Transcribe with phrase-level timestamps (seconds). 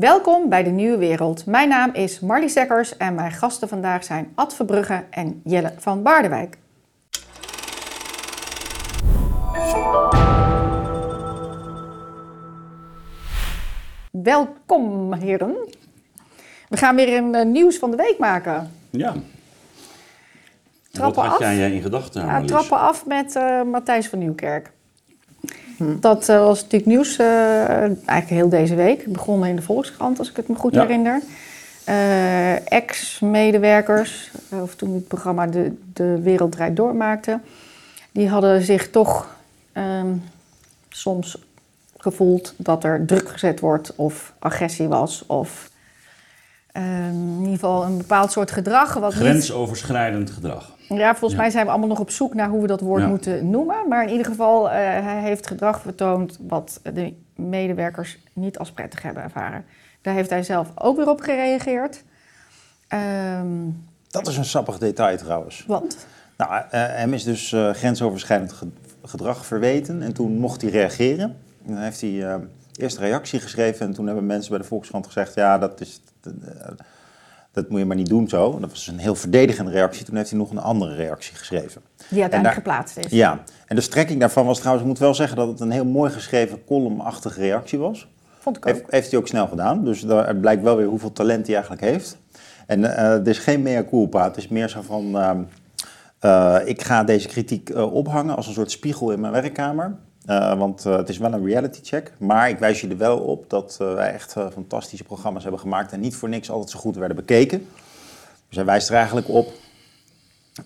[0.00, 1.46] Welkom bij de Nieuwe Wereld.
[1.46, 6.02] Mijn naam is Marlie Sekkers en mijn gasten vandaag zijn Ad Verbrugge en Jelle van
[6.02, 6.56] Baardewijk.
[14.10, 15.54] Welkom heren.
[16.68, 18.70] We gaan weer een uh, nieuws van de week maken.
[18.90, 19.14] Ja.
[20.90, 21.54] Trappen Wat had af.
[21.54, 22.50] jij in gedachten, Ja, Marlies?
[22.50, 24.70] trappen af met eh, Matthijs van Nieuwkerk.
[25.78, 29.06] Dat eh, was natuurlijk nieuws eh, eigenlijk heel deze week.
[29.06, 30.80] Begonnen in de Volkskrant, als ik het me goed Ja.
[30.80, 31.22] herinner.
[31.84, 34.30] Eh, Ex-medewerkers,
[34.62, 37.40] of toen het programma De, de Wereld Draait Door maakte...
[38.12, 39.36] die hadden zich toch
[39.72, 40.14] ehm,
[40.88, 41.38] soms
[41.96, 43.92] gevoeld dat er druk gezet wordt...
[43.96, 45.70] of agressie was, of
[46.72, 48.94] ehm, in ieder geval een bepaald soort gedrag...
[48.94, 50.75] Wat niet Grensoverschrijdend gedrag.
[50.88, 51.38] Ja, volgens Ja.
[51.40, 53.08] mij zijn we allemaal nog op zoek naar hoe we dat woord Ja.
[53.08, 53.88] moeten noemen.
[53.88, 59.02] Maar in ieder geval, eh, hij heeft gedrag vertoond wat de medewerkers niet als prettig
[59.02, 59.64] hebben ervaren.
[60.02, 62.02] Daar heeft hij zelf ook weer op gereageerd.
[62.88, 63.46] Ehm,
[64.10, 65.64] Dat is een sappig detail trouwens.
[65.66, 66.06] want?
[66.36, 68.68] Nou, eh, hem is dus eh, grensoverschrijdend ge-
[69.04, 71.36] gedrag verweten en toen mocht hij reageren.
[71.66, 72.40] En dan heeft hij
[72.76, 75.34] eerst een reactie geschreven en toen hebben mensen bij de Volkskrant gezegd...
[75.34, 76.00] ja, dat, is,
[77.56, 78.58] dat, moet je maar niet doen zo.
[78.60, 80.04] Dat was een heel verdedigende reactie.
[80.04, 81.82] Toen heeft hij nog een andere reactie geschreven.
[82.08, 83.10] Die uiteindelijk daar- geplaatst is.
[83.10, 85.84] Ja, en de strekking daarvan was trouwens, ik moet wel zeggen dat het een heel
[85.84, 88.08] mooi geschreven columnachtige reactie was.
[88.38, 88.74] Vond ik ook.
[88.74, 89.84] Heeft, heeft hij ook snel gedaan.
[89.84, 92.18] Dus daar het blijkt wel weer hoeveel talent hij eigenlijk heeft.
[92.66, 94.24] En eh er is geen mea culpa.
[94.24, 95.18] Het is meer zo van...
[95.18, 95.40] ehm,
[96.18, 99.96] eh, ik ga deze kritiek eh, ophangen als een soort spiegel in mijn werkkamer.
[100.26, 102.12] Eh, want eh, het is wel een reality check.
[102.18, 105.92] Maar ik wijs er wel op dat eh, wij echt fantastische programma's hebben gemaakt.
[105.92, 107.66] En niet voor niks altijd zo goed werden bekeken.
[108.48, 109.52] Dus hij wijst er eigenlijk op,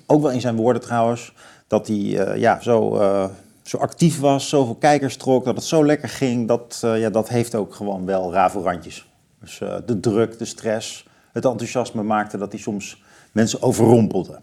[0.07, 1.35] ook wel in zijn woorden trouwens,
[1.67, 2.99] dat hij ja, zo,
[3.63, 6.49] zo actief was, zoveel kijkers trok, dat het zo lekker ging.
[6.49, 9.09] Dat, ja, dat heeft ook gewoon wel rafelrandjes.
[9.41, 14.41] Dus de druk, de stress, het enthousiasme maakte dat hij soms mensen overrompelde.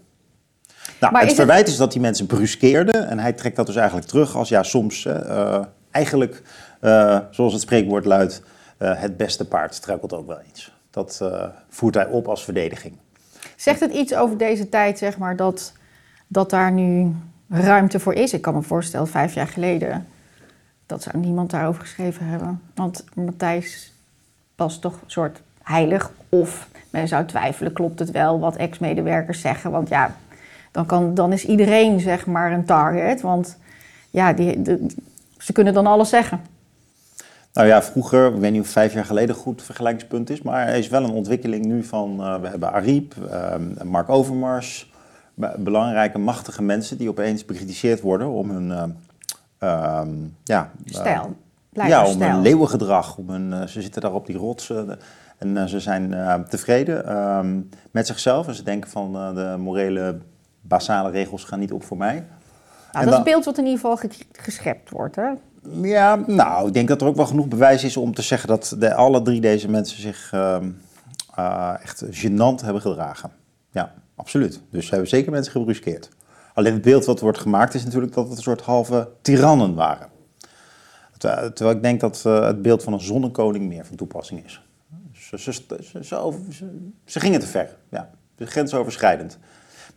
[1.00, 4.06] Nou, Maar het verwijt is dat hij mensen bruskeerde en hij trekt dat dus eigenlijk
[4.06, 6.42] terug als ja, soms eh, eh, eigenlijk,
[6.80, 8.42] eh, zoals het spreekwoord luidt,
[8.78, 10.72] het beste paard struikelt ook wel eens.
[10.90, 11.22] Dat
[11.68, 12.94] voert hij op als verdediging.
[13.56, 15.72] Zegt het iets over deze tijd, zeg maar, dat,
[16.26, 17.16] dat daar nu
[17.48, 18.32] ruimte voor is?
[18.32, 20.06] Ik kan me voorstellen, vijf jaar geleden,
[20.86, 22.60] dat zou niemand daarover geschreven hebben.
[22.74, 23.92] Want Matthijs
[24.56, 26.10] was toch een soort heilig.
[26.28, 29.70] Of men zou twijfelen, klopt het wel wat ex-medewerkers zeggen?
[29.70, 30.16] Want ja,
[30.72, 33.20] dan, kan, dan is iedereen zeg maar een target.
[33.20, 33.56] Want
[34.10, 34.86] ja, die, de-
[35.38, 36.40] ze kunnen dan alles zeggen.
[37.52, 40.68] Nou ja, vroeger, ik weet niet of vijf jaar geleden een goed vergelijkingspunt is, maar
[40.68, 44.92] er is wel een ontwikkeling nu van, eh, we hebben Ariep, ehm, Mark Overmars,
[45.34, 48.82] be- belangrijke, machtige mensen die opeens bekritiseerd worden om hun, eh,
[49.58, 50.08] ehm,
[50.44, 51.34] ja, eh, Stijl.
[51.72, 54.78] ja, om hun leeuwengedrag, om hun, ze zitten daar op die rots eh,
[55.38, 56.14] en ze zijn
[56.48, 60.18] tevreden ehm, met zichzelf en ze denken van de morele
[60.68, 62.14] basale regels gaan niet op voor mij.
[62.92, 65.16] Nou, dat is het beeld wat in ieder geval ge- geschept wordt.
[65.16, 65.28] Hè?
[65.82, 68.74] Ja, nou, ik denk dat er ook wel genoeg bewijs is om te zeggen dat
[68.78, 70.70] de, alle drie deze mensen zich ehm,
[71.34, 73.30] eh, echt gênant hebben gedragen.
[73.70, 74.60] Ja, absoluut.
[74.70, 76.08] Dus ze hebben zeker mensen gebruskeerd.
[76.54, 80.08] Alleen het beeld wat wordt gemaakt is natuurlijk dat het een soort halve tirannen waren.
[81.18, 84.62] Terwijl, ik denk dat eh, het beeld van een zonnekoning meer van toepassing is.
[85.12, 88.10] Ze, ze, ze, ze, over- ze- ze gingen te ver, ja.
[88.38, 89.38] Grensoverschrijdend.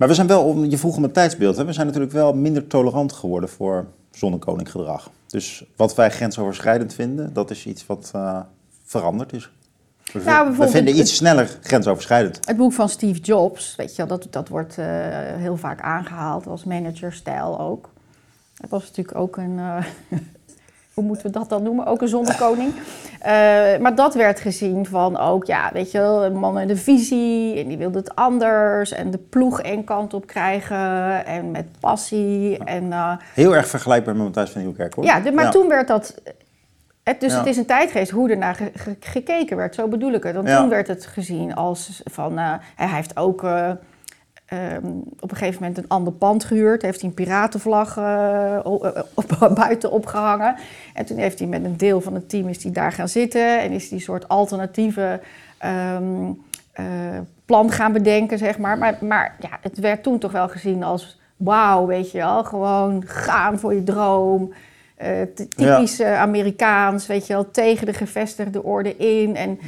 [0.01, 2.67] Maar we zijn wel, je vroeg om het tijdsbeeld, hè, we zijn natuurlijk wel minder
[2.67, 5.09] tolerant geworden voor zonnekoninggedrag.
[5.27, 8.39] Dus wat wij grensoverschrijdend vinden, dat is iets wat eh,
[8.85, 9.51] veranderd is.
[10.13, 12.39] We, Nou, we vinden iets sneller grensoverschrijdend.
[12.47, 14.85] Het boek van Steve Jobs, weet je, dat, dat wordt eh,
[15.35, 17.89] heel vaak aangehaald als managerstijl ook.
[18.55, 19.85] Dat was natuurlijk ook een, eh,
[20.93, 21.85] hoe moeten we dat dan noemen?
[21.85, 22.73] Ook een zonnekoning.
[23.19, 23.31] Eh,
[23.79, 27.59] maar dat werd gezien van ook, ja, weet je wel, een man met een visie
[27.59, 32.57] en die wilde het anders en de ploeg één kant op krijgen en met passie.
[32.63, 35.03] En, eh, Heel erg vergelijkbaar met Matthijs van Nieuwkerk, hoor.
[35.03, 35.49] ja, de- maar Ja.
[35.51, 36.15] toen werd dat.
[37.03, 37.37] Het, dus Ja.
[37.37, 40.35] het is een tijdgeest hoe ernaar ge- ge- gekeken werd, zo bedoel ik het.
[40.35, 40.59] Want Ja.
[40.59, 42.37] toen werd het gezien als van.
[42.37, 43.43] eh, hij heeft ook
[44.51, 44.85] eh, ehm,
[45.19, 46.81] op een gegeven moment een ander pand gehuurd.
[46.81, 50.55] Heeft hij een piratenvlag eh, o- eh, op, buiten opgehangen.
[50.93, 53.59] En toen heeft hij met een deel van het team is hij daar gaan zitten.
[53.61, 55.19] En is die soort alternatieve
[55.57, 56.31] ehm,
[56.71, 56.85] eh,
[57.45, 58.77] plan gaan bedenken, zeg maar.
[58.77, 61.19] Maar, maar ja, het werd toen toch wel gezien als.
[61.37, 64.53] Wauw, weet je wel, gewoon gaan voor je droom.
[64.95, 69.35] Eh, ty- typisch eh, Amerikaans, weet je wel, tegen de gevestigde orde in.
[69.35, 69.59] En,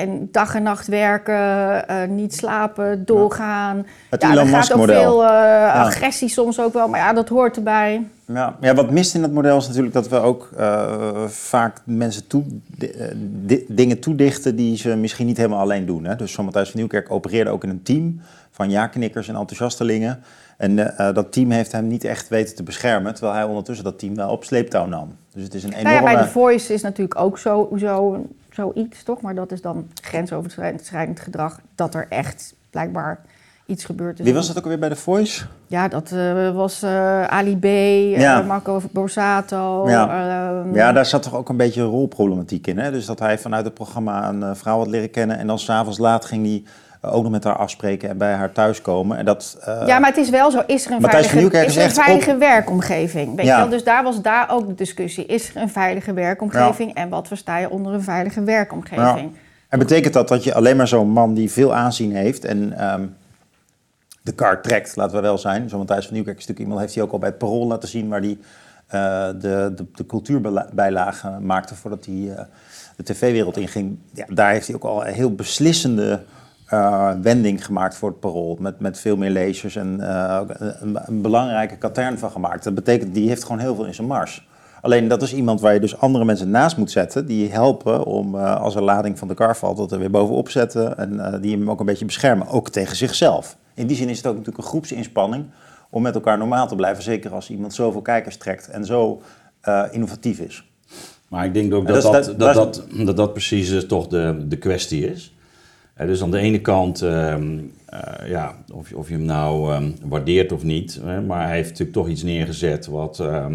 [0.00, 3.86] En dag en nacht werken, eh, niet slapen, doorgaan.
[4.10, 5.02] Het ja, Elon er gaat Musk ook model.
[5.02, 8.06] veel eh, agressie soms ook wel, maar ja, dat hoort erbij.
[8.24, 8.56] Ja.
[8.60, 12.42] ja, wat mist in dat model is natuurlijk dat we ook eh, vaak mensen toe,
[12.76, 12.92] di-
[13.46, 16.04] di- dingen toedichten die ze misschien niet helemaal alleen doen.
[16.04, 16.16] Hè?
[16.16, 18.20] Dus Matthijs van Nieuwkerk opereerde ook in een team
[18.50, 20.22] van ja-knikkers en enthousiastelingen.
[20.56, 20.76] En
[21.14, 24.30] dat team heeft hem niet echt weten te beschermen, terwijl hij ondertussen dat team wel
[24.30, 25.16] op sleeptouw nam.
[25.34, 26.14] Dus het is een Nou ja, enorme...
[26.14, 28.26] bij The Voice is natuurlijk ook zo, zo,
[28.60, 29.20] zoiets, toch?
[29.20, 33.20] Maar dat is dan grensoverschrijdend gedrag, dat er echt blijkbaar
[33.66, 34.24] iets gebeurd is.
[34.24, 35.44] Wie was dat ook alweer bij The Voice?
[35.66, 38.42] Ja, dat eh, was eh, Ali B, eh, Ja.
[38.42, 39.88] Marco Borsato.
[39.88, 40.08] Ja.
[40.62, 42.78] ehm, Ja, daar zat toch ook een beetje rolproblematiek in.
[42.78, 42.90] Hè?
[42.90, 45.38] Dus dat hij vanuit het programma een vrouw had leren kennen.
[45.38, 48.52] En dan s'avonds laat ging hij eh, ook nog met haar afspreken en bij haar
[48.52, 49.16] thuiskomen.
[49.18, 50.62] En dat, eh, Ja, maar het is wel zo.
[50.66, 53.36] Is er een Matthijs veilige, is er een veilige werkomgeving?
[53.36, 53.54] Weet Ja.
[53.54, 53.70] je wel?
[53.70, 55.26] Dus daar was daar ook de discussie.
[55.26, 56.94] Is er een veilige werkomgeving?
[56.94, 59.32] En wat versta je onder een veilige werkomgeving?
[59.68, 63.06] En betekent dat dat je alleen maar zo'n man die veel aanzien heeft en ehm,
[64.22, 65.68] de kar trekt, laten we wel zijn.
[65.68, 67.88] Zo Matthijs van Nieuwkerk is natuurlijk iemand, heeft hij ook al bij het parool laten
[67.88, 68.38] zien, waar hij
[68.86, 72.44] eh, de, de, de cultuurbijlage maakte voordat hij eh,
[72.96, 73.98] de tv-wereld inging.
[74.12, 76.20] Ja, daar heeft hij ook al heel beslissende
[76.70, 78.56] eh, wending gemaakt voor het parool.
[78.60, 80.40] Met, met veel meer lezers en eh,
[80.80, 82.64] een, een belangrijke katern van gemaakt.
[82.64, 84.48] Dat betekent, die heeft gewoon heel veel in zijn mars.
[84.82, 87.26] Alleen dat is iemand waar je dus andere mensen naast moet zetten.
[87.26, 90.48] Die helpen om eh, als er lading van de kar valt, dat er weer bovenop
[90.50, 90.98] zetten.
[90.98, 92.46] En die hem ook een beetje beschermen.
[92.48, 93.56] Ook tegen zichzelf.
[93.74, 95.44] In die zin is het ook natuurlijk een groepsinspanning
[95.90, 97.02] om met elkaar normaal te blijven.
[97.02, 99.20] Zeker als iemand zoveel kijkers trekt en zo
[99.90, 100.70] innovatief is.
[101.28, 105.10] Maar ik denk ook dat dat dat, dat, dat- dat, precies toch de, de kwestie
[105.10, 105.34] is.
[106.00, 109.72] Eh, dus aan de ene kant, ehm, eh, ja, of, je- of je hem nou
[109.72, 113.54] ehm, waardeert of niet, hè, maar hij heeft natuurlijk toch iets neergezet wat ehm,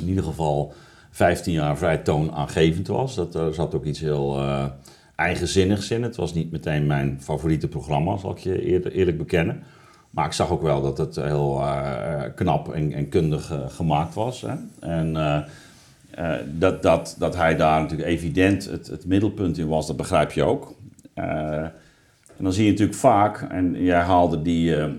[0.00, 0.72] in ieder geval
[1.10, 3.14] 15 jaar vrij toonaangevend was.
[3.14, 4.64] Dat, er zat ook iets heel eh,
[5.16, 6.02] eigenzinnigs in.
[6.02, 9.62] Het was niet meteen mijn favoriete programma, zal ik je eerlijk bekennen.
[10.10, 14.14] Maar ik zag ook wel dat het heel eh, knap en, en kundig eh, gemaakt
[14.14, 14.40] was.
[14.40, 14.54] Hè.
[14.80, 15.38] En eh,
[16.10, 20.32] eh, dat, dat, dat hij daar natuurlijk evident het, het middelpunt in was, dat begrijp
[20.32, 20.74] je ook.
[21.14, 21.24] Eh,
[22.36, 24.90] en dan zie je natuurlijk vaak, en jij haalde die, eh,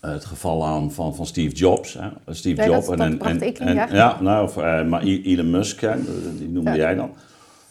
[0.00, 1.94] het geval aan van, van Steve Jobs.
[1.94, 2.34] Hè.
[2.34, 3.88] Steve Ja, dat- Jobs dat ik in, en, ja.
[3.92, 5.94] ja, nou, of, eh, maar Elon Musk, hè,
[6.38, 6.76] die noemde Ja.
[6.76, 7.10] jij dan.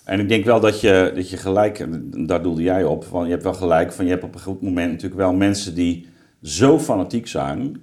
[0.03, 3.25] En ik denk wel dat je, dat je gelijk, en daar doelde jij op, van,
[3.25, 6.07] je hebt wel gelijk van je hebt op een goed moment natuurlijk wel mensen die
[6.43, 7.81] zo fanatiek zijn.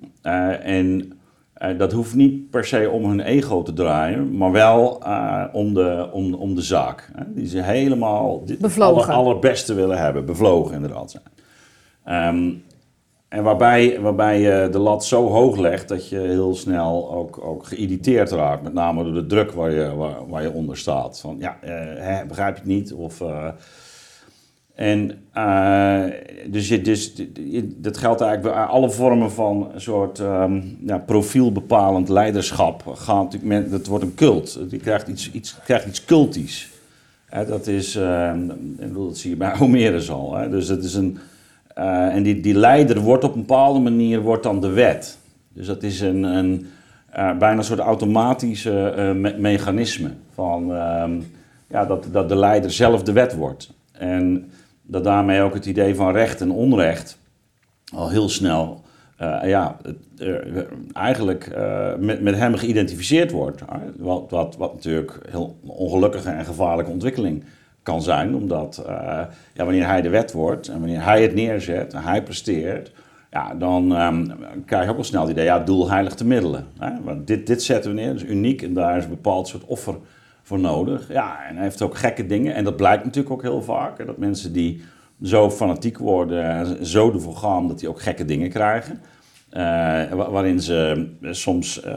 [0.62, 1.12] en
[1.54, 5.74] eh, dat hoeft niet per se om hun ego te draaien, maar wel eh, om,
[5.74, 7.10] de, om, om de zaak.
[7.16, 8.42] Hè, die ze helemaal
[8.86, 11.24] aller- allerbeste willen hebben, bevlogen inderdaad zijn.
[12.04, 12.50] Ehm,
[13.28, 17.66] en waarbij, waarbij je de lat zo hoog legt dat je heel snel ook, ook
[17.66, 18.62] geïrriteerd raakt.
[18.62, 21.20] Met name door de druk waar je, waar, waar je onder staat.
[21.20, 22.92] Van ja, eh, hè, begrijp je het niet?
[22.92, 23.48] Of, eh,
[24.74, 26.02] en eh,
[26.46, 27.12] dus, je, dus
[27.76, 32.86] dat geldt eigenlijk bij alle vormen van een soort ehm, ja, profielbepalend leiderschap.
[32.94, 33.36] Gaat
[33.70, 34.58] dat wordt een cult.
[34.68, 36.72] Je krijgt iets, iets, krijgt iets cultisch.
[37.46, 38.32] Dat is, eh,
[38.78, 40.34] bedoel, dat zie je bij Homerus al.
[40.34, 40.50] Hè.
[40.50, 41.18] Dus dat is een,
[41.74, 45.18] eh, en die, die leider wordt op een bepaalde manier wordt dan de wet.
[45.52, 46.66] Dus dat is een, een
[47.10, 50.10] eh, bijna een soort automatische me- mechanisme.
[50.34, 51.20] Van, ehm,
[51.68, 53.72] ja, dat, dat de leider zelf de wet wordt.
[53.92, 54.50] En
[54.86, 57.18] dat daarmee ook het idee van recht en onrecht
[57.94, 58.82] al heel snel
[59.16, 59.76] eh, ja,
[60.92, 63.62] eigenlijk eh, met, met hem geïdentificeerd wordt.
[63.96, 67.44] Wat, wat, wat natuurlijk heel ongelukkige en gevaarlijke ontwikkeling
[67.82, 68.34] kan zijn.
[68.34, 68.94] Omdat eh,
[69.54, 72.92] ja, wanneer hij de wet wordt en wanneer hij het neerzet en hij presteert...
[73.30, 74.26] Ja, dan ehm,
[74.66, 76.66] krijg je ook al snel het idee, ja, doel heilig te middelen.
[76.78, 76.90] Hè?
[77.02, 79.64] Want dit, dit zetten we neer, dat is uniek en daar is een bepaald soort
[79.64, 79.94] offer
[80.46, 81.08] voor nodig.
[81.12, 82.54] Ja, en hij heeft ook gekke dingen.
[82.54, 84.06] En dat blijkt natuurlijk ook heel vaak.
[84.06, 84.82] Dat mensen die
[85.22, 89.00] zo fanatiek worden, en zo ervoor gaan, dat die ook gekke dingen krijgen.
[89.50, 89.62] Eh,
[90.12, 91.94] wa- waarin ze soms eh,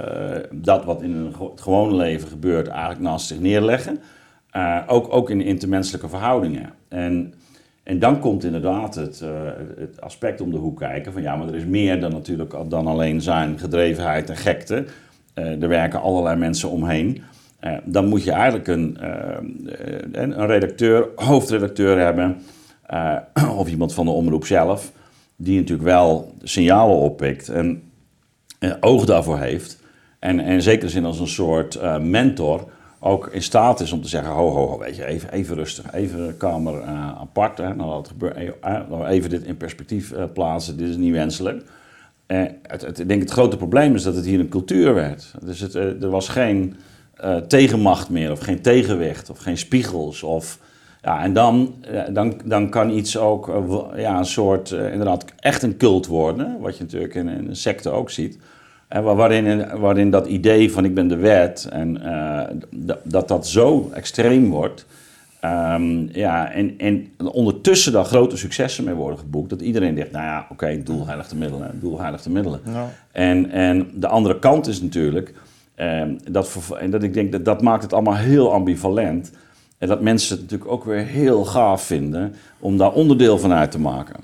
[0.51, 3.99] dat wat in hun gewone leven gebeurt eigenlijk naast zich neerleggen.
[4.51, 6.69] Eh, ook, ook in intermenselijke verhoudingen.
[6.87, 7.33] En,
[7.83, 9.29] en dan komt inderdaad het, eh,
[9.77, 12.87] het aspect om de hoek kijken van ja, maar er is meer dan natuurlijk dan
[12.87, 14.85] alleen zijn gedrevenheid en gekte.
[15.33, 17.21] Eh, er werken allerlei mensen omheen.
[17.59, 19.37] Eh, dan moet je eigenlijk een, eh,
[20.11, 22.37] een, een redacteur, hoofdredacteur hebben,
[22.85, 23.15] eh,
[23.59, 24.91] of iemand van de omroep zelf,
[25.35, 27.83] die natuurlijk wel signalen oppikt en
[28.59, 29.79] eh, oog daarvoor heeft.
[30.19, 32.67] En, en in zekere zin als een soort eh, mentor
[32.99, 35.93] ook in staat is om te zeggen: ho, ho, ho, weet je, even, even rustig,
[35.93, 37.57] even kamer eh, apart.
[37.57, 41.63] Hè, nou, eh, laten we even dit in perspectief eh, plaatsen, dit is niet wenselijk.
[42.25, 45.33] Eh, het, ik denk het grote probleem is dat het hier een cultuur werd.
[45.43, 46.75] Dus het, eh, er was geen
[47.19, 50.23] eh, tegenmacht meer, of geen tegenwicht, of geen spiegels.
[50.23, 50.59] Of,
[51.01, 55.63] Ja, en dan, eh, dan, dan kan iets ook eh, ja, een soort, inderdaad, echt
[55.63, 56.57] een cult worden.
[56.59, 58.37] Wat je natuurlijk in, in een secte ook ziet.
[58.87, 62.01] En wa- waarin, waarin dat idee van ik ben de wet en
[63.03, 64.85] dat dat zo extreem wordt.
[65.39, 69.49] Ehm, ja, en, en ondertussen dan grote successen mee worden geboekt.
[69.49, 72.59] Dat iedereen denkt, nou ja, oké, doel heiligt de middelen, doel heiligt de middelen.
[72.65, 72.89] Ja.
[73.11, 75.33] En, en de andere kant is natuurlijk,
[75.77, 79.31] ehm, dat, en dat ik denk dat dat maakt het allemaal heel ambivalent.
[79.77, 83.71] En dat mensen het natuurlijk ook weer heel gaaf vinden om daar onderdeel van uit
[83.71, 84.15] te maken.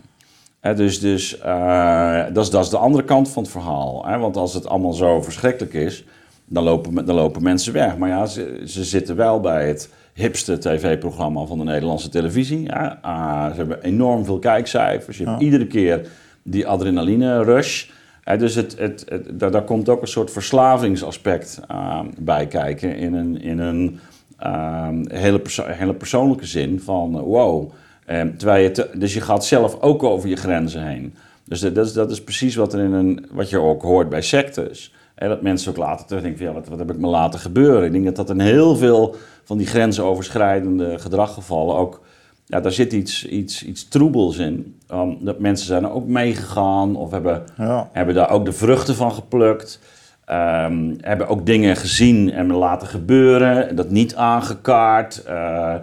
[0.76, 4.06] Dus dus eh, dat, is, dat is de andere kant van het verhaal.
[4.08, 4.18] Hè?
[4.18, 6.04] Want als het allemaal zo verschrikkelijk is,
[6.46, 7.98] dan lopen, dan lopen mensen weg.
[7.98, 12.64] Maar ja, ze, ze zitten wel bij het hipste tv-programma van de Nederlandse televisie.
[12.64, 15.18] Ja, ah, ze hebben enorm veel kijkcijfers.
[15.18, 15.46] Je hebt Ja.
[15.46, 16.08] iedere keer
[16.44, 17.86] die adrenaline-rush.
[17.86, 17.92] Hè,
[18.24, 23.60] dus het, het, daar, komt ook een soort verslavingsaspect ah, bij kijken in een, in
[23.60, 24.00] een
[24.38, 27.72] ah, hele, hele persoonlijke zin van eh, wow.
[28.06, 31.14] Eh, terwijl je dus je gaat zelf ook over je grenzen heen.
[31.46, 34.22] Dus dat, is, dat is precies wat, er in een, wat je ook hoort bij
[34.22, 34.94] sectes.
[35.16, 37.84] Hè, dat mensen ook later terugdenken van wat, wat heb ik me laten gebeuren?
[37.84, 42.02] Ik denk dat dat in heel veel van die grensoverschrijdende gedraggevallen ook...
[42.46, 44.80] Ja, daar zit iets, iets, iets troebels in.
[44.92, 47.90] Um, dat mensen zijn er ook meegegaan of hebben, Ja.
[47.92, 49.80] hebben daar ook de vruchten van geplukt.
[50.26, 55.24] Ehm, hebben ook dingen gezien en laten gebeuren, dat niet aangekaart.
[55.24, 55.76] Eh,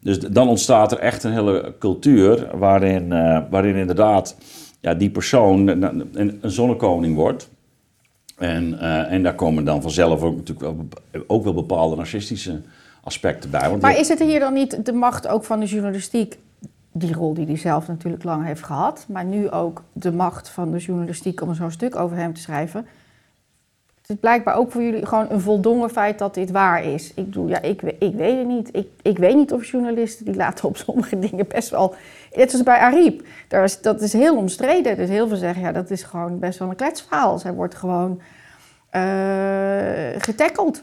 [0.00, 4.36] dus dan ontstaat er echt een hele cultuur waarin, eh, waarin inderdaad
[4.80, 7.48] ja, die persoon een, een, zonnekoning wordt.
[8.38, 10.88] En, eh, en daar komen dan vanzelf ook natuurlijk wel,
[11.26, 12.60] ook wel bepaalde narcistische
[13.06, 13.68] aspecten bij.
[13.70, 16.38] Want Maar je- is het hier dan niet de macht ook van de journalistiek?
[16.92, 19.04] Die rol die hij zelf natuurlijk lang heeft gehad.
[19.08, 22.86] Maar nu ook de macht van de journalistiek om zo'n stuk over hem te schrijven.
[24.00, 27.08] Het is blijkbaar ook voor jullie gewoon een voldongen feit dat dit waar is.
[27.14, 28.68] Ik bedoel, ja, ik, ik weet het niet.
[28.72, 31.94] Ik, ik weet niet of journalisten die laten op sommige dingen best wel...
[32.34, 33.22] Net als bij Ariep.
[33.48, 34.96] Daar is, dat is heel omstreden.
[34.96, 37.38] Dus heel veel zeggen, ja, dat is gewoon best wel een kletsverhaal.
[37.38, 38.20] Zij wordt gewoon
[40.18, 40.82] getackeld.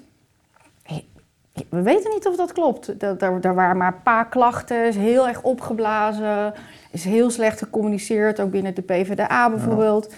[1.70, 3.00] We weten niet of dat klopt.
[3.00, 6.54] Dat, daar, daar waren maar een paar klachten, is heel erg opgeblazen,
[6.92, 10.14] is heel slecht gecommuniceerd, ook binnen de PvdA bijvoorbeeld.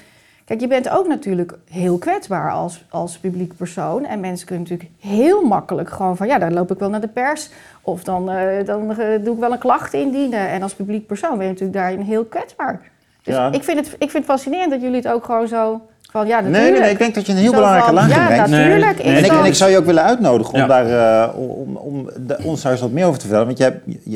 [0.45, 4.05] Kijk, je bent ook natuurlijk heel kwetsbaar als, als publiek persoon.
[4.05, 6.27] En mensen kunnen natuurlijk heel makkelijk gewoon van...
[6.27, 7.49] ja, dan loop ik wel naar de pers
[7.81, 10.49] of dan, eh, dan eh, doe ik wel een klacht indienen.
[10.49, 12.81] En als publiek persoon ben je natuurlijk daarin heel kwetsbaar.
[13.23, 13.51] Dus Ja.
[13.51, 15.81] ik, vind het, ik vind het fascinerend dat jullie het ook gewoon zo...
[16.15, 16.73] Van, ja, Nee, natuurlijk.
[16.73, 18.49] nee, nee, ik denk dat je een heel Zo belangrijke van, laag Ja, inbrengt.
[18.49, 18.97] natuurlijk.
[18.97, 20.67] Nee, is En ik, dat- en ik zou je ook willen uitnodigen om Ja.
[20.67, 23.45] daar eh, om, om de- ons daar eens wat meer over te vertellen.
[23.55, 23.57] Want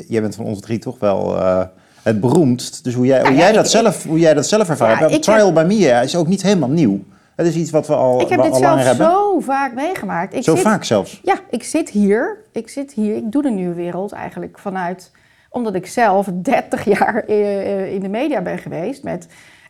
[0.08, 1.62] jij, bent van ons drie toch wel eh,
[2.04, 2.84] het beroemdst.
[2.84, 5.00] Dus hoe jij, hoe ja, jij, dat, ik- zelf, hoe jij dat zelf ervaren Ja,
[5.02, 5.14] hebt.
[5.14, 7.00] ik Trial heb- by Me is ook niet helemaal nieuw.
[7.36, 9.06] Het is iets wat we al, Ik heb dit zelf hebben.
[9.06, 10.34] zo vaak meegemaakt.
[10.34, 11.20] Ik Zo zit, vaak zelfs.
[11.24, 12.38] Ja, ik zit hier.
[12.52, 13.16] Ik zit hier.
[13.16, 15.12] Ik doe de nieuwe wereld eigenlijk vanuit...
[15.50, 19.28] Omdat ik zelf 30 jaar eh, in de media ben geweest met...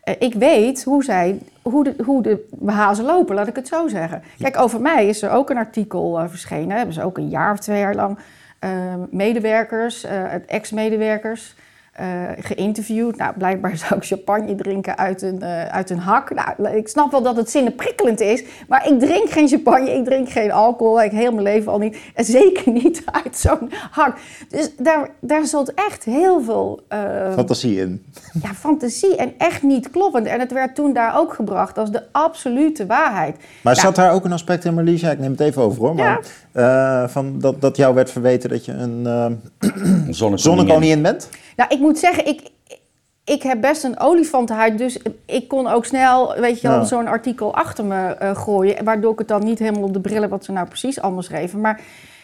[0.10, 3.88] eh, ik weet hoe, zij, hoe, de, hoe de hazen lopen, laat ik het zo
[3.88, 4.24] zeggen.
[4.40, 6.78] Kijk, over mij is er ook een artikel eh, verschenen.
[6.78, 8.18] Hebben ze ook een jaar of twee jaar lang
[8.60, 8.72] eh,
[9.10, 11.56] medewerkers, eh, ex-medewerkers...
[12.00, 12.08] eh,
[12.40, 13.18] geïnterviewd.
[13.18, 16.34] Nou, blijkbaar zou ik champagne drinken uit een, eh, uit een hak.
[16.34, 20.30] Nou, ik snap wel dat het zinnenprikkelend is, maar ik drink geen champagne, ik drink
[20.30, 21.98] geen alcohol, ik heel mijn leven al niet.
[22.14, 24.18] En zeker niet uit zo'n hak.
[24.50, 27.00] Dus daar, daar zat echt heel veel eh,
[27.34, 28.06] Fantasie in.
[28.44, 30.26] ja, fantasie en echt niet kloppend.
[30.26, 33.38] En het werd toen daar ook gebracht als de absolute waarheid.
[33.64, 33.82] Maar Ja.
[33.82, 35.02] zat daar ook een aspect in, Marlies?
[35.02, 35.96] Ja, ik neem het even over hoor.
[35.96, 36.20] Maar,
[36.52, 39.26] eh, van dat, dat jou werd verweten dat je een eh
[40.10, 40.38] Zonnekoningin.
[40.48, 41.30] zonnekoningin bent?
[41.56, 42.42] Nou, ik moet zeggen, ik,
[43.24, 46.84] ik heb best een olifantenhuid, dus ik kon ook snel, weet je wel, Ja.
[46.86, 50.30] zo'n artikel achter me eh, gooien, waardoor ik het dan niet helemaal op de brillen
[50.30, 51.62] wat ze nou precies allemaal schreven.
[51.62, 51.82] Maar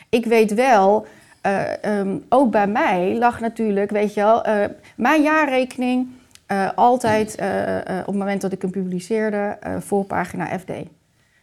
[0.09, 1.05] ik weet wel,
[1.41, 6.07] eh, ehm, ook bij mij lag natuurlijk, weet je wel, eh, mijn jaarrekening
[6.45, 10.67] eh, altijd eh, eh, op het moment dat ik hem publiceerde, eh voorpagina FD.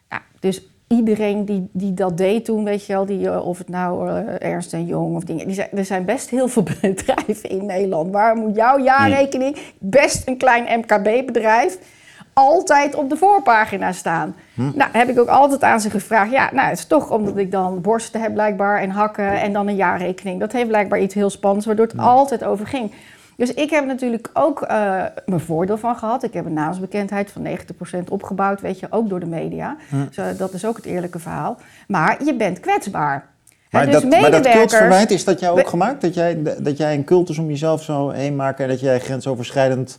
[0.08, 0.62] Nou, dus
[0.92, 4.50] iedereen die, die dat deed toen, weet je wel, die, eh, of het nou eh,
[4.50, 8.10] Ernst en Jong of dingen, die zijn, er zijn best heel veel bedrijven in Nederland.
[8.10, 11.78] Waar moet jouw jaarrekening, best een klein MKB-bedrijf,
[12.32, 14.34] altijd op de voorpagina staan?
[14.54, 16.30] Nou, heb ik ook altijd aan ze gevraagd.
[16.30, 19.68] Ja, nou, het is toch omdat ik dan borsten heb blijkbaar en hakken en dan
[19.68, 20.40] een jaarrekening.
[20.40, 22.92] Dat heeft blijkbaar iets heel spannends, waardoor het altijd over ging.
[23.36, 26.22] Dus ik heb natuurlijk ook eh, mijn voordeel van gehad.
[26.22, 29.76] Ik heb een naamsbekendheid van 90% opgebouwd, weet je, ook door de media.
[29.90, 31.58] Dus, eh, dat is ook het eerlijke verhaal.
[31.88, 33.30] Maar je bent kwetsbaar.
[33.70, 36.00] Maar, dus dat, maar dat cultverwijt, is dat jou ook gemaakt?
[36.00, 39.98] Dat jij, dat jij een cultus om jezelf zo heen maakt en dat jij grensoverschrijdend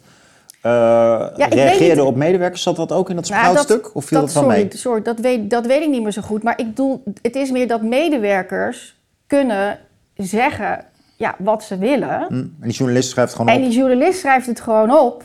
[0.62, 2.62] weet reageerde op medewerkers?
[2.62, 3.96] Zat dat ook in dat Nou, sproutstuk?
[3.96, 4.78] Of viel dat, van sorry, mee?
[4.78, 6.44] Sorry, dat weet, dat weet ik niet meer zo goed.
[6.44, 8.96] Maar ik bedoel, het is meer dat medewerkers
[9.28, 9.80] kunnen
[10.16, 10.86] zeggen...
[11.24, 12.26] ja, wat ze willen.
[12.28, 12.34] Hm.
[12.34, 13.64] En die journalist schrijft gewoon En op.
[13.64, 15.24] die journalist schrijft het gewoon op.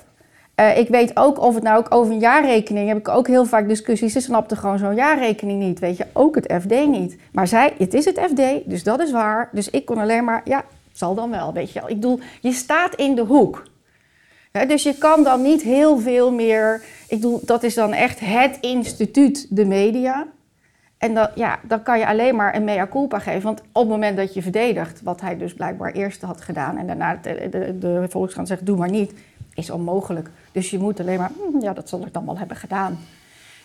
[0.54, 2.88] Eh, ik weet ook of het nou ook over een jaarrekening...
[2.88, 4.12] heb ik ook heel vaak discussies.
[4.12, 5.78] Ze snapte gewoon zo'n jaarrekening niet.
[5.78, 7.16] Weet je, ook het FD niet.
[7.32, 9.48] Maar zij, het is het FD, dus dat is waar.
[9.52, 11.80] Dus ik kon alleen maar, ja, zal dan wel, weet je.
[11.80, 13.62] Ik bedoel, je staat in de hoek.
[14.68, 16.82] Dus je kan dan niet heel veel meer...
[17.08, 20.26] Ik bedoel, dat is dan echt het instituut, de media...
[20.98, 23.42] En dan, ja, dan kan je alleen maar een mea culpa geven.
[23.42, 26.78] Want op het moment dat je verdedigt, wat hij dus blijkbaar eerst had gedaan...
[26.78, 29.12] en daarna de, de, de Volkskrant zegt, doe maar niet,
[29.54, 30.30] is onmogelijk.
[30.52, 32.98] Dus je moet alleen maar, hm, ja, dat zal ik dan wel hebben gedaan.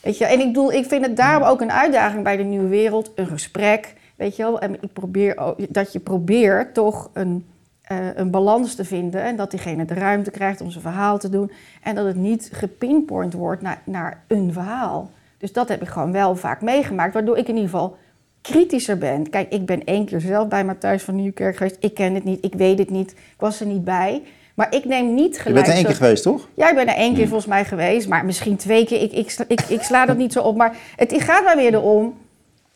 [0.01, 2.67] Weet je, en ik bedoel, ik vind het daarom ook een uitdaging bij de Nieuwe
[2.67, 3.11] Wereld.
[3.15, 4.59] Een gesprek, weet je wel.
[4.59, 7.45] En ik probeer ook, dat je probeert toch een,
[7.81, 9.23] eh, een balans te vinden.
[9.23, 11.51] En dat diegene de ruimte krijgt om zijn verhaal te doen.
[11.81, 15.09] En dat het niet gepinpoint wordt naar, naar een verhaal.
[15.43, 17.13] Dus dat heb ik gewoon wel vaak meegemaakt.
[17.13, 17.97] Waardoor ik in ieder geval
[18.41, 19.29] kritischer ben.
[19.29, 21.77] Kijk, ik ben één keer zelf bij Matthijs van Nieuwkerk geweest.
[21.79, 23.11] Ik ken het niet, ik weet het niet.
[23.11, 24.21] Ik was er niet bij.
[24.53, 25.55] Maar ik neem niet Je gelijk...
[25.55, 26.47] bent er één keer geweest, toch?
[26.53, 29.01] Ja, ik ben er één keer volgens mij geweest, maar misschien twee keer.
[29.01, 30.55] Ik, ik, sla- ik, ik sla dat niet zo op.
[30.55, 32.17] Maar het gaat mij weer erom.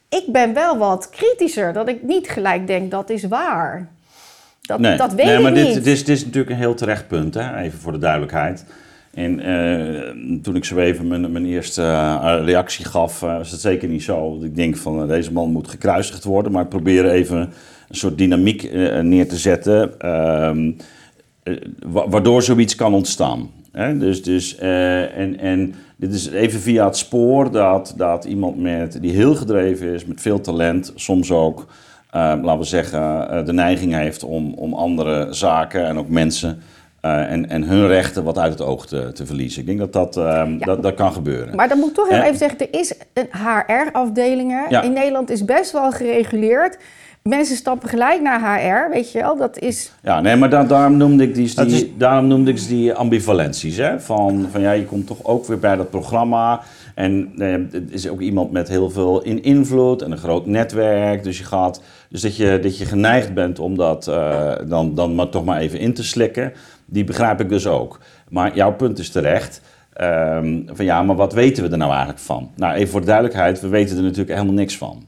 [0.10, 1.74] Ik ben wel wat kritischer.
[1.74, 3.88] Dat ik niet gelijk denk dat is waar.
[4.62, 5.66] Dat, dat weet nee, ik maar niet.
[5.66, 7.58] dit, dit, is, dit is natuurlijk een heel terecht punt, hè?
[7.58, 8.66] even voor de duidelijkheid.
[9.18, 13.90] En eh, toen ik zo even mijn, eerste eh, reactie gaf, eh, was het zeker
[13.90, 14.30] niet zo.
[14.30, 18.18] Want ik denk van deze man moet gekruisigd worden, maar ik probeer even een soort
[18.18, 18.72] dynamiek
[19.02, 20.72] neer te zetten, ehm,
[21.44, 21.54] eh,
[21.86, 23.50] wa- waardoor zoiets kan ontstaan.
[23.72, 23.98] Hè?
[23.98, 29.12] Dus, dus, en, en dit is even via het spoor dat, dat iemand met, die
[29.12, 31.68] heel gedreven is, met veel talent, soms ook
[32.12, 36.60] laten we zeggen, de neiging heeft om, om andere zaken en ook mensen
[37.02, 39.62] eh, en, en hun rechten wat uit het oog te, te verliezen.
[39.62, 40.66] Ik denk dat dat, ehm, Ja.
[40.66, 41.56] dat, dat kan gebeuren.
[41.56, 44.66] Maar dan moet ik toch heel even zeggen, er is een HR-afdelingen.
[44.70, 44.82] Ja.
[44.82, 46.78] In Nederland is best wel gereguleerd.
[47.22, 49.38] Mensen stappen gelijk naar HR, weet je wel.
[49.38, 49.92] Dat is...
[50.04, 52.68] Ja, nee, maar da- daarom, noemde ik die, Dat die, is- daarom noemde ik ze
[52.68, 53.78] die ambivalenties.
[53.78, 54.00] Hè?
[54.00, 56.62] Van, van ja, je komt toch ook weer bij dat programma.
[56.96, 61.24] En eh, het is ook iemand met heel veel in invloed en een groot netwerk.
[61.24, 65.16] Dus, je gaat, dus dat, je, dat je geneigd bent om dat eh, dan, dan
[65.16, 66.54] maar toch maar even in te slikken.
[66.88, 68.00] Die begrijp ik dus ook.
[68.30, 69.62] Maar jouw punt is terecht.
[69.94, 72.52] Ehm, van ja, maar wat weten we er nou eigenlijk van?
[72.56, 75.06] Nou, even voor de duidelijkheid, we weten er natuurlijk helemaal niks van.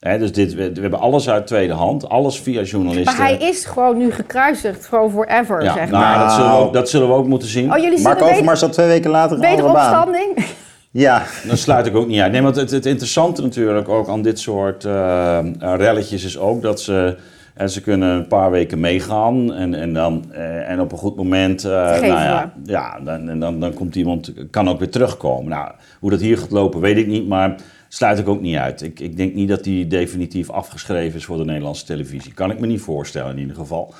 [0.00, 3.16] Hè, dus dit, we, we hebben alles uit tweede hand, alles via journalisten.
[3.16, 6.18] Maar hij is gewoon nu gekruisigd, gewoon forever, Ja, zeg nou, maar.
[6.18, 7.72] dat, zullen we ook, dat zullen we ook moeten zien.
[7.72, 10.10] Oh, jullie Mark Overmars zat twee weken later een andere baan.
[10.10, 10.46] wederopstanding?
[10.94, 12.32] Ja, Dat sluit ik ook niet uit.
[12.32, 16.80] Nee, want het, het interessante natuurlijk ook aan dit soort eh, relletjes is ook dat
[16.80, 17.16] ze,
[17.54, 21.16] eh, ze kunnen een paar weken meegaan en, en, dan, eh, en op een goed
[21.16, 25.50] moment, eh, nou ja, ja dan, en dan, dan komt iemand, kan ook weer terugkomen.
[25.50, 27.54] Nou, hoe dat hier gaat lopen weet ik niet, maar
[27.88, 28.82] sluit ik ook niet uit.
[28.82, 32.34] Ik, ik denk niet dat die definitief afgeschreven is voor de Nederlandse televisie.
[32.34, 33.94] Kan ik me niet voorstellen in ieder geval.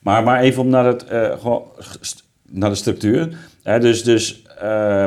[0.00, 1.04] Maar, maar even om naar, het,
[2.00, 3.36] st- naar de structuur.
[3.64, 5.04] Dus dus eh,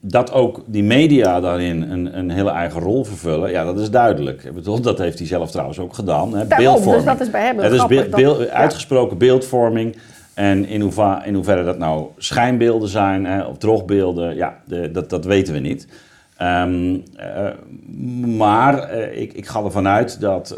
[0.00, 4.44] dat ook die media daarin een, een hele eigen rol vervullen, ja, dat is duidelijk.
[4.44, 6.36] Ik bedoel, dat heeft hij zelf trouwens ook gedaan.
[6.36, 7.04] Hè, beeldvorming.
[7.04, 8.46] dus dat is bij hem Het is beeld- ja.
[8.54, 9.96] uitgesproken beeldvorming.
[10.34, 15.10] En in, hoeva, in hoeverre dat nou schijnbeelden zijn hè, of drogbeelden, ja, de, dat,
[15.10, 15.86] dat weten we niet.
[16.36, 17.46] Ehm, eh,
[18.36, 20.56] maar eh, ik, ik ga ervan uit dat,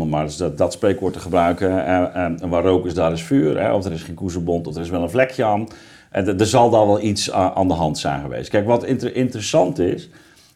[0.00, 3.22] om maar eens dat, dat spreekwoord te gebruiken, eh, eh, waar rook is, daar is
[3.22, 3.60] vuur.
[3.60, 5.66] Hè, of er is geen koezelbond, of er is wel een vlekje aan.
[6.10, 8.50] En er- zal daar wel iets a- aan de hand zijn geweest.
[8.50, 10.08] Kijk, wat inter- interessant is,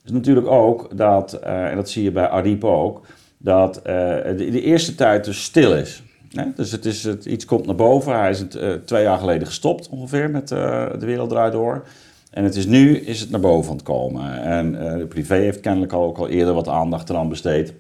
[0.05, 3.07] is natuurlijk ook dat, eh, en dat zie je bij Ariep ook,
[3.39, 3.83] dat eh,
[4.25, 6.03] de, de eerste tijd dus stil is.
[6.33, 6.45] Hè?
[6.57, 8.19] Dus het is, het, iets komt naar boven.
[8.19, 11.85] Hij is het, eh, twee jaar geleden gestopt ongeveer met eh, De Wereld Draait Door.
[12.31, 14.43] En het is nu is het naar boven aan het komen.
[14.43, 17.73] En eh, de privé heeft kennelijk al, ook al eerder wat aandacht eraan besteed.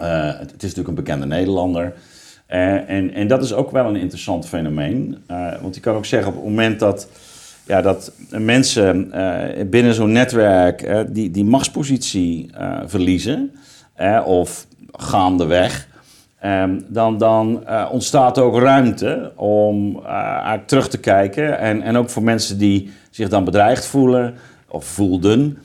[0.00, 1.94] Eh, het, het is natuurlijk een bekende Nederlander.
[2.50, 5.18] Eh, en, en dat is ook wel een interessant fenomeen.
[5.26, 7.08] Eh, want je kan ook zeggen op het moment dat,
[7.66, 9.12] ja, dat mensen
[9.70, 12.50] binnen zo'n netwerk eh, die, die machtspositie
[12.86, 13.52] verliezen,
[14.24, 15.88] of gaandeweg,
[16.40, 20.02] Ehm, dan dan ontstaat ook ruimte om
[20.66, 21.58] terug te kijken.
[21.58, 24.34] En, en ook voor mensen die zich dan bedreigd voelen
[24.68, 25.58] of voelden,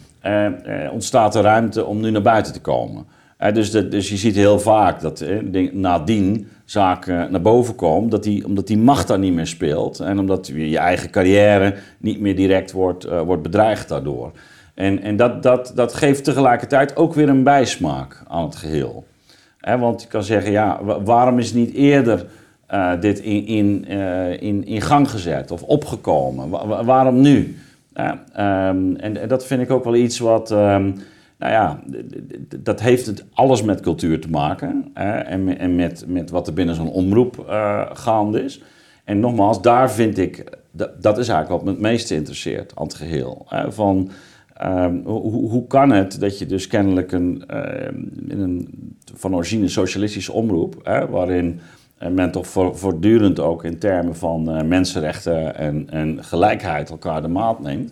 [0.92, 3.06] ontstaat er ruimte om nu naar buiten te komen.
[3.38, 8.24] Eh, dus, dus je ziet heel vaak dat eh, nadien zaken naar boven komen, dat
[8.24, 10.00] die, omdat die macht daar niet meer speelt.
[10.00, 14.32] En omdat je je eigen carrière niet meer direct wordt, eh, wordt bedreigd daardoor.
[14.74, 19.06] En, en dat, dat, dat geeft tegelijkertijd ook weer een bijsmaak aan het geheel.
[19.80, 22.26] Want je kan zeggen, ja, wa- waarom is niet eerder
[22.68, 26.50] eh, dit in, in, eh, in, in gang gezet of opgekomen?
[26.50, 27.58] Wa- wa- waarom nu?
[27.94, 30.92] Ehm, en, en dat vind ik ook wel iets wat, ehm,
[31.38, 31.84] Nou ja,
[32.60, 34.90] dat heeft het alles met cultuur te maken.
[34.94, 38.62] en, en met, met wat er binnen zo'n omroep uh, gaande is.
[39.04, 42.94] En nogmaals, daar vind ik, dat, is eigenlijk wat me het meeste interesseert aan het
[42.94, 43.46] geheel.
[43.68, 44.10] van,
[44.64, 47.88] um, hoe, hoe kan het dat je dus kennelijk een, uh,
[48.28, 48.68] in een
[49.16, 51.60] van origine socialistische omroep, waarin
[52.12, 57.60] men toch voortdurend ook in termen van uh, mensenrechten en, en gelijkheid elkaar de maat
[57.60, 57.92] neemt.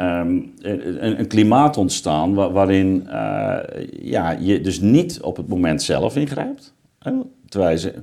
[0.00, 3.58] Um, een, klimaat ontstaan waarin uh,
[4.00, 6.74] ja, je dus niet op het moment zelf ingrijpt.
[6.98, 7.12] Hè?
[7.48, 7.94] Terwijl ze,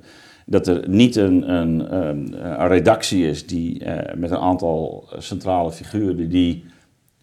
[0.46, 6.30] dat er niet een, een, een redactie is die, uh, met een aantal centrale figuren
[6.30, 6.64] die,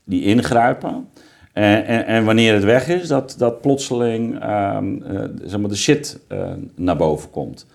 [0.04, 1.08] die ingrijpen.
[1.52, 5.76] En, en, en, wanneer het weg is, dat, dat plotseling um, uh, zeg maar de
[5.76, 6.20] shit
[6.74, 7.66] naar boven komt.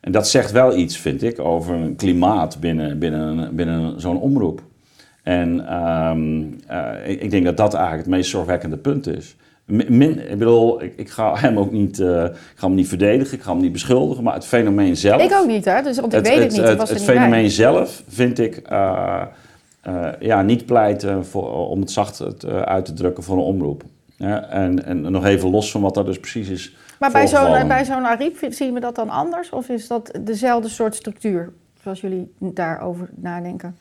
[0.00, 4.62] En dat zegt wel iets, vind ik, over een klimaat binnen, binnen, binnen zo'n omroep.
[5.28, 9.36] En um, uh, ik, ik, denk dat dat eigenlijk het meest zorgwekkende punt is.
[9.64, 13.36] Min, ik bedoel, ik, ik, ga hem ook niet, uh, ik ga hem niet verdedigen,
[13.36, 15.22] ik ga hem niet beschuldigen, maar het fenomeen zelf.
[15.22, 15.82] Ik ook niet, hè?
[15.82, 16.78] Dus, want ik het, weet het, het niet.
[16.80, 17.48] Het, het fenomeen bij.
[17.48, 19.22] zelf vind ik uh,
[20.20, 23.82] ja, niet pleiten voor, om het zacht uit te drukken voor een omroep.
[24.16, 26.76] Ja, en, en nog even los van wat dat dus precies is.
[26.98, 29.50] Maar bij zo'n, bij zo'n Ariep zien we dat dan anders?
[29.50, 33.76] Of is dat dezelfde soort structuur, zoals jullie daarover nadenken?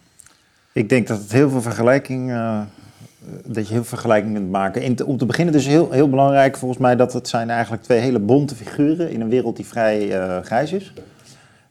[0.77, 2.59] Ik denk dat het heel veel vergelijking, uh,
[3.45, 4.81] dat je heel veel vergelijking kunt maken.
[4.81, 7.99] In om te beginnen dus heel, heel belangrijk volgens mij dat het zijn eigenlijk twee
[7.99, 10.93] hele bonte figuren in een wereld die vrij uh, grijs is.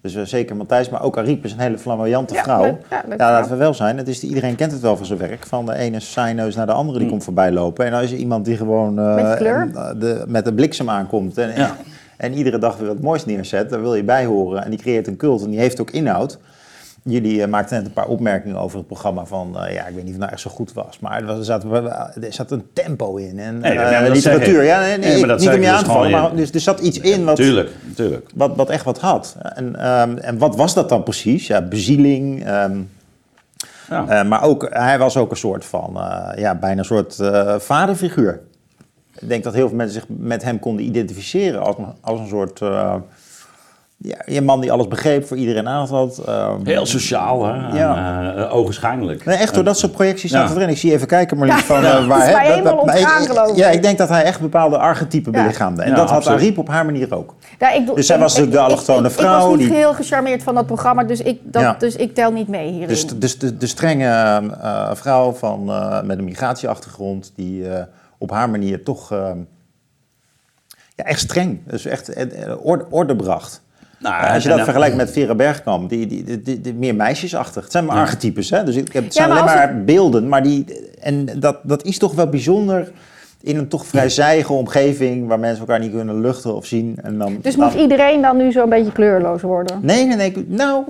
[0.01, 2.79] Dus uh, zeker Matthijs, maar ook Ariep is een hele flamboyante ja, vrouw.
[2.91, 3.97] ja, ja, laten we wel zijn.
[3.97, 5.47] Het is, iedereen kent het wel van zijn werk.
[5.47, 7.13] Van de ene saaineus naar de andere die mm.
[7.13, 7.85] komt voorbij lopen.
[7.85, 11.39] En dan is er iemand die gewoon met, en, de, met de bliksem aankomt.
[11.39, 11.71] En, en,
[12.17, 13.71] en, iedere dag weer wat moois neerzet.
[13.71, 14.65] Daar wil je bij horen.
[14.65, 16.39] En die creëert een cult en die heeft ook inhoud.
[17.09, 20.05] Jullie uh, maakten net een paar opmerkingen over het programma van, uh, ja, ik weet
[20.05, 22.51] niet of het nou echt zo goed was, maar er, was, er, zat, er zat
[22.51, 24.65] een tempo in en nee, uh, literatuur.
[24.65, 26.99] Ja, nee, nee, nee niet om je aan te vallen, maar dus er zat iets
[26.99, 28.31] in wat, tuurlijk, tuurlijk.
[28.35, 29.37] Wat, wat echt wat had.
[29.43, 31.47] En, um, en wat was dat dan precies?
[31.47, 32.49] Ja, bezieling.
[32.49, 32.91] Um,
[33.89, 34.23] ja.
[34.23, 35.93] maar ook, hij was ook een soort van,
[36.37, 37.17] ja, bijna een soort
[37.59, 38.41] vaderfiguur.
[39.19, 42.61] Ik denk dat heel veel mensen zich met hem konden identificeren als, als een soort
[44.07, 46.29] ja, je man die alles begreep, voor iedereen aandacht had.
[46.29, 47.79] Um, Heel sociaal, hè?
[47.79, 48.21] Ja.
[48.21, 49.25] En, uh, ogenschijnlijk.
[49.25, 50.51] Nee, echt hoor, dat soort projecties ja.
[50.51, 50.69] erin.
[50.69, 52.63] Ik zie even kijken, maar ja, van ja, uh, waar...
[52.63, 55.43] Dat, dat, ik, ja, ik denk dat hij echt bepaalde archetypen ja.
[55.43, 55.83] belichaamde.
[55.83, 57.35] En dat had Ariep op haar manier ook.
[57.59, 59.45] Ja, ik dus zij was natuurlijk de allochtone vrouw.
[59.45, 59.77] Ik was niet die...
[59.77, 62.89] heel gecharmeerd van dat programma, dus ik, dat, dus ik tel niet mee hierin.
[62.89, 67.79] Dus, dus de, de strenge uh, vrouw van, uh, met een migratieachtergrond, die uh,
[68.19, 69.09] op haar manier toch
[70.95, 72.11] ja, echt streng, dus echt
[72.63, 73.65] orde, orde bracht.
[73.99, 77.63] Nou, als je dat vergelijkt met Vera Bergkamp, die, die, die, die, meer meisjesachtig.
[77.63, 78.65] Het zijn maar archetypes, hè?
[78.65, 80.29] Dus ik heb, het zijn alleen maar beelden.
[80.29, 82.93] Maar die, en dat, dat is toch wel bijzonder
[83.47, 86.99] in een toch vrij zijige omgeving waar mensen elkaar niet kunnen luchten of zien.
[87.03, 89.79] En dan, dus moet iedereen dan nu zo'n beetje kleurloos worden?
[89.83, 90.47] Nee, nee, nee.
[90.49, 90.85] Nou,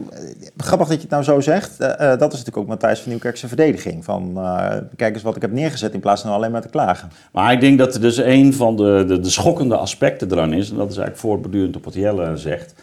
[0.57, 1.81] grappig dat je het nou zo zegt.
[1.81, 4.05] Uh, dat is natuurlijk ook Matthijs van Nieuwkerkse verdediging.
[4.05, 7.11] Van, uh, kijk eens wat ik heb neergezet in plaats van alleen maar te klagen.
[7.33, 10.71] Maar ik denk dat er dus een van de, de, de schokkende aspecten eraan is,
[10.71, 12.75] en dat is eigenlijk voortbedurend op wat Jelle zegt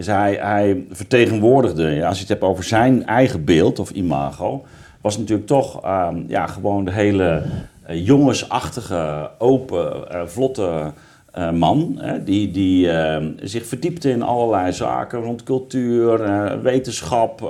[0.00, 4.64] is hij, hij vertegenwoordigde, als je het hebt over zijn eigen beeld of imago,
[5.00, 7.42] was natuurlijk toch um, ja, gewoon de hele
[7.90, 10.92] uh, jongensachtige, open, uh, vlotte
[11.38, 12.00] uh, man.
[12.24, 16.20] Die die ehm, zich verdiepte in allerlei zaken rond cultuur,
[16.62, 17.40] wetenschap.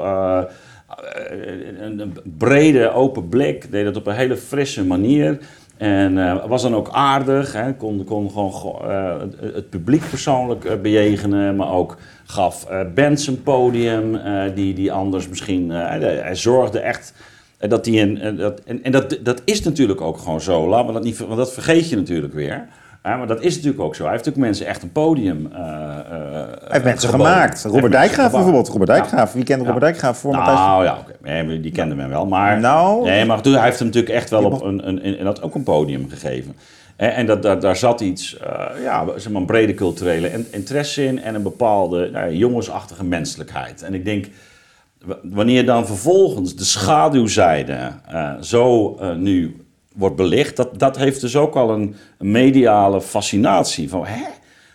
[1.80, 5.38] een brede, open blik, deed dat op een hele frisse manier.
[5.76, 11.96] En was dan ook aardig, hè, kon, kon gewoon het publiek persoonlijk bejegenen, maar ook
[12.30, 14.20] gaf bands een podium
[14.54, 15.70] die, die anders misschien...
[15.70, 17.12] hij zorgde echt
[17.58, 18.36] dat hij een...
[18.36, 21.18] dat, en en dat, dat is natuurlijk ook gewoon zo, laat me dat niet...
[21.18, 22.68] Want dat vergeet je natuurlijk weer.
[23.02, 24.02] Ja, maar dat is natuurlijk ook zo.
[24.02, 27.64] Hij heeft natuurlijk mensen echt een podium uh, uh, Hij heeft mensen gemaakt.
[27.64, 28.68] Robert Dijkgraaf bijvoorbeeld.
[28.68, 29.32] Robert Dijkgraaf.
[29.32, 30.66] Wie kent Robert Dijkgraaf voor nou, Matthijs?
[30.66, 31.12] Nou ja, oké.
[31.20, 31.60] Okay.
[31.60, 32.26] die kende men wel.
[32.26, 35.42] Maar, nou, nee, maar hij heeft hem natuurlijk echt wel op een, een, een, dat
[35.42, 36.56] ook een podium gegeven.
[37.00, 41.22] En dat, daar, daar zat iets, uh, ja, zeg maar een brede culturele interesse in
[41.22, 43.82] en een bepaalde nou, jongensachtige menselijkheid.
[43.82, 44.26] En ik denk,
[45.22, 49.56] wanneer dan vervolgens de schaduwzijde uh, zo uh, nu
[49.94, 53.88] wordt belicht, dat, dat heeft dus ook al een, een mediale fascinatie.
[53.88, 54.24] Van, hè?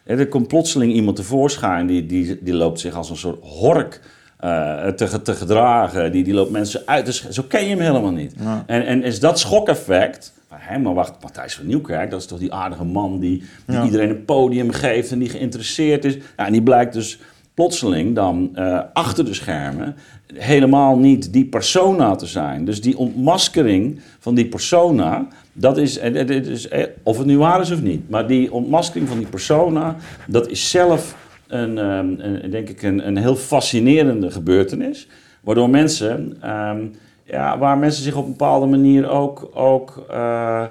[0.03, 4.01] Er komt plotseling iemand tevoorschijn die, die, die loopt zich als een soort hork
[4.43, 6.11] uh, te, te gedragen.
[6.11, 7.05] Die, die loopt mensen uit.
[7.05, 8.35] Dus zo ken je hem helemaal niet.
[8.65, 10.33] En, en is dat schokeffect.
[10.67, 14.09] Hé, maar wacht, Matthijs van Nieuwkerk, dat is toch die aardige man die, die iedereen
[14.09, 16.15] een podium geeft en die geïnteresseerd is.
[16.37, 17.19] Ja, en die blijkt dus
[17.53, 19.95] plotseling dan uh, achter de schermen
[20.33, 22.65] helemaal niet die persona te zijn.
[22.65, 27.61] Dus die ontmaskering van die persona Dat is, het is, eh, of het nu waar
[27.61, 29.95] is of niet, maar die ontmaskering van die persona,
[30.27, 31.15] dat is zelf
[31.47, 35.07] een, ehm, een, denk ik een, een heel fascinerende gebeurtenis.
[35.41, 36.85] Waardoor mensen, ehm,
[37.25, 40.63] ja, waar mensen zich op een bepaalde manier ook, ook eh,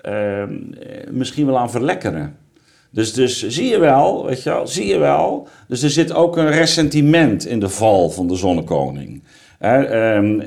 [0.00, 0.54] ehm,
[1.10, 2.36] misschien wel aan verlekkeren.
[2.90, 5.48] Dus, dus zie je wel, weet je wel, zie je wel.
[5.68, 9.22] Dus er zit ook een ressentiment in de val van de zonnekoning.
[9.58, 10.40] Ehm,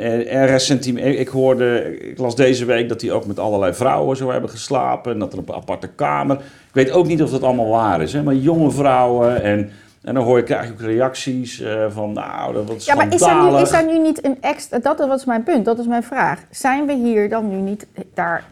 [0.98, 5.12] ik hoorde, ik las deze week dat hij ook met allerlei vrouwen zo hebben geslapen.
[5.14, 6.36] En dat er een aparte kamer.
[6.36, 9.70] Ik weet ook niet of dat allemaal waar is, hè, maar jonge vrouwen en...
[10.06, 13.22] En dan hoor je, krijg ook reacties uh, van, nou, dat was Ja, maar is
[13.22, 14.80] er, nu, is er nu niet een extra...
[14.80, 16.40] Dat was mijn punt, dat is mijn vraag.
[16.50, 18.44] Zijn we hier dan nu niet daar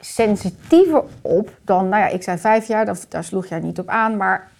[0.00, 1.88] sensitiever op dan...
[1.88, 4.50] Nou ja, ik zei vijf jaar, daar, daar sloeg jij niet op aan, maar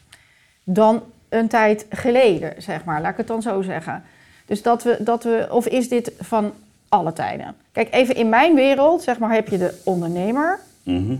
[0.64, 3.00] dan een tijd geleden, zeg maar.
[3.00, 4.02] Laat ik het dan zo zeggen.
[4.46, 6.52] Dus dat we, dat we, of is dit van
[6.88, 7.54] alle tijden?
[7.72, 10.58] Kijk, even in mijn wereld, zeg maar, heb je de ondernemer.
[10.82, 11.16] Mhm.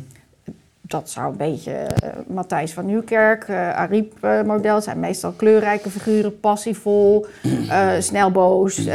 [0.87, 4.81] Dat zou een beetje uh, Matthijs van Nieuwkerk, uh, Ariep-model.
[4.81, 8.89] zijn meestal kleurrijke figuren, passievol, uh, snel boos.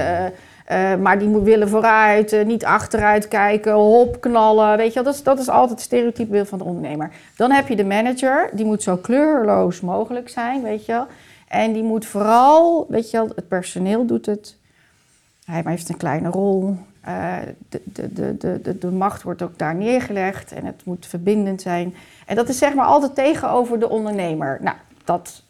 [1.00, 4.78] maar die willen vooruit, niet achteruit kijken, hop, knallen.
[4.78, 7.12] Weet je wel, dat is, dat is altijd het stereotype beeld van de ondernemer.
[7.36, 11.08] Dan heb je de manager, die moet zo kleurloos mogelijk zijn, weet je wel.
[11.48, 14.58] En die moet vooral, weet je wel, het personeel doet het.
[15.46, 16.78] Hij heeft een kleine rol.
[17.10, 17.38] Uh,
[17.70, 21.96] de, de, de, de, de macht wordt ook daar neergelegd en het moet verbindend zijn.
[22.26, 24.58] En dat is zeg maar altijd tegenover de ondernemer.
[24.62, 25.44] Nou, dat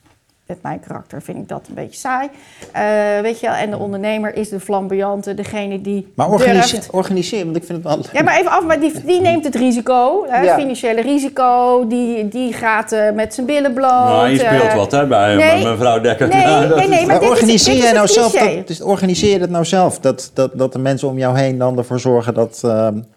[0.49, 2.29] met mijn karakter vind ik dat een beetje saai.
[2.75, 6.12] Uh, weet je wel, en de ondernemer is de flamboyante, degene die.
[6.15, 8.05] Maar organiseer, organiseer want ik vind het wel.
[8.13, 11.88] Ja, maar even af, maar die, die neemt het risico, hè, financiële risico.
[11.88, 13.89] Die, die gaat uh, met zijn billen bloot.
[13.89, 16.27] Nou, je speelt uh, wat hè, bij nee, mevrouw Dekker.
[16.27, 19.39] Nee, nee, nee, nee, maar, maar organiseer is, je nou zelf dat, dus organiseer je
[19.39, 19.99] het nou zelf?
[19.99, 22.63] Dat, dat, dat de mensen om jou heen dan ervoor zorgen dat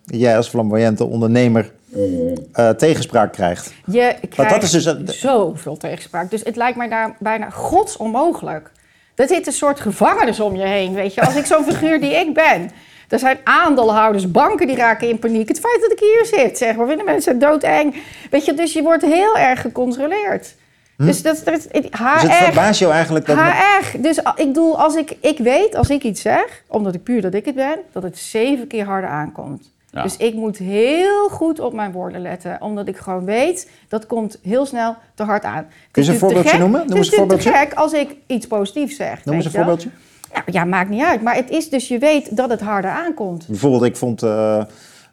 [0.05, 3.73] jij als flamboyante ondernemer uh, tegenspraak krijgt.
[3.87, 5.09] Je krijgt dat is dus een...
[5.09, 6.31] zoveel tegenspraak.
[6.31, 8.71] Dus het lijkt mij daar bijna gods onmogelijk.
[9.15, 11.21] Er zit een soort gevangenis om je heen, weet je.
[11.21, 12.71] Als ik zo'n figuur die ik ben...
[13.09, 15.49] Er zijn aandeelhouders, banken die raken in paniek.
[15.49, 18.03] Het feit dat ik hier zit, zeg maar, vinden mensen doodeng.
[18.31, 20.55] Weet je, dus je wordt heel erg gecontroleerd.
[20.97, 21.07] Hm?
[21.07, 23.39] Dus dat, dat HR, dus het verbaast jou eigenlijk dat...
[23.39, 27.21] HR, dus ik bedoel, als ik, ik weet, als ik iets zeg, omdat ik puur
[27.21, 29.71] dat ik het ben, dat het zeven keer harder aankomt.
[29.93, 34.39] Dus ik moet heel goed op mijn woorden letten, omdat ik gewoon weet dat komt
[34.43, 35.67] heel snel te hard aan.
[35.91, 36.81] Kun je een voorbeeldje noemen?
[36.87, 39.25] Noem het is een te gek als ik iets positiefs zeg.
[39.25, 39.89] Noem eens een voorbeeldje.
[40.35, 41.23] Ja, ja, maakt niet uit.
[41.23, 43.47] Maar het is dus, je weet dat het harder aankomt.
[43.47, 44.67] Bijvoorbeeld, ik vond uh, uh,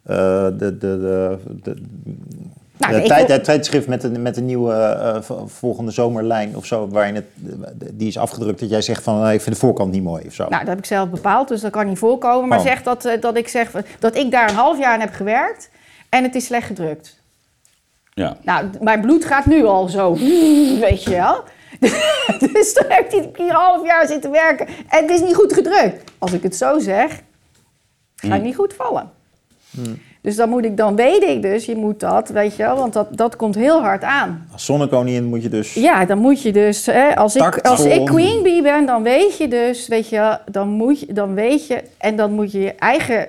[0.05, 1.75] de, de, de, de
[2.79, 4.73] nou, de tijd, het tijdschrift met een, met een nieuwe
[5.29, 7.25] uh, volgende zomerlijn of zo, waarin het,
[7.93, 10.43] die is afgedrukt dat jij zegt van ik vind de voorkant niet mooi of zo.
[10.43, 12.49] Nou, dat heb ik zelf bepaald, dus dat kan niet voorkomen.
[12.49, 12.65] Maar oh.
[12.65, 15.69] zeg dat, uh, dat ik zeg dat ik daar een half jaar aan heb gewerkt
[16.09, 17.21] en het is slecht gedrukt.
[18.13, 18.37] Ja.
[18.41, 20.13] Nou, mijn bloed gaat nu al zo,
[20.87, 21.43] weet je wel.
[22.53, 25.53] dus dan heb ik hier een half jaar zitten werken en het is niet goed
[25.53, 26.11] gedrukt.
[26.17, 27.21] Als ik het zo zeg,
[28.15, 28.45] ga ik mm.
[28.45, 29.11] niet goed vallen.
[29.69, 29.99] Mm.
[30.21, 32.93] Dus dan moet ik, dan weet ik dus, je moet dat, weet je wel, want
[32.93, 34.47] dat, dat komt heel hard aan.
[34.51, 35.73] Als zonnekoningin moet je dus...
[35.73, 39.37] Ja, dan moet je dus, hè, als, ik, als ik queen bee ben, dan weet
[39.37, 42.75] je dus, weet je, dan, moet je, dan weet je, en dan moet je je
[42.75, 43.27] eigen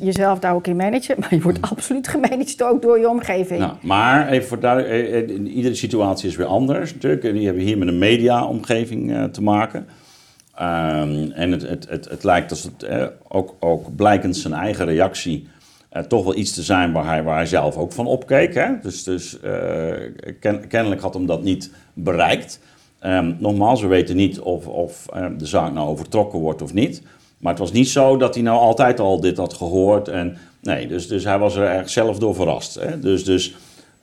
[0.00, 3.60] jezelf daar ook in managen, maar je wordt absoluut gemanaged ook door je omgeving.
[3.60, 7.24] Nou, maar even voor duidelijk, eh, eh, iedere situatie is weer anders natuurlijk.
[7.24, 9.86] En die hebben hier met een media-omgeving uh, te maken.
[10.60, 14.84] Um, en het, het, het, het, lijkt alsof het eh, ook, ook blijkend zijn eigen
[14.84, 15.48] reactie
[15.92, 18.54] uh, toch wel iets te zijn waar hij, waar hij zelf ook van opkeek.
[18.54, 18.68] Hè?
[18.82, 19.92] Dus, dus uh,
[20.68, 22.60] kennelijk had hem dat niet bereikt.
[23.02, 27.02] Um, nogmaals, we weten niet of, of um, de zaak nou overtrokken wordt of niet.
[27.38, 30.08] Maar het was niet zo dat hij nou altijd al dit had gehoord.
[30.08, 32.74] En, nee, dus, dus hij was er erg zelf door verrast.
[32.74, 33.00] Hè?
[33.00, 33.54] Dus, dus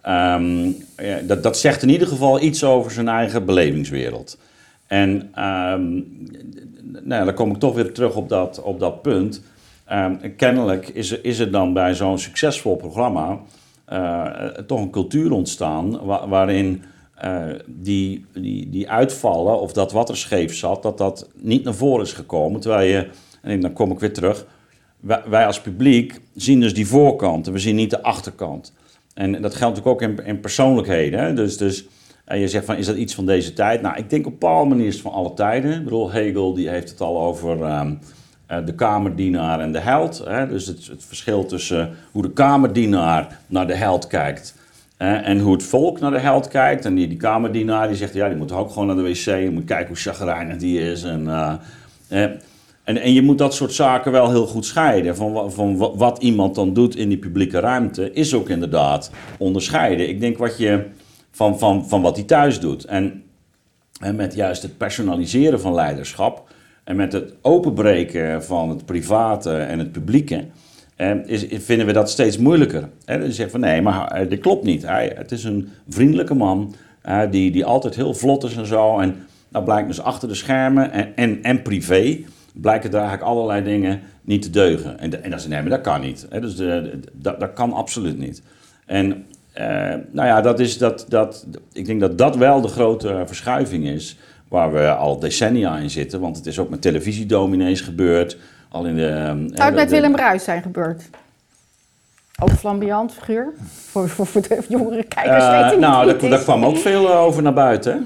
[0.07, 4.37] um, ja, dat, dat zegt in ieder geval iets over zijn eigen belevingswereld.
[4.87, 5.29] En
[7.03, 9.41] nou, dan kom ik toch weer terug op dat, op dat punt.
[9.91, 13.39] Um, kennelijk is er, is er dan bij zo'n succesvol programma
[13.89, 14.33] uh,
[14.67, 16.83] toch een cultuur ontstaan waarin
[17.23, 21.73] uh, die, die, die uitvallen of dat wat er scheef zat, dat dat niet naar
[21.73, 22.61] voren is gekomen.
[22.61, 23.07] Terwijl je,
[23.41, 24.45] en dan kom ik weer terug,
[25.29, 28.73] wij, als publiek zien dus die voorkant en we zien niet de achterkant.
[29.13, 31.35] En dat geldt natuurlijk ook in, in persoonlijkheden.
[31.35, 31.85] Dus, dus
[32.25, 33.81] en je zegt van, is dat iets van deze tijd?
[33.81, 35.77] Nou, ik denk op een bepaalde manier is van alle tijden.
[35.77, 37.51] Ik bedoel, Hegel die heeft het al over...
[37.51, 37.91] Um, eh,
[38.65, 40.21] de kamerdienaar en de held.
[40.25, 40.47] Hè?
[40.47, 44.55] Dus het, het, verschil tussen hoe de kamerdienaar naar de held kijkt
[44.97, 46.85] en hoe het volk naar de held kijkt.
[46.85, 49.15] En die, die kamerdienaar die zegt, ja, die moet ook gewoon naar de wc.
[49.15, 51.03] Je moet kijken hoe chagrijnig die is.
[51.03, 51.53] En, uh,
[52.83, 55.15] En, en je moet dat soort zaken wel heel goed scheiden.
[55.15, 60.09] Van, van wa- wat iemand dan doet in die publieke ruimte, is ook inderdaad onderscheiden.
[60.09, 60.83] Ik denk wat je
[61.31, 62.83] van, van, van wat hij thuis doet.
[62.85, 63.23] En,
[64.01, 66.53] en met juist het personaliseren van leiderschap
[66.85, 70.45] en met het openbreken van het private en het publieke.
[70.95, 72.89] eh, Is, vinden we dat steeds moeilijker.
[73.05, 74.85] Dus je zegt van nee, maar eh, dit klopt niet.
[74.85, 78.99] Hij, het is een vriendelijke man eh, die, die altijd heel vlot is en zo.
[78.99, 79.15] En
[79.49, 82.19] nou blijkt dus achter de schermen en, en, en privé
[82.53, 84.99] blijken er eigenlijk allerlei dingen niet te deugen.
[84.99, 86.27] En, en dat is nee, maar dat kan niet.
[86.41, 86.55] Dus
[87.13, 88.41] dat, dat kan absoluut niet.
[88.85, 89.25] En
[90.11, 94.17] nou ja, dat is dat, dat, ik denk dat dat wel de grote verschuiving is.
[94.47, 96.19] Waar we al decennia in zitten.
[96.19, 98.37] Want het is ook met televisiedominees gebeurd.
[98.69, 101.03] Al in de, eh, Zou het de- met de- Willem Bruis zijn gebeurd?
[102.41, 103.53] Ook een flamboyant figuur?
[103.89, 107.43] Voor, voor, voor de jongere kijkers weten niet nou, daar, kwam ook veel eh, over
[107.43, 107.93] naar buiten.
[107.93, 107.99] hè?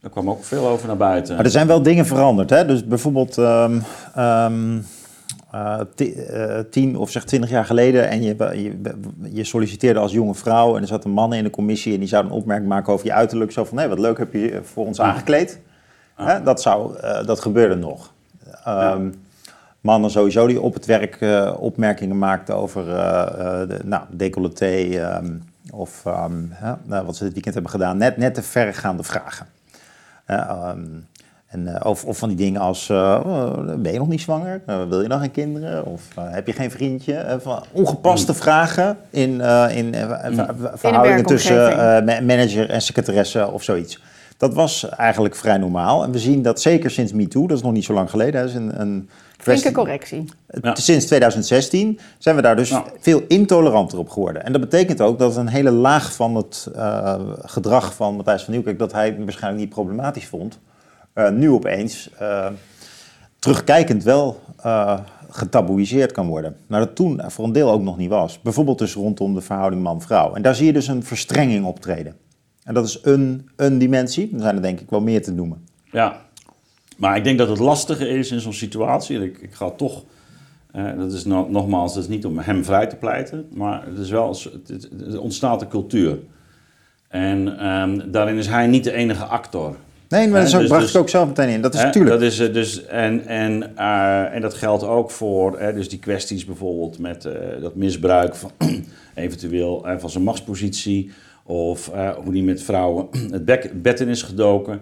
[0.00, 1.34] Daar kwam ook veel over naar buiten.
[1.36, 2.50] Maar er zijn wel dingen veranderd.
[2.50, 2.66] Hè?
[2.66, 3.78] Dus bijvoorbeeld ehm,
[4.14, 4.80] ehm, eh, eh,
[6.70, 8.94] tien of zeg twintig jaar geleden en je, je,
[9.32, 12.08] je solliciteerde als jonge vrouw en er zat een man in de commissie en die
[12.08, 13.52] zou een opmerking maken over je uiterlijk.
[13.52, 15.60] Zo van, nee, wat leuk heb je voor ons aangekleed.
[16.14, 16.42] Hè?
[16.42, 18.12] Dat, zou, eh, dat gebeurde nog.
[18.64, 19.08] Ehm,
[19.86, 24.66] Mannen sowieso die op het werk eh, opmerkingen maakten over eh, eh, de, nou, decolleté
[24.66, 25.32] ehm,
[25.70, 26.42] of ehm,
[26.84, 27.96] nou, wat ze dit weekend hebben gedaan.
[27.96, 29.46] Net, net te verregaande vragen.
[30.24, 30.72] Eh,
[31.46, 34.62] en, eh, of, of van die dingen als, eh, oh, ben je nog niet zwanger?
[34.66, 35.84] Eh, wil je nog geen kinderen?
[35.86, 37.38] Of heb je geen vriendje?
[37.42, 44.02] Van ongepaste vragen in, eh, in ver- verhoudingen tussen eh, manager en secretaresse of zoiets.
[44.36, 46.02] Dat was eigenlijk vrij normaal.
[46.04, 48.50] En we zien dat zeker sinds MeToo, dat is nog niet zo lang geleden, dat
[48.50, 50.24] is een, een Flinke correctie.
[50.62, 50.74] Ja.
[50.74, 52.84] Sinds 2016 zijn we daar dus Ja.
[53.00, 54.44] veel intoleranter op geworden.
[54.44, 58.52] En dat betekent ook dat een hele laag van het eh, gedrag van Matthijs van
[58.52, 60.58] Nieuwkerk, dat hij waarschijnlijk niet problematisch vond,
[61.32, 62.48] nu opeens eh,
[63.38, 64.98] terugkijkend wel eh
[65.30, 66.56] getaboeiseerd kan worden.
[66.66, 68.40] Maar dat toen voor een deel ook nog niet was.
[68.40, 70.34] Bijvoorbeeld dus rondom de verhouding man-vrouw.
[70.34, 72.16] En daar zie je dus een verstrenging optreden.
[72.64, 74.30] En dat is een, een dimensie.
[74.34, 75.64] Er zijn er denk ik wel meer te noemen.
[75.90, 76.20] Ja,
[76.96, 79.22] maar ik denk dat het lastige is in zo'n situatie.
[79.22, 80.04] Ik, ik ga toch,
[80.72, 83.98] eh, dat is no- nogmaals, dat is niet om hem vrij te pleiten, maar het
[83.98, 86.18] is wel, het, het, ontstaat een cultuur.
[87.08, 89.76] En ehm, daarin is hij niet de enige actor.
[90.08, 91.60] Nee, maar zo dus- bracht dus- ik ook zelf meteen in.
[91.60, 92.20] Dat is natuurlijk.
[92.20, 95.98] Dat is, eh, dus, en, en, eh, en dat geldt ook voor hè, dus die
[95.98, 98.50] kwesties bijvoorbeeld met eh, dat misbruik van
[99.14, 101.10] eventueel van zijn machtspositie.
[101.44, 101.90] Of
[102.24, 104.80] hoe die met vrouwen het bek- bed in is gedoken.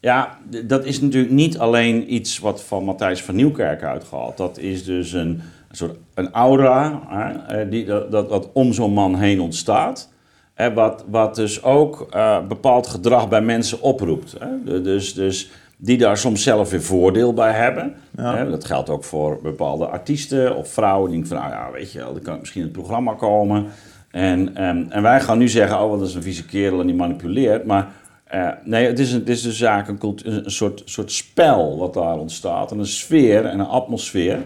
[0.00, 4.36] Ja, dat is natuurlijk niet alleen iets wat van Matthijs van Nieuwkerk uitgaat.
[4.36, 5.28] Dat is dus een,
[5.68, 7.02] een soort een aura
[7.70, 10.08] die, dat, dat, wat om zo'n man heen ontstaat.
[10.56, 14.36] Hè, wat, wat dus ook eh, bepaald gedrag bij mensen oproept.
[14.38, 14.82] Hè?
[14.82, 17.94] Dus, dus die daar soms zelf weer voordeel bij hebben.
[18.16, 18.36] Ja.
[18.36, 18.50] Hè?
[18.50, 21.10] Dat geldt ook voor bepaalde artiesten of vrouwen.
[21.10, 23.14] Die denken van, nou ja, weet je wel, dan kan ik misschien in het programma
[23.14, 23.66] komen.
[24.10, 26.96] En, ehm, en wij gaan nu zeggen, oh, wat is een vieze kerel en die
[26.96, 27.64] manipuleert.
[27.64, 27.88] Maar
[28.24, 31.94] eh, nee, het is, een, het is dus eigenlijk een, een soort, soort spel wat
[31.94, 32.72] daar ontstaat.
[32.72, 34.38] En een sfeer en een atmosfeer.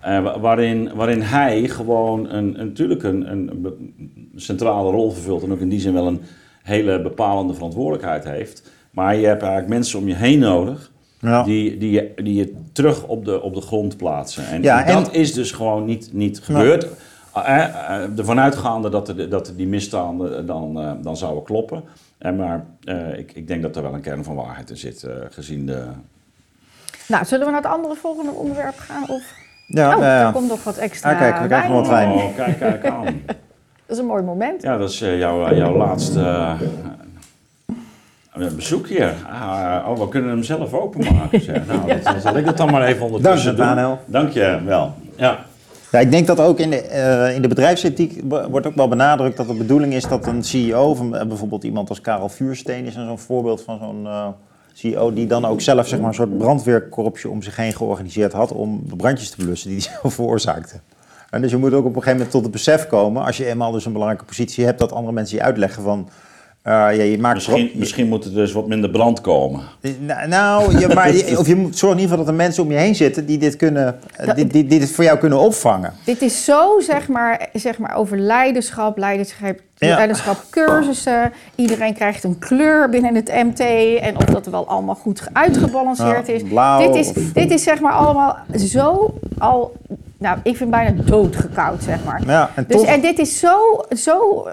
[0.00, 3.76] Eh, wa- waarin, waarin hij gewoon een, een, natuurlijk een, een
[4.36, 5.42] centrale rol vervult.
[5.42, 6.20] En ook in die zin wel een
[6.62, 8.70] hele bepalende verantwoordelijkheid heeft.
[8.90, 10.90] Maar je hebt eigenlijk mensen om je heen nodig.
[11.20, 11.42] Ja.
[11.42, 14.46] Die, die, je, die je terug op de, op de grond plaatsen.
[14.46, 16.86] En, Ja, en dat en- is dus gewoon niet, niet gebeurd.
[17.34, 21.82] Eh, eh, ervan uitgaande dat, er, dat er die misstanden dan, eh, dan zouden kloppen.
[22.18, 25.02] Eh, maar eh, ik, ik denk dat er wel een kern van waarheid in zit,
[25.02, 25.84] eh, gezien de...
[27.08, 29.08] Nou, zullen we naar het andere volgende onderwerp gaan?
[29.08, 29.34] Of...
[29.72, 30.26] Ja, oh, ja, ja.
[30.26, 32.10] er komt nog wat extra Ah, kijk, we krijgen nog wat wijn.
[32.12, 33.04] Oh, kijk, kijk aan.
[33.86, 34.62] Dat is een mooi moment.
[34.62, 36.58] Ja, dat is eh, jouw, jouw laatste eh,
[38.56, 39.12] bezoek hier.
[39.30, 41.40] Ah, oh, we kunnen hem zelf openmaken.
[41.40, 41.60] Zeg.
[41.66, 43.96] Nou, dat, dan zal ik het dan maar even ondertussen Dank je, doen.
[44.06, 44.92] Dank je wel.
[45.16, 45.38] Ja.
[45.90, 48.88] Ja, ik denk dat ook in de, eh, in de bedrijfsethiek wo- wordt ook wel
[48.88, 52.84] benadrukt dat de bedoeling is dat een CEO, van eh, bijvoorbeeld iemand als Karel Vuursteen
[52.86, 54.26] is een zo'n voorbeeld van zo'n eh,
[54.80, 58.52] CEO die dan ook zelf zeg maar, een soort brandweerkorpsje om zich heen georganiseerd had
[58.52, 60.80] om de brandjes te blussen die hij zelf veroorzaakte.
[61.30, 63.46] En dus je moet ook op een gegeven moment tot het besef komen, als je
[63.46, 66.08] eenmaal dus een belangrijke positie hebt, dat andere mensen je uitleggen van,
[66.62, 67.34] eh, ja, je maakt...
[67.34, 69.60] Misschien, misschien moet er dus wat minder brand komen.
[70.00, 72.62] Nou, Nou, je, maar, je- of je moet zorgen in ieder geval dat er mensen
[72.62, 75.92] om je heen zitten die dit, kunnen, eh, Dat- dit, voor jou kunnen opvangen.
[76.04, 79.94] Dit is zo, zeg maar, zeg maar over leiderschap, leiderschap, Ja.
[79.96, 81.32] leiderschap cursussen.
[81.54, 83.60] Iedereen krijgt een kleur binnen het MT.
[84.00, 86.42] En of dat wel allemaal goed uitgebalanceerd Ja, is.
[86.42, 89.72] blauw dit, is of- dit is zeg maar allemaal zo al...
[90.18, 92.22] Nou, ik vind bijna doodgekoud, zeg maar.
[92.26, 92.86] Ja, en Dus toch...
[92.86, 94.46] en dit is zo, zo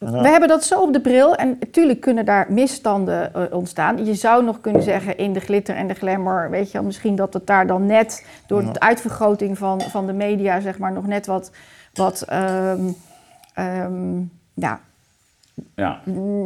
[0.00, 1.34] we hebben dat zo op de bril.
[1.34, 4.04] En natuurlijk kunnen daar misstanden eh, ontstaan.
[4.04, 7.16] Je zou nog kunnen zeggen in de glitter en de glamour, weet je wel, misschien
[7.16, 11.06] dat het daar dan net door de uitvergroting van, van de media, zeg maar, nog
[11.06, 11.50] net wat,
[11.92, 12.88] wat ehm,
[13.54, 14.18] ehm,
[14.54, 14.80] ja,
[15.74, 16.00] Ja.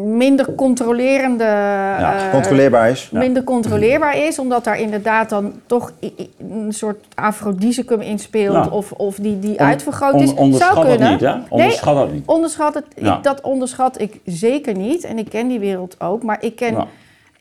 [0.05, 1.45] minder controlerende.
[1.45, 3.11] Ja, eh, Controleerbaar is.
[3.11, 5.93] minder controleerbaar is, omdat daar inderdaad dan toch
[6.39, 8.71] een soort afrodisicum in speelt, Ja.
[8.71, 10.31] of, of die, die On- uitvergroot is.
[10.31, 11.13] on- onderschat Zou dat kunnen.
[11.13, 11.35] niet, hè?
[11.49, 12.27] Onderschat dat niet.
[12.27, 13.17] Onderschat het, Ja.
[13.17, 15.05] ik, dat onderschat ik zeker niet.
[15.05, 16.23] En ik ken die wereld ook.
[16.23, 16.87] Maar ik ken, Ja.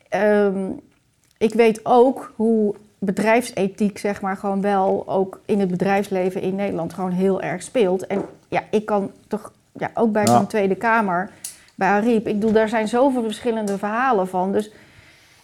[0.08, 0.56] ehm,
[1.38, 6.92] ik weet ook hoe bedrijfsethiek, zeg maar, gewoon wel ook in het bedrijfsleven in Nederland
[6.92, 8.06] gewoon heel erg speelt.
[8.06, 10.36] En ja, ik kan toch ja, ook bij Ja.
[10.36, 11.30] zo'n Tweede Kamer,
[11.74, 14.52] bij Ariep, ik bedoel, daar zijn zoveel verschillende verhalen van.
[14.52, 14.70] Dus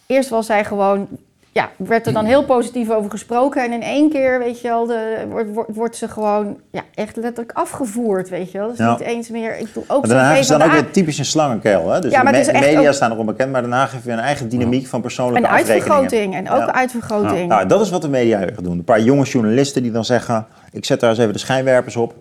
[0.05, 1.07] eerst was zij gewoon,
[1.51, 3.63] ja, werd er dan heel positief over gesproken.
[3.63, 7.51] En in één keer, weet je wel, de, wordt, wordt, ze gewoon ja, echt letterlijk
[7.57, 8.67] afgevoerd, weet je wel.
[8.69, 8.91] Dus Ja.
[8.91, 11.25] niet eens meer, ik bedoel, ook Maar Den Haag is dan ook weer typisch een
[11.25, 11.89] slangenkeel.
[11.89, 11.99] Hè?
[11.99, 14.03] Dus Ja, de, maar me- de media ook- staan erom bekend, maar Den Haag heeft
[14.03, 16.73] weer een eigen dynamiek van persoonlijke uitvergroting en ook Ja.
[16.73, 17.49] uitvergroting.
[17.49, 18.77] Nou, dat is wat de media heel erg doen.
[18.77, 20.45] Een paar jonge journalisten die dan zeggen...
[20.71, 22.13] ik zet daar eens even de schijnwerpers op.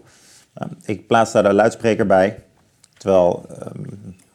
[0.85, 2.39] Ik plaats daar de luidspreker bij.
[3.01, 3.83] Terwijl, ehm,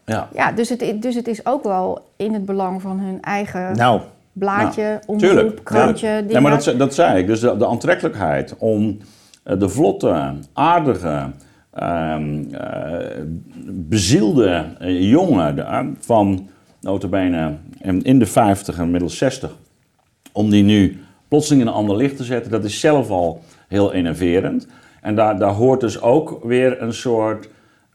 [0.05, 0.29] Ja.
[0.33, 4.01] Ja, dus het, dus het is ook wel in het belang van hun eigen nou,
[4.33, 7.27] blaadje, omroep, krantje, Ja, maar dat, ze- dat zei ik.
[7.27, 8.97] Dus de, de aantrekkelijkheid om
[9.43, 11.31] eh, de vlotte, aardige,
[11.73, 13.21] ehm, eh,
[13.65, 16.47] bezielde eh, jongen de- van
[16.81, 19.51] notabene in in de 50 en inmiddels 60,
[20.31, 23.93] om die nu plotseling in een ander licht te zetten, dat is zelf al heel
[23.93, 24.67] enerverend.
[25.01, 27.47] En daar, daar hoort dus ook weer een soort,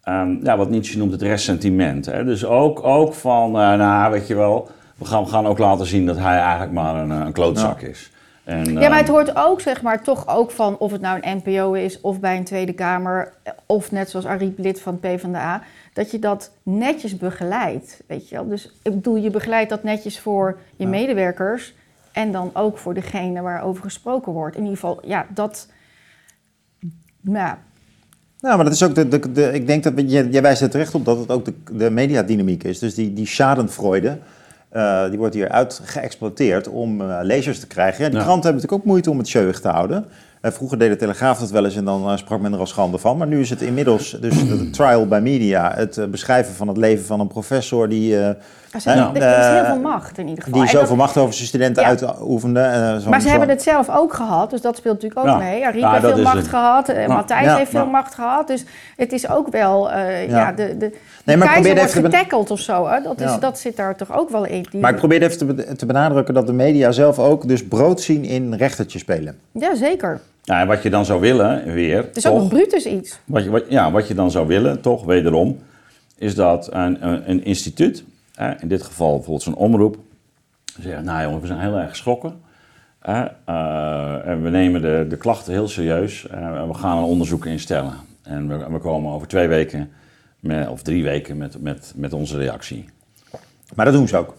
[0.02, 2.06] ehm, ja, wat Nietzsche noemt het ressentiment.
[2.06, 2.24] Hè?
[2.24, 5.86] Dus ook, ook van, eh, nou weet je wel, we gaan, we gaan ook laten
[5.86, 8.10] zien dat hij eigenlijk maar een, eh, een klootzak is.
[8.44, 11.18] En, Ja, maar het ehm, hoort ook, zeg maar, toch ook van of het nou
[11.20, 13.32] een NPO is of bij een Tweede Kamer,
[13.66, 18.48] of net zoals Ariep lid van PvdA, dat je dat netjes begeleidt, weet je wel.
[18.48, 21.74] Dus ik bedoel, je begeleidt dat netjes voor je medewerkers
[22.12, 24.56] en dan ook voor degene waarover gesproken wordt.
[24.56, 25.68] In ieder geval, ja, dat,
[27.20, 27.56] nou,
[28.40, 30.70] Nou, maar dat is ook de, de, de- ik denk dat je, jij wijst er
[30.70, 32.78] terecht op dat het ook de, de mediadynamiek is.
[32.78, 34.18] Dus die, die schadenfreude,
[34.68, 38.04] eh, die wordt hier geëxploiteerd om eh, lezers te krijgen.
[38.04, 38.24] Ja, die Ja.
[38.24, 40.04] kranten hebben natuurlijk ook moeite om het jeugd te houden.
[40.40, 42.98] Eh, vroeger deed de Telegraaf dat wel eens en dan sprak men er als schande
[42.98, 43.16] van.
[43.16, 47.04] Maar nu is het inmiddels dus de trial by media, het beschrijven van het leven
[47.04, 48.16] van een professor die,
[48.72, 50.60] eh, er, er is heel Eh, veel macht in ieder geval.
[50.62, 51.88] die dat- zoveel macht over zijn studenten Ja.
[51.88, 52.60] uitoefende.
[52.60, 55.36] eh, Maar ze hebben het zelf ook gehad, dus dat speelt natuurlijk ook Ja.
[55.36, 55.66] mee.
[55.66, 56.48] Ariep Ja, heeft veel macht het.
[56.48, 57.06] gehad, eh.
[57.08, 57.56] Matthijs Ja.
[57.56, 58.46] heeft veel macht gehad.
[58.46, 58.64] Dus
[58.96, 60.38] het is ook wel, eh, ja.
[60.38, 60.52] Ja.
[60.52, 60.90] de, de,
[61.24, 62.88] Nee, maar ik keizer probeer wordt even te ben- getackeld of zo.
[62.88, 63.00] Hè?
[63.02, 63.38] Dat, is, Ja.
[63.38, 64.66] dat zit daar toch ook wel in.
[64.70, 67.64] Die- Maar ik probeer even te, be- te benadrukken dat de media zelf ook dus
[67.66, 69.38] brood zien in rechtertje spelen.
[69.52, 70.20] Ja, zeker.
[70.42, 73.18] ja, en wat je dan zou willen, weer, Het is ook nog Brutus iets.
[73.24, 75.58] Wat je, wat, ja, wat je dan zou willen, toch wederom,
[76.18, 78.04] is dat een, een, een instituut,
[78.60, 79.98] in dit geval bijvoorbeeld zo'n omroep,
[80.80, 82.40] zegt, nou jongen, we zijn heel erg geschrokken.
[83.00, 87.46] eh, en we nemen de, de klachten heel serieus eh, en we gaan een onderzoek
[87.46, 87.94] instellen.
[88.22, 89.90] En we, we komen over twee weken,
[90.40, 92.84] met, of drie weken, met, met, met onze reactie.
[93.74, 94.34] Maar dat doen ze ook.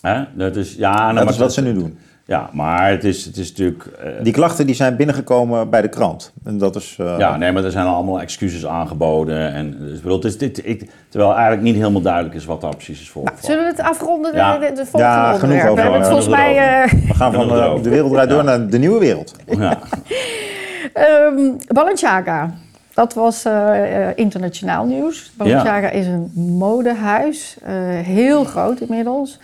[0.00, 0.24] Hè?
[0.34, 1.98] Dat is, ja, nou, Dat is wat ze nu doen.
[2.32, 3.84] Ja, maar het is, het is natuurlijk...
[3.86, 6.32] eh, Die klachten die zijn binnengekomen bij de krant.
[6.44, 6.96] En dat is...
[7.00, 9.52] eh, Ja, nee, maar er zijn allemaal excuses aangeboden.
[9.52, 12.74] En, dus, bedoel, het is dit, ik, terwijl eigenlijk niet helemaal duidelijk is wat daar
[12.76, 13.24] precies is voor.
[13.24, 14.58] Nou, zullen we het afronden, de, Ja.
[14.58, 15.70] de, de volgende Ja, genoeg onderwerp?
[15.70, 16.56] over, We het eh, volgens mij...
[16.82, 19.34] eh We gaan van eh, de wereld draait door naar de nieuwe wereld.
[19.58, 19.78] Ja.
[20.92, 22.50] ehm, Balenciaga.
[22.94, 25.32] Dat was eh, eh, internationaal nieuws.
[25.36, 27.56] Balenciaga is een modehuis.
[27.62, 29.38] eh, heel groot inmiddels.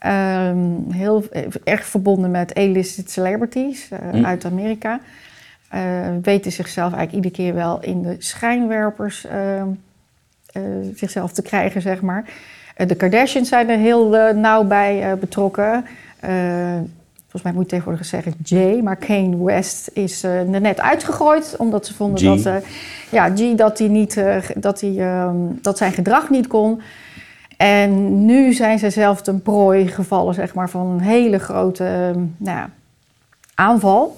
[0.00, 1.24] Ehm, heel
[1.64, 4.24] erg verbonden met A-listed celebrities eh, Hm.
[4.24, 5.00] uit Amerika.
[5.68, 5.80] Eh,
[6.22, 9.66] weten zichzelf eigenlijk iedere keer wel in de schijnwerpers ehm,
[10.52, 10.62] eh,
[10.94, 12.24] zichzelf te krijgen, zeg maar.
[12.86, 15.84] De Kardashians zijn er heel nauw bij betrokken.
[17.20, 21.54] Volgens mij moet je tegenwoordig zeggen Jay, maar Kane West is er net uitgegooid.
[21.58, 22.42] Omdat ze vonden G.
[22.42, 22.64] dat,
[23.10, 24.22] ja, G, dat, hij niet,
[24.56, 26.80] dat, hij, ehm, dat zijn gedrag niet kon.
[27.60, 32.56] En nu zijn ze zelf ten prooi gevallen zeg maar, van een hele grote nou
[32.56, 32.70] ja,
[33.54, 34.16] aanval.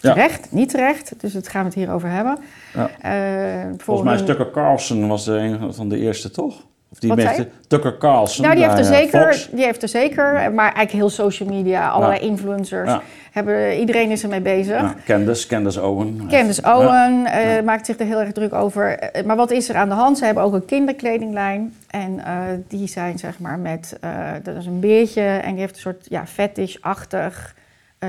[0.00, 0.12] Ja.
[0.12, 1.14] Terecht, niet terecht.
[1.20, 2.38] Dus het gaan we het hierover hebben.
[2.74, 2.90] Ja.
[3.00, 6.62] Eh, Volgens mij Tucker Carlson was de een van de eerste, toch?
[6.92, 8.44] Of die meeste- Tucker Carlson.
[8.44, 9.48] Nou, die heeft, er eh, zeker, Fox.
[9.52, 13.02] die heeft er zeker, maar eigenlijk heel social media, allerlei influencers, Ja.
[13.32, 14.80] hebben, iedereen is ermee bezig.
[14.80, 16.26] Ja, Candace, Candace Owen.
[16.28, 16.62] Candace.
[16.74, 18.98] Owen eh, maakt zich er heel erg druk over.
[18.98, 20.18] Eh, Maar wat is er aan de hand?
[20.18, 21.74] Ze hebben ook een kinderkledinglijn.
[21.90, 22.20] En
[22.68, 23.98] die zijn zeg maar met,
[24.42, 27.54] dat is een beertje en die heeft een soort ja, fetish-achtig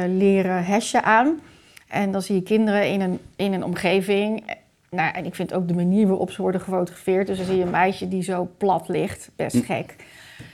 [0.07, 1.39] leren hesje aan.
[1.89, 4.43] En dan zie je kinderen in een, in een omgeving
[4.93, 7.27] nou, en ik vind ook de manier waarop ze worden gefotografeerd.
[7.27, 9.31] Dus dan zie je een meisje die zo plat ligt.
[9.35, 9.61] Best Hm.
[9.63, 9.95] gek.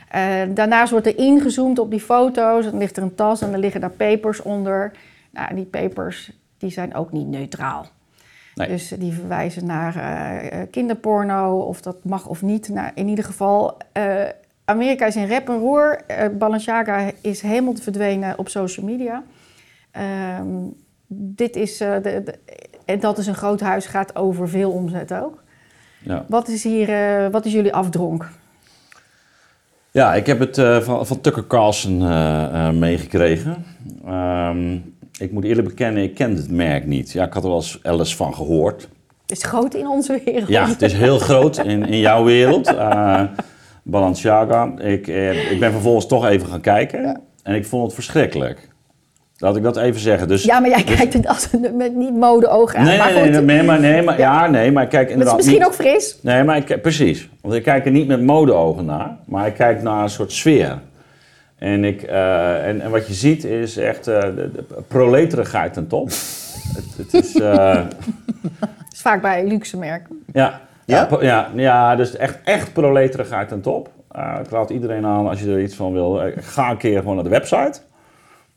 [0.09, 2.65] Eh, daarnaast wordt er ingezoomd op die foto's.
[2.65, 4.91] Dan ligt er een tas en dan liggen daar papers onder.
[5.31, 7.85] Nou, die papers die zijn ook niet neutraal.
[8.55, 8.67] Nee.
[8.67, 12.69] Dus die verwijzen naar eh, eh, kinderporno, of dat mag of niet.
[12.69, 13.77] Nou, in ieder geval,
[14.65, 16.01] Amerika is in rep en roer.
[16.37, 19.23] Balenciaga is helemaal verdwenen op social media.
[19.91, 20.47] Ehm,
[21.07, 22.39] dit is, de, de-
[22.89, 25.43] en dat is een groot huis, gaat over veel omzet ook.
[26.03, 26.25] Ja.
[26.27, 28.29] Wat is hier, eh, wat is jullie afdronk?
[29.91, 33.65] Ja, ik heb het eh, van, van Tucker Carlson eh, meegekregen.
[34.05, 34.73] Ehm,
[35.19, 37.11] ik moet eerlijk bekennen, ik kende het merk niet.
[37.11, 38.87] Ja, ik had er wel eens alles van gehoord.
[39.21, 40.47] Het is groot in onze wereld.
[40.47, 42.73] Ja, het is heel groot in, in jouw wereld.
[43.83, 44.77] Balenciaga.
[44.77, 45.07] Ik,
[45.51, 47.21] ik ben vervolgens toch even gaan kijken.
[47.43, 48.68] En ik vond het verschrikkelijk.
[49.41, 50.27] Laat ik dat even zeggen.
[50.27, 52.85] Dus, Ja, maar jij kijkt het als een, met niet mode-ogen aan.
[52.85, 55.13] nee, maar nee, nee, nee, maar, nee, maar, ja, nee, maar ik kijk het is
[55.13, 55.67] inderdaad misschien niet...
[55.67, 56.17] ook fris.
[56.21, 57.29] Nee, maar ik, precies.
[57.41, 60.79] Want ik kijk er niet met modeogen naar, maar ik kijk naar een soort sfeer.
[61.57, 65.87] En, ik, eh, en, en wat je ziet is echt eh, de, de proleterigheid ten
[65.87, 66.09] top.
[66.75, 67.73] het, het is, eh,
[68.59, 70.23] Dat is vaak bij luxe merken.
[70.33, 71.07] ja, Ja?
[71.11, 71.17] ja?
[71.21, 73.89] ja, ja, dus echt, echt proleterigheid ten top.
[74.11, 77.15] Eh, ik raad iedereen aan, als je er iets van wil, ga een keer gewoon
[77.15, 77.79] naar de website.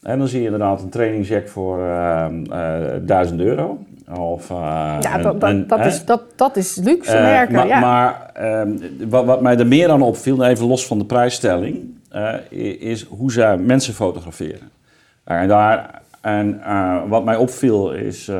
[0.02, 3.78] En dan zie je inderdaad een trainingjack voor eh, eh, 1000 euro.
[4.18, 4.56] Of, eh,
[5.00, 5.86] Ja, een- dat, dat, een- dat, hè?
[5.86, 7.54] is, dat, dat is luxe Eh, merken.
[7.54, 7.80] maar ja.
[7.80, 8.70] maar ehm,
[9.08, 11.78] wat, wat mij er meer aan opviel, even los van de prijsstelling,
[12.78, 14.70] is hoe zij mensen fotograferen.
[15.24, 16.60] En daar, en
[17.08, 18.30] wat mij opviel is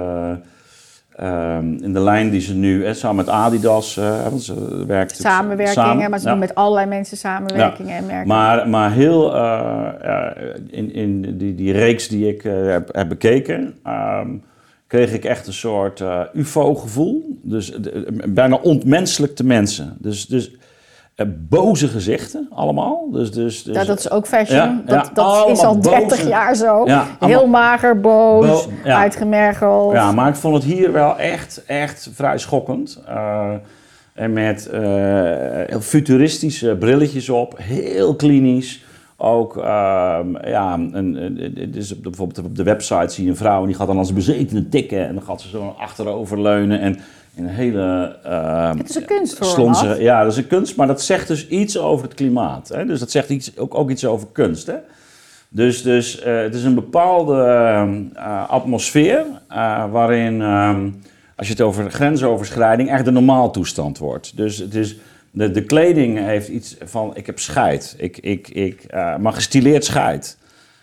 [1.16, 5.86] eh, ehm, in de lijn die ze nu, samen met Adidas, want ze werkt Samenwerkingen,
[5.86, 6.30] samen, maar ze ja.
[6.30, 8.28] doen met allerlei mensen samenwerkingen en merken.
[8.28, 13.74] Maar, maar heel eh, eh, in, in die, die reeks die ik heb, heb bekeken,
[13.82, 14.28] ehm,
[14.86, 16.02] kreeg ik echt een soort
[16.32, 17.38] UFO-gevoel.
[17.42, 19.96] Dus de- bijna ontmenselijkte mensen.
[19.98, 20.50] Dus, dus
[21.26, 23.08] boze gezichten allemaal.
[23.12, 24.56] Dus, dus, dus, ja, dat is ook fashion.
[24.58, 26.86] Ja, dat dat is al allemaal 30 boze- jaar zo.
[27.20, 28.98] Heel mager, boos, Bo- ja.
[28.98, 29.92] uitgemergeld.
[29.92, 33.02] Ja, maar ik vond het hier wel echt, echt vrij schokkend.
[33.06, 33.50] Eh,
[34.14, 38.84] en met eh, futuristische brilletjes op, heel klinisch.
[39.16, 43.74] Ook, ehm, ja, een, dus bijvoorbeeld op de website zie je een vrouw en die
[43.76, 45.06] gaat dan als bezetene tikken.
[45.08, 46.98] En dan gaat ze zo achterover leunen en
[47.34, 48.16] in een hele...
[48.24, 49.74] ehm, Het is een kunstvorm.
[49.98, 52.68] Ja, dat is een kunst, maar dat zegt dus iets over het klimaat.
[52.68, 52.86] Hè?
[52.86, 54.66] Dus dat zegt iets, ook, ook iets over kunst.
[54.66, 54.76] Hè?
[55.48, 60.88] Dus, dus eh, het is een bepaalde ehm, eh, atmosfeer eh, waarin, ehm,
[61.36, 64.36] als je het over grensoverschrijding, echt de normaaltoestand wordt.
[64.36, 64.96] Dus het is,
[65.30, 68.86] de, de kleding heeft iets van, ik heb scheid, ik, ik, ik,
[69.20, 70.38] maar gestileerd scheid.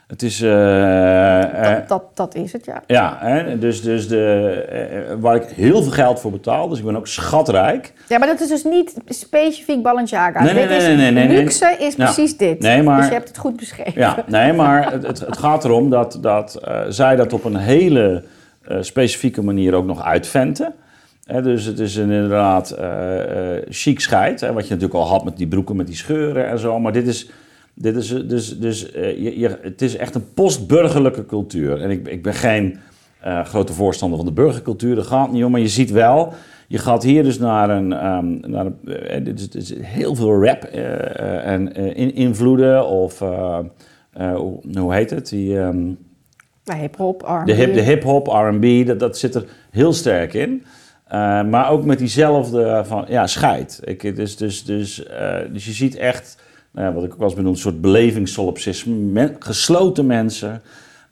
[0.09, 2.83] Het is, eh, eh, Dat, dat, dat is het, ja.
[2.87, 3.57] ja, hè?
[3.59, 7.07] Dus, dus de, eh, waar ik heel veel geld voor betaal, dus ik ben ook
[7.07, 7.93] schatrijk.
[8.07, 10.43] Ja, maar dat is dus niet specifiek Balenciaga.
[10.43, 11.37] Nee, nee, Dit nee, nee, nee, nee.
[11.37, 12.03] luxe is Ja.
[12.03, 12.59] precies dit.
[12.59, 13.93] Nee, maar- Dus je hebt het goed beschreven.
[14.01, 18.23] Ja, nee, maar het, het, het gaat erom dat, dat zij dat op een hele
[18.79, 20.73] specifieke manier ook nog uitventen.
[21.43, 25.23] Dus het is een, inderdaad eh eh, chic scheid, hè, wat je natuurlijk al had
[25.23, 26.79] met die broeken met die scheuren en zo.
[26.79, 27.29] Maar dit is,
[27.81, 31.81] dit is dus, dus eh, je, je, het is echt een postburgerlijke cultuur.
[31.81, 32.77] En ik, ik ben geen
[33.19, 35.51] eh, grote voorstander van de burgercultuur, dat gaat niet om.
[35.51, 36.33] Maar je ziet wel,
[36.67, 40.63] je gaat hier dus naar een, ehm, naar een eh, dit is, heel veel rap
[40.63, 43.19] en in, invloeden of...
[43.19, 45.29] hoe, hoe heet het?
[45.29, 45.91] Die, ehm,
[46.63, 47.45] Bij hip-hop, R&B.
[47.45, 50.63] de hip- de hip-hop, RB, dat, dat zit er heel sterk in.
[51.49, 53.79] Maar ook met diezelfde van, ja, scheid.
[53.83, 55.05] Ik, dus, dus, dus,
[55.51, 56.37] dus je ziet echt,
[56.71, 59.35] nou wat ik ook wel eens benoemd, een soort belevingssolipsisme.
[59.39, 60.61] Gesloten mensen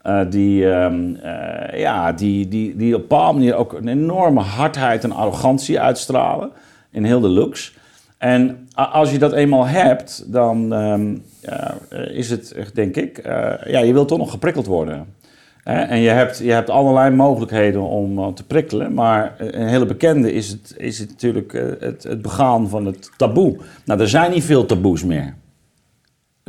[0.08, 4.40] eh, die, ehm, eh, ja, die, die, die op een bepaalde manier ook een enorme
[4.40, 6.50] hardheid en arrogantie uitstralen
[6.90, 7.76] in heel de looks.
[8.18, 13.20] En als je dat eenmaal hebt, dan ehm, eh, is het, denk ik,
[13.66, 15.06] ja, je wilt toch nog geprikkeld worden.
[15.62, 15.80] Hè?
[15.80, 20.48] En je hebt, je hebt allerlei mogelijkheden om te prikkelen, maar een hele bekende is
[20.48, 23.56] het, is het natuurlijk het, het begaan van het taboe.
[23.84, 25.34] Nou, er zijn niet veel taboes meer.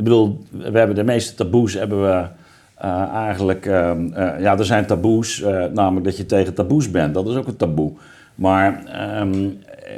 [0.00, 2.26] Ik bedoel, we hebben de meeste taboes hebben we
[2.74, 3.66] eh, eigenlijk...
[3.66, 7.14] ehm, eh, ja, er zijn taboes, eh, namelijk dat je tegen taboes bent.
[7.14, 7.92] Dat is ook een taboe.
[8.34, 9.48] Maar, ehm,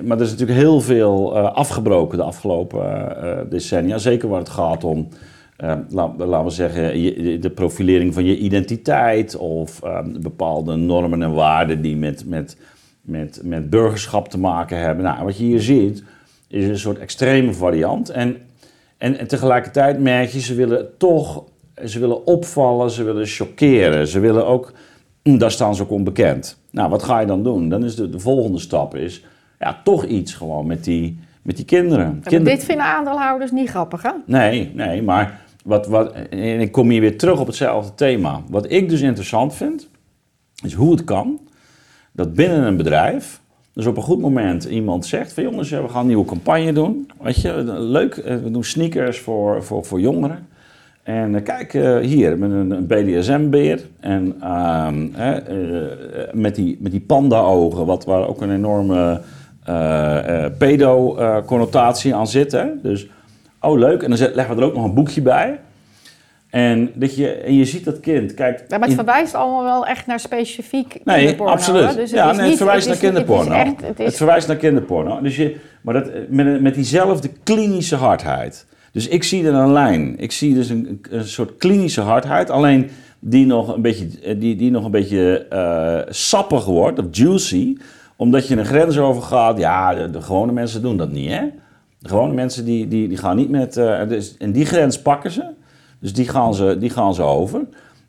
[0.07, 3.99] maar er is natuurlijk heel veel afgebroken de afgelopen decennia.
[3.99, 5.09] Zeker waar het gaat om,
[5.57, 6.83] eh, la- laten we zeggen,
[7.41, 9.37] de profilering van je identiteit...
[9.37, 12.57] of ehm, bepaalde normen en waarden die met, met,
[13.03, 15.05] met, met burgerschap te maken hebben.
[15.05, 16.05] Nou, wat je hier ziet,
[16.49, 18.11] is een soort extreme variant.
[18.11, 18.37] En
[19.03, 21.45] en, en tegelijkertijd merk je, ze willen toch,
[21.85, 24.07] ze willen opvallen, ze willen chockeren.
[24.07, 24.73] Ze willen ook
[25.23, 26.59] Daar staan ze ook onbekend.
[26.71, 27.69] Nou, wat ga je dan doen?
[27.69, 29.25] Dan is de, de volgende stap is,
[29.59, 32.21] ja, toch iets gewoon met die, met die kinderen.
[32.25, 34.11] Kinder- dit vinden aandeelhouders niet grappig, hè?
[34.27, 38.43] Nee, nee, maar wat, wat, en ik kom hier weer terug op hetzelfde thema.
[38.49, 39.89] Wat ik dus interessant vind,
[40.65, 41.41] is hoe het kan
[42.13, 43.41] dat binnen een bedrijf,
[43.73, 47.11] dus op een goed moment iemand zegt van jongens, we gaan een nieuwe campagne doen.
[47.23, 50.47] Weet je, leuk, eh, we doen sneakers voor, voor, voor jongeren.
[51.03, 55.37] En eh, kijk eh, hier, met een, BDSM-beer en ehm, eh,
[56.33, 59.21] met die, met die panda-ogen, wat, waar ook een enorme
[59.65, 62.53] eh, eh, pedo-connotatie aan zit.
[62.53, 62.67] Hè?
[62.83, 63.09] Dus,
[63.61, 65.61] oh leuk, en dan leggen we er ook nog een boekje bij.
[66.53, 68.59] En, dat je, en je ziet dat kind, kijk...
[68.59, 71.89] Ja, maar het in- verwijst allemaal wel echt naar specifiek Nee, kinderporno, absoluut.
[71.89, 71.95] hè?
[71.95, 73.53] Dus ja, is nee, het verwijst naar kinderporno.
[73.53, 75.21] Het, is echt, het Het is, verwijst naar kinderporno.
[75.21, 78.67] Dus je, maar dat, met, met diezelfde klinische hardheid.
[78.93, 80.19] Dus ik zie er een lijn.
[80.19, 82.51] Ik zie dus een, een soort klinische hardheid.
[82.51, 87.77] Alleen die nog een beetje, die, die nog een beetje eh, sappig wordt, of juicy.
[88.17, 89.59] Omdat je een grens overgaat.
[89.59, 91.41] Ja, de, de gewone mensen doen dat niet, hè?
[91.99, 93.77] De gewone mensen die, die, die gaan niet met...
[93.77, 95.45] eh, dus, en die grens pakken ze.
[96.03, 97.61] Dus die gaan ze, die gaan ze over.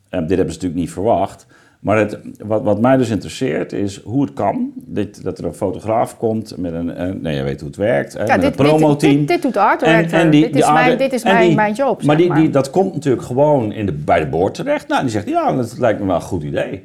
[0.09, 1.45] Eh, dit hebben ze natuurlijk niet verwacht.
[1.79, 5.53] Maar het, wat, wat mij dus interesseert is hoe het kan dat, dat er een
[5.53, 6.95] fotograaf komt met een...
[6.95, 8.13] eh, nee, je weet hoe het werkt.
[8.13, 9.17] Hè, ja, met dit, een dit, promoteam.
[9.17, 10.19] dit, dit doet art En- director.
[10.19, 12.35] en die- dit, is aarde- mijn, dit is mijn, die- mijn job, Maar, zeg die,
[12.35, 14.87] die, dat komt natuurlijk gewoon in de, bij de boord terecht.
[14.87, 16.83] Nou, die zegt, ja, dat lijkt me wel een goed idee.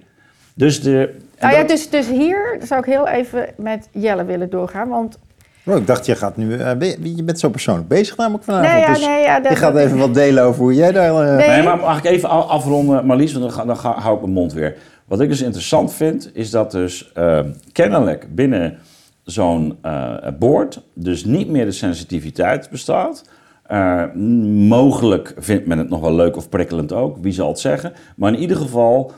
[0.55, 1.15] Dus de...
[1.41, 4.89] Nou ja, dat- dus, dus hier zou ik heel even met Jelle willen doorgaan.
[4.89, 5.19] Want
[5.69, 8.45] Oh, ik dacht, je, gaat nu, eh, ben je je bent zo persoonlijk bezig namelijk
[8.45, 8.73] vanavond.
[8.73, 11.23] Nee, ja, dus nee, ja, dat- je gaat even wat delen over hoe jij daar...
[11.29, 11.49] eh, Nee.
[11.49, 14.33] Nee, maar mag ik even afronden, Marlies, want dan, ga, dan ga, hou ik mijn
[14.33, 14.77] mond weer.
[15.07, 17.41] Wat ik dus interessant vind, is dat dus eh,
[17.73, 18.79] kennelijk binnen
[19.25, 23.25] zo'n eh board dus niet meer de sensitiviteit bestaat.
[23.67, 24.03] Eh,
[24.69, 27.93] mogelijk vindt men het nog wel leuk of prikkelend ook, wie zal het zeggen.
[28.17, 29.13] Maar in ieder geval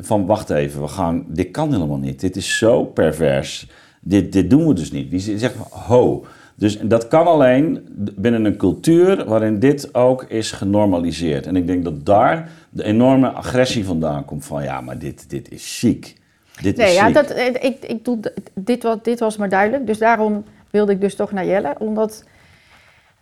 [0.00, 2.20] van wacht even, we gaan, dit kan helemaal niet.
[2.20, 3.68] Dit is zo pervers.
[4.00, 5.10] Dit, dit doen we dus niet.
[5.10, 6.26] Die zegt ho.
[6.54, 7.86] Dus dat kan alleen
[8.16, 11.46] binnen een cultuur waarin dit ook is genormaliseerd.
[11.46, 15.50] En ik denk dat daar de enorme agressie vandaan komt van ja, maar dit, dit
[15.50, 16.16] is ziek.
[16.62, 17.14] Dit nee, is ja, ziek.
[17.14, 18.18] dat, eh, ik, ik doe,
[18.54, 19.86] dit, was, dit was maar duidelijk.
[19.86, 21.74] Dus daarom wilde ik dus toch naar Jelle.
[21.78, 22.24] Omdat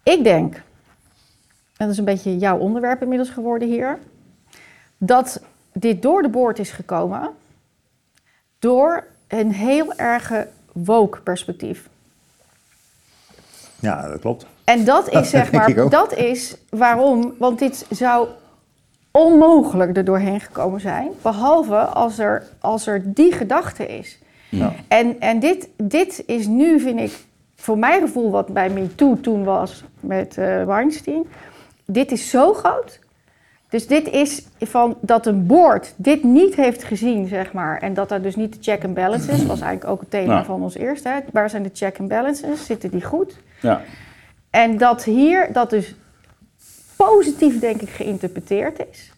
[0.03, 0.62] ik denk, en
[1.77, 3.99] dat is een beetje jouw onderwerp inmiddels geworden hier,
[4.99, 7.31] dat dit door de boord is gekomen
[8.59, 10.49] door een heel erge
[10.85, 11.89] woke perspectief.
[13.81, 14.47] Ja, dat klopt.
[14.64, 18.29] En dat is zeg maar, dat is waarom, want dit zou
[19.11, 24.18] onmogelijk er doorheen gekomen zijn, behalve als er, als er die gedachte is.
[24.49, 24.72] Ja.
[24.89, 27.24] En, en dit, dit is nu, vind ik,
[27.57, 31.27] voor mijn gevoel wat bij MeToo toen was met eh Weinstein,
[31.85, 32.99] dit is zo groot.
[33.77, 37.79] Dus dit is van dat een board dit niet heeft gezien, zeg maar.
[37.79, 40.62] En dat er dus niet de check and balances, was eigenlijk ook het thema van
[40.62, 41.09] ons eerste.
[41.09, 41.18] Hè.
[41.33, 42.66] Waar zijn de check and balances?
[42.66, 43.37] Zitten die goed?
[43.61, 43.81] Ja.
[44.51, 45.95] En dat hier dat dus
[46.97, 49.12] positief, denk ik, geïnterpreteerd is.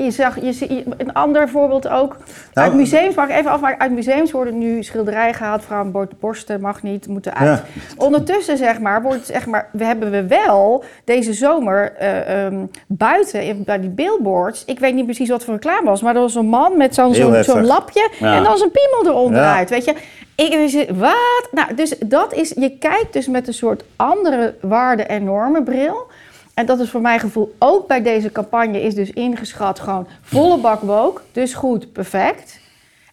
[0.00, 2.16] Je zag, je, een ander voorbeeld ook.
[2.54, 3.80] Nou, uit museums, mag ik even afmaken.
[3.80, 5.64] Uit museums worden nu schilderijen gehaald.
[5.64, 7.58] Vrouwenborsten mag niet, moeten uit.
[7.58, 7.64] Ja.
[7.96, 13.42] Ondertussen, zeg maar, wordt, zeg maar, we hebben we wel deze zomer eh, ehm, buiten
[13.42, 14.64] in- bij die billboards.
[14.64, 17.64] Ik weet niet precies wat voor reclame was, maar er was een man met zo'n
[17.64, 18.36] lapje Ja.
[18.36, 19.68] en dan zijn piemel eronderuit.
[19.68, 19.74] Ja.
[19.74, 19.94] Weet je,
[20.34, 21.48] ik wat?
[21.50, 26.06] Nou, dus dat is, je kijkt dus met een soort andere waarden en normenbril.
[26.54, 30.58] En dat is voor mijn gevoel ook bij deze campagne is dus ingeschat gewoon volle
[30.58, 31.20] bak woke.
[31.32, 32.60] Dus goed, perfect.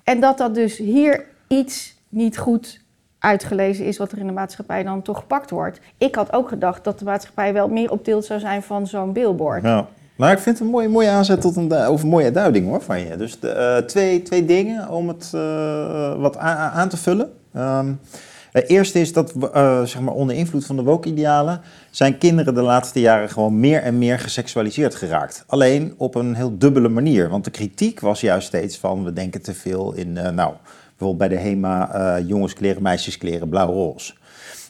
[0.03, 2.79] En dat dat dus hier iets niet goed
[3.19, 5.79] uitgelezen is wat er in de maatschappij dan toch gepakt wordt.
[5.97, 9.13] Ik had ook gedacht dat de maatschappij wel meer op tilt zou zijn van zo'n
[9.13, 9.61] billboard.
[10.15, 12.81] Nou, ik vind het een mooie, mooie aanzet tot een, of een mooie duiding hoor
[12.81, 13.17] van je.
[13.17, 17.33] Dus de, eh, twee, twee dingen om het eh, wat aan te vullen.
[17.53, 17.93] Ehm
[18.51, 22.61] het eerste is dat eh, zeg maar onder invloed van de woke-idealen zijn kinderen de
[22.61, 25.43] laatste jaren gewoon meer en meer geseksualiseerd geraakt.
[25.47, 27.29] Alleen op een heel dubbele manier.
[27.29, 30.53] Want de kritiek was juist steeds van we denken te veel in, eh, nou,
[30.97, 34.13] bijvoorbeeld bij de HEMA, eh jongenskleren, meisjeskleren, blauw-roze.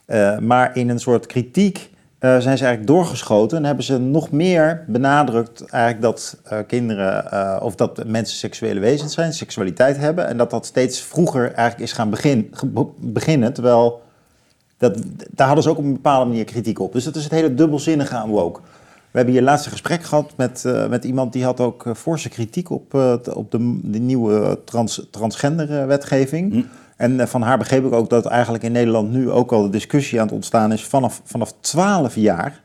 [0.06, 1.90] Eh, maar in een soort kritiek
[2.22, 7.32] eh, zijn ze eigenlijk doorgeschoten en hebben ze nog meer benadrukt eigenlijk dat eh, kinderen
[7.32, 11.80] eh, of dat mensen seksuele wezens zijn, seksualiteit hebben en dat dat steeds vroeger eigenlijk
[11.80, 12.54] is gaan begin,
[12.98, 14.02] beginnen, terwijl
[14.78, 14.98] dat,
[15.30, 16.94] daar hadden ze ook op een bepaalde manier kritiek op.
[16.94, 18.34] Dus dat is het hele dubbelzinnige aan.
[18.34, 18.52] We
[19.12, 22.94] hebben hier laatst een gesprek gehad met, met iemand die had ook forse kritiek op,
[23.34, 26.52] op de, de nieuwe trans, transgender wetgeving.
[26.52, 26.62] Hm.
[27.02, 29.70] En eh, van haar begreep ik ook dat eigenlijk in Nederland nu ook al de
[29.70, 30.86] discussie aan het ontstaan is.
[30.86, 32.62] Vanaf, vanaf 12 jaar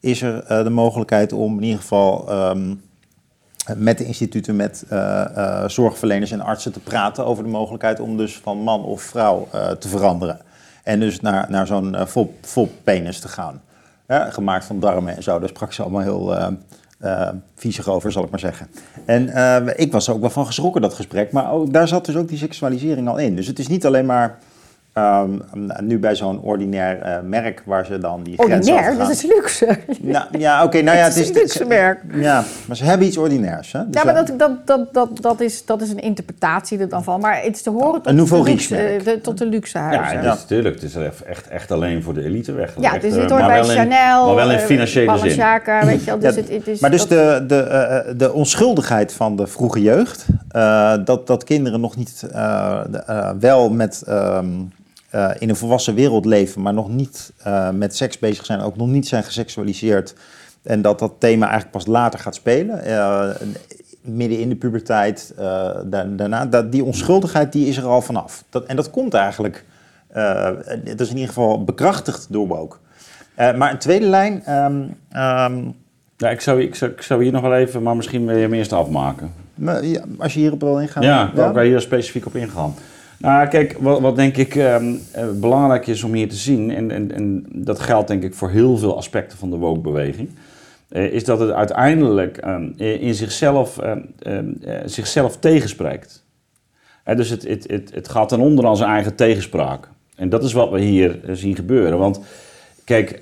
[0.00, 2.74] is er eh, de mogelijkheid om in ieder geval ehm,
[3.76, 8.36] met de instituten, met eh, zorgverleners en artsen te praten over de mogelijkheid om dus
[8.36, 10.40] van man of vrouw te veranderen.
[10.82, 11.96] En dus naar, naar zo'n
[12.40, 13.62] vol, penis te gaan.
[14.08, 15.38] Gemaakt van darmen en zo.
[15.38, 16.56] Daar sprak ze allemaal heel
[17.04, 18.68] uh, uh, viezig over, zal ik maar zeggen.
[19.04, 21.32] En ik was er ook wel van geschrokken, dat gesprek.
[21.32, 23.36] Maar daar zat dus ook die seksualisering al in.
[23.36, 24.38] Dus het is niet alleen maar
[24.98, 25.42] Um,
[25.80, 28.96] nu bij zo'n ordinair uh, merk waar ze dan die Ordinair?
[28.98, 29.78] Dat is luxe.
[30.00, 30.66] Nou, ja, oké.
[30.66, 32.00] Okay, nou ja, het is een luxe merk.
[32.12, 33.72] Ja, maar ze hebben iets ordinairs.
[33.72, 33.80] Hè?
[33.86, 37.04] Dus ja, maar dat, dat, dat, dat, dat, is, dat is een interpretatie er dan
[37.04, 37.20] van.
[37.20, 40.22] Maar het is te horen tot, een de luxe, de, tot de luxe huizen.
[40.22, 40.74] Ja, natuurlijk.
[40.74, 40.94] Het is
[41.26, 42.94] echt, echt alleen voor de elite weggelegd.
[42.94, 44.26] Ja, dus dit hoort bij Chanel.
[44.26, 45.44] maar wel in financiële zin.
[45.84, 46.18] Weet je wel.
[46.18, 47.66] Dus het, het is, maar dus de, de,
[48.08, 50.26] uh, de onschuldigheid van de vroege jeugd,
[50.56, 52.80] uh, dat, dat kinderen nog niet uh,
[53.38, 54.04] wel met...
[54.08, 54.70] Um,
[55.14, 58.76] uh, in een volwassen wereld leven, maar nog niet uh, met seks bezig zijn, ook
[58.76, 60.14] nog niet zijn geseksualiseerd.
[60.62, 62.88] En dat dat thema eigenlijk pas later gaat spelen.
[62.88, 63.30] Uh,
[64.00, 65.34] midden in de puberteit,
[65.86, 66.46] daarna.
[66.46, 68.44] Dat, die onschuldigheid die is er al vanaf.
[68.50, 69.64] Dat, en dat komt eigenlijk,
[70.84, 72.76] dat is in ieder geval bekrachtigd door Woke.
[73.36, 74.54] maar een tweede lijn.
[74.54, 75.74] Um, um,
[76.16, 78.42] ja, ik, zou, ik, zou, ik zou hier nog wel even, maar misschien wil je
[78.42, 79.32] hem eerst afmaken.
[79.54, 81.02] Maar, ja, als je hierop wil ingaan.
[81.02, 81.50] Ja, ja?
[81.50, 82.74] kan hier specifiek op ingaan.
[83.18, 85.00] Nou, kijk, wat, wat denk ik um,
[85.40, 88.76] belangrijk is om hier te zien, en, en, en, dat geldt denk ik voor heel
[88.76, 90.28] veel aspecten van de woke-beweging,
[90.90, 93.78] uh, is dat het uiteindelijk um, in zichzelf,
[94.26, 96.26] um, zichzelf tegenspreekt.
[97.04, 99.88] Dus het, het, het, het gaat ten onder aan zijn eigen tegenspraak.
[100.16, 101.98] En dat is wat we hier zien gebeuren.
[101.98, 102.20] Want
[102.84, 103.20] kijk,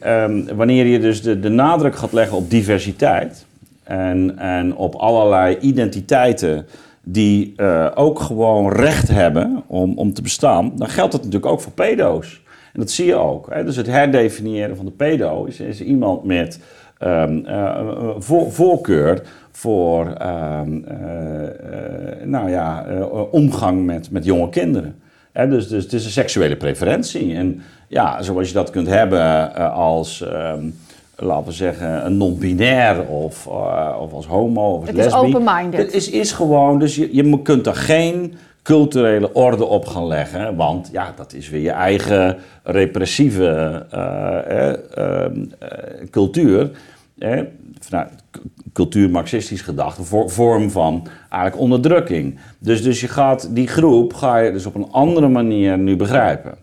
[0.54, 3.46] wanneer je dus de, de nadruk gaat leggen op diversiteit
[3.82, 6.66] en, en op allerlei identiteiten
[7.08, 11.60] die uh, ook gewoon recht hebben om, om te bestaan, dan geldt dat natuurlijk ook
[11.60, 12.42] voor pedo's.
[12.72, 13.46] En dat zie je ook.
[13.50, 13.64] Hè?
[13.64, 16.60] Dus het herdefiniëren van de pedo is, is iemand met
[17.02, 22.86] um, uh, voor, voorkeur voor um, uh, nou ja,
[23.30, 24.94] omgang met, met jonge kinderen.
[25.32, 25.48] Hè?
[25.48, 27.34] Dus, dus het is een seksuele preferentie.
[27.34, 30.20] En ja, zoals je dat kunt hebben als.
[30.20, 30.74] Um,
[31.16, 35.80] laten we zeggen, een non-binair of, uh, of als homo of als Het is open-minded.
[35.80, 40.56] Het is, is gewoon, dus je, je kunt er geen culturele orde op gaan leggen,
[40.56, 46.70] want ja, dat is weer je eigen repressieve uh, uh, cultuur.
[47.18, 47.40] Eh,
[47.80, 48.10] vanuit
[48.72, 52.38] cultuur marxistisch gedachte, vorm van eigenlijk onderdrukking.
[52.58, 56.54] Dus, dus je gaat die groep ga je dus op een andere manier nu begrijpen.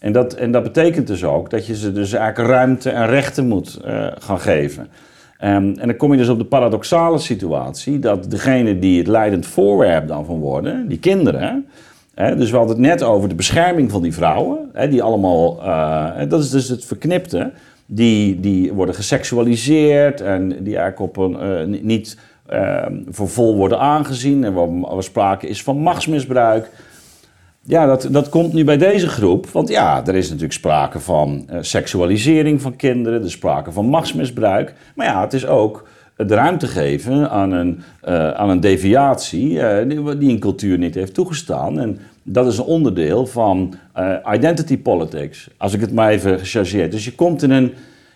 [0.00, 3.48] En dat, en dat betekent dus ook dat je ze dus eigenlijk ruimte en rechten
[3.48, 4.82] moet uh, gaan geven.
[4.82, 9.46] Um, en dan kom je dus op de paradoxale situatie dat degene die het leidend
[9.46, 11.66] voorwerp dan van worden, die kinderen,
[12.14, 15.58] hè, dus we hadden het net over de bescherming van die vrouwen, hè, die allemaal,
[15.62, 17.50] uh, dat is dus het verknipte,
[17.86, 22.18] die, die worden geseksualiseerd en die eigenlijk op een, uh, niet
[23.08, 26.70] voor vol worden aangezien en waar, waar sprake is van machtsmisbruik.
[27.62, 29.46] Ja, dat, dat komt nu bij deze groep.
[29.46, 33.86] Want ja, er is natuurlijk sprake van uh, seksualisering van kinderen, er is sprake van
[33.86, 34.74] machtsmisbruik.
[34.94, 39.48] Maar ja, het is ook de ruimte geven aan een, uh, aan een deviatie
[39.86, 41.80] die, die, een cultuur niet heeft toegestaan.
[41.80, 43.74] En dat is een onderdeel van
[44.32, 46.92] identity politics, als ik het maar even gechargeerd.
[46.92, 47.72] Dus je komt in een,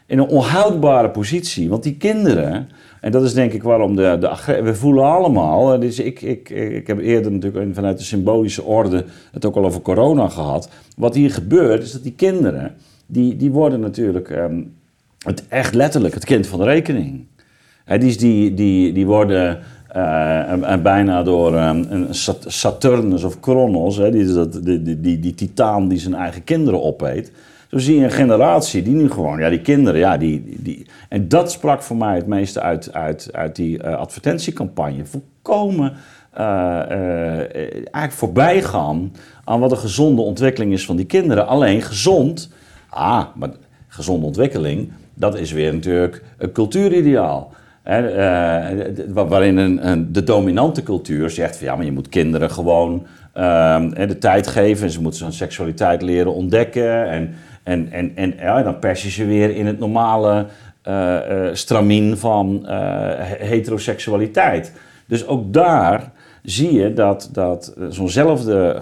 [0.07, 2.69] in een onhoudbare positie, want die kinderen
[3.05, 6.87] en dat is denk ik waarom de, de we voelen allemaal, dus ik, ik, ik
[6.87, 10.69] heb eerder natuurlijk vanuit de symbolische orde het ook al over corona gehad.
[10.97, 12.75] Wat hier gebeurt is dat die kinderen,
[13.07, 14.75] die, die worden natuurlijk um,
[15.19, 17.25] het echt letterlijk het kind van de rekening.
[17.85, 19.59] He, die, die, die, die worden
[19.97, 22.07] uh, bijna door um, een
[22.47, 27.33] Saturnus of Kronos, hè, die, die, die, die, die titaan die zijn eigen kinderen opeet.
[27.75, 30.57] Zo zie je een generatie die nu gewoon, ja, die kinderen, ja, die.
[30.59, 35.05] die en dat sprak voor mij het meeste uit, uit, uit die uh, advertentiecampagne.
[35.05, 35.93] Volkomen
[36.39, 39.13] uh, uh, eigenlijk voorbij gaan
[39.45, 41.47] aan wat een gezonde ontwikkeling is van die kinderen.
[41.47, 42.53] Alleen gezond,
[42.89, 43.51] ah, maar
[43.89, 47.53] gezonde ontwikkeling, dat is weer natuurlijk een cultuurideaal.
[49.13, 53.89] Waarin een, een, de dominante cultuur zegt van ja, maar je moet kinderen gewoon ehm,
[54.09, 57.09] de tijd geven en ze moeten hun seksualiteit leren ontdekken.
[57.09, 57.35] En
[57.65, 60.47] en, en, en ja, dan pers je ze weer in het normale
[60.89, 62.71] uh, uh, stramien van uh,
[63.23, 64.73] heteroseksualiteit.
[65.07, 66.13] Dus ook daar
[66.43, 68.81] zie je dat, dat zo'nzelfde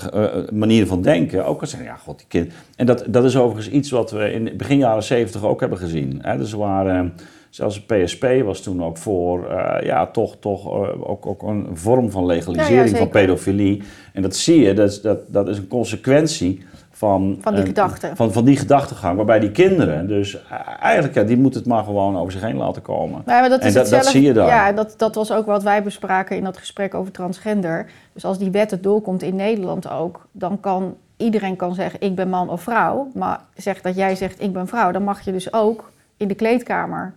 [0.53, 2.53] manier van denken ook kan zeggen, ja, god, die kind...
[2.76, 6.18] En dat, dat is overigens iets wat we in begin jaren zeventig ook hebben gezien.
[6.22, 6.37] Hè?
[6.37, 7.14] Dus waren,
[7.51, 9.47] zelfs PSP was toen ook voor,
[9.83, 10.70] ja, toch, toch
[11.05, 13.83] ook, ook een vorm van legalisering van pedofilie.
[14.12, 16.62] En dat zie je, dat, dat, dat is een consequentie
[16.93, 18.16] van, Van die eh, gedachten.
[18.16, 19.16] Van, van die gedachtegang.
[19.16, 22.57] Waarbij die kinderen, dus eh, eigenlijk, ja, die moeten het maar gewoon over zich heen
[22.57, 23.22] laten komen.
[23.26, 24.47] Maar dat is en dat, zie je dan.
[24.47, 27.90] Ja, dat, dat was ook wat wij bespraken in dat gesprek over transgender.
[28.12, 32.14] Dus als die wet het doorkomt in Nederland ook, dan kan iedereen kan zeggen ik
[32.14, 33.09] ben man of vrouw.
[33.14, 36.34] Maar zeg dat jij zegt ik ben vrouw, dan mag je dus ook in de
[36.34, 37.12] kleedkamer.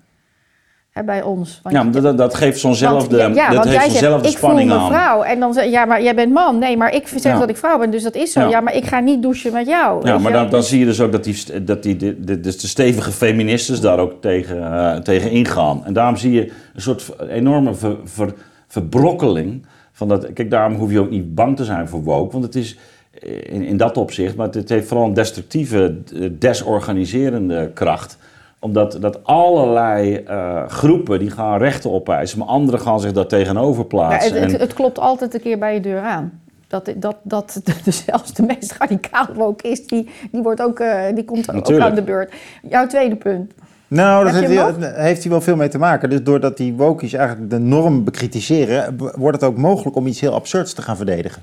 [0.96, 1.60] Hè, bij ons.
[1.64, 4.88] Want Ja, dat, dat geeft zo'nzelfde, ja, ja, dat heeft ik voel spanning me aan.
[4.88, 5.22] vrouw.
[5.24, 6.60] En dan zeg ja, maar jij bent man.
[6.60, 7.40] Nee, maar ik zeg Ja.
[7.40, 8.50] dat ik vrouw ben, dus dat is zo.
[8.50, 8.62] Ja.
[8.62, 10.08] Maar ik ga niet douchen met jou.
[10.08, 12.60] Ja, maar dan, dan zie je dus ook dat die, dat die de, de, dus
[12.60, 15.86] de stevige feministes daar ook tegen, eh, tegen ingaan.
[15.86, 16.42] En daarom zie je
[16.76, 18.34] een soort enorme ver, ver-
[18.68, 19.66] verbrokkeling.
[19.92, 22.32] Van dat, kijk, daarom hoef je ook niet bang te zijn voor woke.
[22.32, 22.78] Want het is
[23.22, 28.18] eh, in, in dat opzicht, maar het heeft vooral een destructieve, eh, desorganiserende kracht
[28.60, 33.82] omdat dat allerlei eh, groepen die gaan rechten opeisen, maar anderen gaan zich daar tegenover
[33.82, 34.34] Ja, plaatsen.
[34.34, 36.40] het, het, En- het klopt altijd een keer bij je deur aan.
[36.68, 41.16] Dat, dat, dat dus zelfs de meest radicale woke is, die, die, wordt ook, eh,
[41.16, 42.34] die komt ook aan de beurt.
[42.70, 43.52] Jouw tweede punt.
[43.88, 46.10] Nou, dat Heb heeft, hij- heeft hij wel veel mee te maken.
[46.10, 50.34] Dus doordat die wokies eigenlijk de norm bekritiseren, wordt het ook mogelijk om iets heel
[50.34, 51.42] absurds te gaan verdedigen.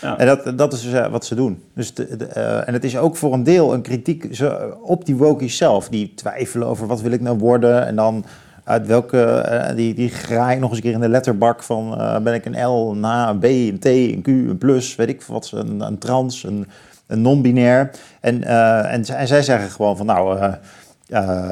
[0.00, 0.18] Ja.
[0.18, 1.62] En dat, dat is dus, eh, wat ze doen.
[1.74, 4.42] Dus de, de, eh, en het is ook voor een deel een kritiek
[4.82, 5.88] op die wokies zelf.
[5.88, 7.86] Die twijfelen over wat wil ik nou worden.
[7.86, 8.24] En dan
[8.64, 12.34] uit welke, eh, die, die graaien nog eens een keer in de letterbak van ben
[12.34, 15.22] ik een L, een H, een B, een T, een Q, een plus, weet ik
[15.22, 16.66] wat, een, een trans, een,
[17.06, 17.90] een non-binair.
[18.20, 18.44] En,
[18.88, 20.54] en, zij zeggen gewoon van nou...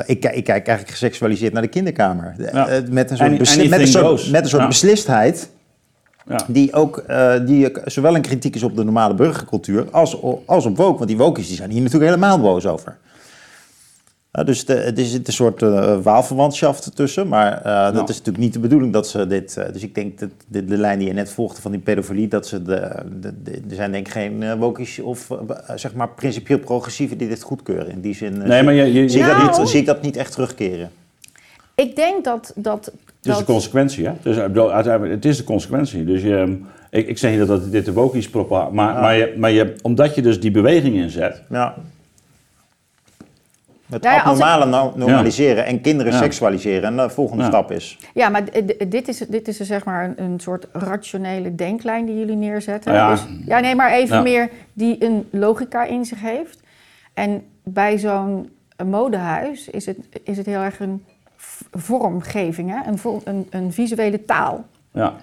[0.06, 2.34] ik, ik kijk eigenlijk geseksualiseerd naar de kinderkamer.
[2.38, 2.68] Ja.
[2.90, 4.68] Met een soort, Any- met een soort, met een soort Ja.
[4.68, 5.50] beslistheid.
[6.28, 6.44] Ja.
[6.48, 10.16] Die ook eh, die zowel een kritiek is op de normale burgercultuur als,
[10.46, 10.96] als op woke.
[10.96, 12.96] Want die wokies die zijn hier natuurlijk helemaal boos over.
[14.32, 17.28] Uh, dus de, het is een soort uh, waalverwantschaft ertussen.
[17.28, 17.94] Maar uh, Nou.
[17.94, 19.56] dat is natuurlijk niet de bedoeling dat ze dit...
[19.58, 22.28] Uh, dus ik denk dat de, de lijn die je net volgde van die pedofilie...
[22.28, 25.36] dat ze de, de, de- er zijn denk ik geen uh, wokies of uh,
[25.74, 27.90] zeg maar principieel progressieven die dit goedkeuren.
[27.90, 29.46] In die zin uh, Nee, zie, maar je, je, zie, ik Nou.
[29.46, 30.90] dat niet, zie ik dat niet echt terugkeren.
[31.74, 32.52] Ik denk dat...
[32.54, 32.92] dat,
[33.28, 34.12] is dat de consequentie, hè?
[34.22, 36.04] Dus, ik bedoel, uiteindelijk, het is de consequentie.
[36.04, 39.50] Dus je, ik, ik zeg niet dat, dit de wokies propageert, maar, maar, je, maar
[39.50, 41.42] je, omdat je dus die beweging inzet...
[41.50, 41.74] Ja.
[43.88, 46.18] Het Nou ja, ik- abnormale no- normaliseren en kinderen Ja.
[46.18, 46.82] seksualiseren.
[46.82, 47.48] En de volgende Ja.
[47.48, 47.98] stap is...
[48.14, 48.44] Ja, maar
[48.88, 52.92] dit is, dit is zeg maar een, een soort rationele denklijn die jullie neerzetten.
[52.92, 53.10] Ja.
[53.10, 54.22] Dus, ja nee, maar even Ja.
[54.22, 56.60] meer die een logica in zich heeft.
[57.14, 58.48] En bij zo'n
[58.86, 61.04] modehuis is het, is het heel erg een
[61.70, 62.90] vormgeving, hè?
[62.90, 64.64] Een, een, een visuele taal.
[64.92, 65.14] Ja,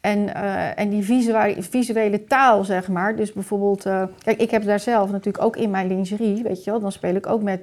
[0.00, 3.16] En, eh, en die visuele, visuele taal, zeg maar.
[3.16, 6.70] Dus bijvoorbeeld, eh, kijk, ik heb daar zelf natuurlijk ook in mijn lingerie, weet je
[6.70, 7.60] wel, dan speel ik ook met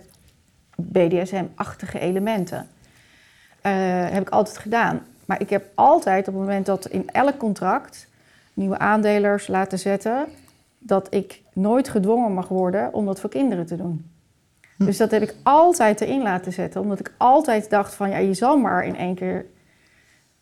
[0.76, 2.68] BDSM-achtige elementen.
[3.62, 3.72] Eh,
[4.10, 5.01] heb ik altijd gedaan.
[5.26, 8.08] Maar ik heb altijd op het moment dat in elk contract
[8.54, 10.26] nieuwe aandelers laten zetten,
[10.80, 14.12] dat ik nooit gedwongen mag worden om dat voor kinderen te doen.
[14.88, 18.34] Dus dat heb ik altijd erin laten zetten, omdat ik altijd dacht van ja, je
[18.34, 19.45] zal maar in één keer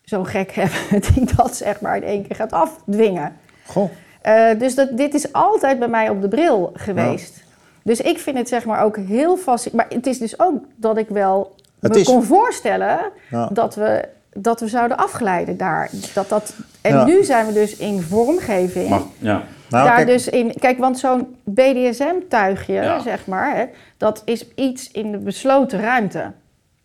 [0.04, 3.36] zo'n gek hebben die dat zeg maar in één keer gaat afdwingen.
[3.66, 3.90] Goh.
[4.22, 7.44] Eh, dus dat, dit is altijd bij mij op de bril geweest.
[7.84, 9.90] Dus ik vind het zeg maar ook heel fascinerend.
[9.90, 13.50] Maar het is dus ook dat ik wel Het me is- kon voorstellen Ja.
[13.54, 15.90] dat, we, dat we zouden afglijden daar.
[16.14, 17.06] Dat, dat, en Ja.
[17.06, 18.90] nu zijn we dus in vormgeving.
[18.90, 19.44] maar, ja.
[19.72, 23.00] Nou, daar kijk, dus in, kijk, want zo'n BDSM-tuigje, Ja.
[23.00, 23.66] zeg maar, hè,
[23.98, 26.32] dat is iets in de besloten ruimte.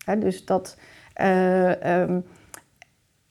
[0.04, 0.76] Hè, dus dat.
[1.14, 2.18] eh, ehm,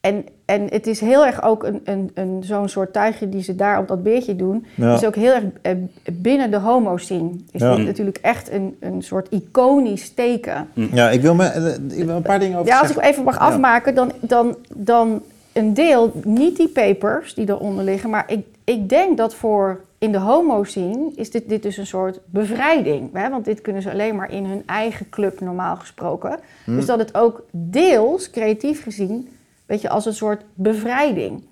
[0.00, 3.54] en, en het is heel erg ook een, een, een, zo'n soort tuigje die ze
[3.54, 4.66] daar op dat beertje doen.
[4.74, 4.94] Ja.
[4.94, 5.72] Is ook heel erg eh,
[6.12, 7.30] binnen de homo-scene.
[7.50, 7.76] Is Ja.
[7.76, 10.68] dit natuurlijk echt een, een soort iconisch teken.
[10.74, 13.24] Ja, ik wil, me, eh, ik wil een paar dingen over Ja, als ik even
[13.24, 13.40] mag Ja.
[13.46, 15.22] afmaken, dan, dan, dan
[15.56, 20.12] een deel, niet die papers die eronder liggen, maar ik, ik denk dat voor in
[20.12, 23.10] de homo-scene is dit, dit dus een soort bevrijding.
[23.12, 23.30] Hè?
[23.30, 26.38] Want dit kunnen ze alleen maar in hun eigen club normaal gesproken.
[26.64, 26.76] Hm.
[26.76, 29.28] Dus dat het ook deels, creatief gezien,
[29.66, 31.42] weet je, als een soort bevrijding.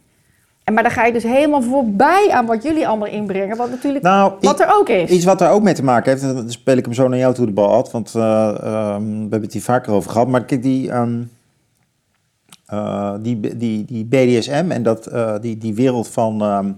[0.65, 4.05] En maar dan ga je dus helemaal voorbij aan wat jullie allemaal inbrengen, wat natuurlijk
[4.05, 5.11] Nou, wat er ook is.
[5.11, 7.19] Iets wat daar ook mee te maken heeft, en dan speel ik hem zo naar
[7.19, 10.29] jou toe de bal had, want eh, ehm, we hebben het hier vaker over gehad.
[10.29, 11.23] Maar kijk, die, ehm,
[12.67, 16.71] eh, die, die, die BDSM en dat, eh, die, die wereld van ehm,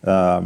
[0.00, 0.44] ehm,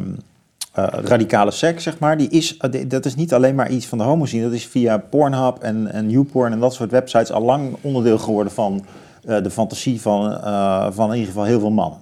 [0.73, 4.05] eh, radicale seks, zeg maar, die is, dat is niet alleen maar iets van de
[4.05, 8.19] homo Dat is via Pornhub en, en YouPorn en dat soort websites al lang onderdeel
[8.19, 8.85] geworden van
[9.25, 10.41] de fantasie van,
[10.93, 11.99] van in ieder geval heel veel mannen.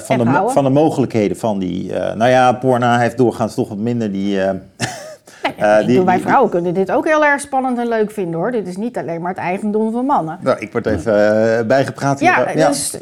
[0.00, 1.92] Van, de, van de mogelijkheden van die.
[1.92, 4.38] nou ja, porna heeft doorgaans toch wat minder die.
[5.56, 8.50] eh, die- wij die- vrouwen kunnen dit ook heel erg spannend en leuk vinden hoor.
[8.50, 10.38] Dit is niet alleen maar het eigendom van mannen.
[10.42, 12.20] Nou, ik word even eh, bijgepraat.
[12.20, 12.66] Ja, hier.
[12.66, 12.96] dus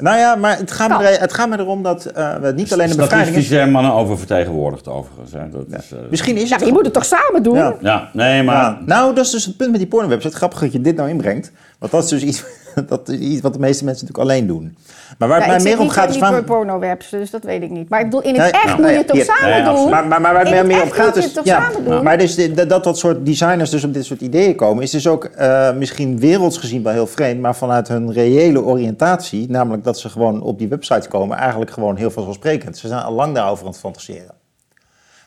[0.00, 2.88] Nou ja, maar het gaat, me, het gaat me erom dat eh, we niet alleen
[2.88, 3.48] de bevrijding Statistisch is.
[3.48, 5.32] zijn mannen oververtegenwoordigd overigens.
[5.32, 5.48] Hè.
[5.50, 7.56] Dat is, eh, Misschien is Ja, het je moet het toch samen doen?
[7.56, 7.74] Ja.
[7.80, 8.54] Ja, nee, maar...
[8.56, 10.36] Ja, nou, dat is dus het punt met die pornowebsite.
[10.36, 11.52] Grappig dat je dit nou inbrengt.
[11.78, 12.44] Want dat is dus iets,
[12.88, 14.76] dat is iets wat de meeste mensen natuurlijk alleen doen.
[15.18, 17.88] Maar waar Ja, het mij meer om gaat is porno-webs, dus dat weet ik niet.
[17.88, 19.90] Maar ik bedoel, in het Nee, echt nou, moet je het toch samen nee, doen?
[19.90, 21.38] Maar, maar, maar waar het mij meer om gaat is...
[21.44, 21.70] ja?
[22.02, 24.82] Maar dus de- dat dat soort designers dus op dit soort ideeën komen...
[24.82, 27.40] is dus ook eh, misschien werelds gezien wel heel vreemd...
[27.40, 29.50] maar vanuit hun reële oriëntatie...
[29.50, 31.36] namelijk dat ze gewoon op die websites komen...
[31.36, 32.78] eigenlijk gewoon heel vanzelfsprekend.
[32.78, 34.34] Ze zijn al lang daarover aan het fantaseren.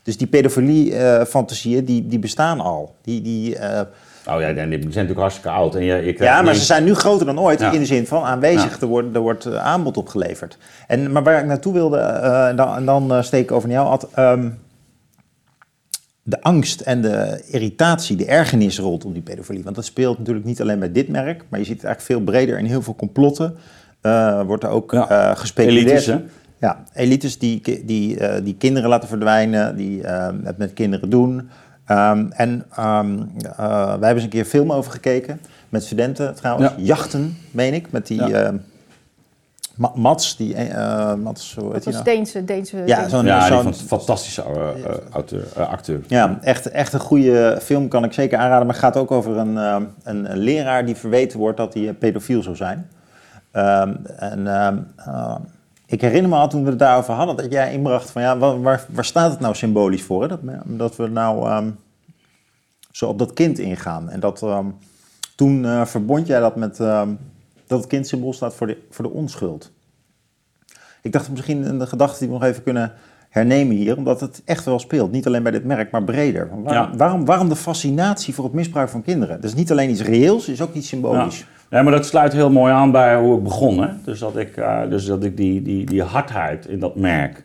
[0.03, 2.95] Dus die pedofilie-fantasieën, die, die bestaan al.
[3.01, 3.81] Die, die, eh,
[4.28, 5.76] Oh ja, en die zijn natuurlijk hartstikke oud.
[5.76, 7.72] En je, je krijgt ja, maar ze zijn nu groter dan ooit Ja.
[7.72, 8.72] in de zin van aanwezig.
[8.76, 8.82] Ja.
[8.82, 10.57] Er, wordt, er wordt eh, aanbod opgeleverd.
[10.88, 13.69] En, maar waar ik naartoe wilde, eh, en dan, en dan eh, steek ik over
[13.69, 14.49] naar jou, Ad, ehm,
[16.24, 19.63] de angst en de irritatie, de ergernis rondom die pedofilie.
[19.63, 22.34] Want dat speelt natuurlijk niet alleen bij dit merk, maar je ziet het eigenlijk veel
[22.34, 23.55] breder in heel veel complotten.
[24.01, 25.34] eh, wordt er ook Ja.
[25.34, 25.86] gespeculeerd.
[25.86, 26.19] Elites, hè?
[26.59, 30.01] Ja, elites die, die, die kinderen laten verdwijnen, die
[30.43, 31.49] het met kinderen doen.
[31.91, 36.35] Ehm, en ehm, eh, wij hebben eens een keer een film over gekeken, met studenten
[36.35, 36.69] trouwens.
[36.69, 36.83] Ja.
[36.83, 38.43] Jachten, meen ik, met die Ja.
[38.43, 38.53] eh,
[39.75, 42.15] Ma- Mats, die, eh Mats, hoe heet Dat die was nou?
[42.15, 42.83] Deense, Deense...
[42.85, 44.43] Ja, zo'n- Ja, van fantastische
[45.11, 45.99] auteur, acteur.
[46.07, 48.65] Ja, echt, echt een goede film kan ik zeker aanraden.
[48.65, 52.43] Maar het gaat ook over een, een, een leraar die verweten wordt dat hij pedofiel
[52.43, 52.87] zou zijn.
[53.51, 54.77] Ehm, en ehm,
[55.91, 58.61] ik herinner me al toen we het daarover hadden dat jij inbracht van ja, waar,
[58.61, 60.21] waar, staat het nou symbolisch voor?
[60.21, 60.27] Hè?
[60.27, 61.69] Dat, dat we nou ehm,
[62.91, 64.09] zo op dat kind ingaan.
[64.09, 64.65] En dat ehm,
[65.35, 67.09] toen eh, verbond jij dat met ehm,
[67.67, 69.71] dat het kind symbool staat voor de, voor de onschuld.
[71.01, 72.93] Ik dacht misschien een gedachte die we nog even kunnen
[73.29, 75.11] hernemen hier, omdat het echt wel speelt.
[75.11, 76.49] Niet alleen bij dit merk, maar breder.
[76.49, 76.97] Waarom, Ja.
[76.97, 79.35] waarom, waarom de fascinatie voor het misbruik van kinderen?
[79.35, 81.39] Dat is niet alleen iets reëels, het is ook iets symbolisch.
[81.39, 81.45] Ja.
[81.72, 83.89] Ja, maar dat sluit heel mooi aan bij hoe ik begon.
[84.05, 87.43] Dus dat ik, eh, dus dat ik die, die, die hardheid in dat merk,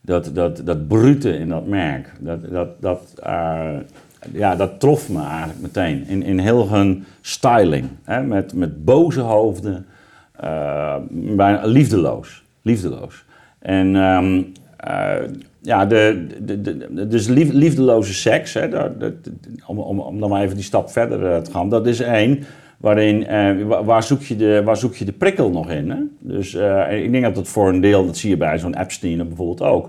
[0.00, 3.76] dat, dat, dat brute in dat merk, dat, dat, dat, eh,
[4.32, 6.06] ja, dat trof me eigenlijk meteen.
[6.06, 7.88] In, in heel hun styling.
[8.04, 8.22] Hè?
[8.22, 9.86] Met, met boze hoofden,
[10.32, 12.44] eh, bijna liefdeloos.
[12.62, 13.24] Liefdeloos.
[13.58, 14.42] En ehm,
[14.76, 18.68] eh, ja, de, de, de, dus lief, liefdeloze seks, hè,
[19.66, 22.44] om, om, om dan maar even die stap verder te gaan, dat is één
[22.84, 25.90] waarin, eh, wa- waar, zoek je de, waar zoek je de prikkel nog in?
[25.90, 25.96] Hè?
[26.18, 29.16] Dus eh, ik denk dat het voor een deel, dat zie je bij zo'n Epstein
[29.28, 29.88] bijvoorbeeld ook,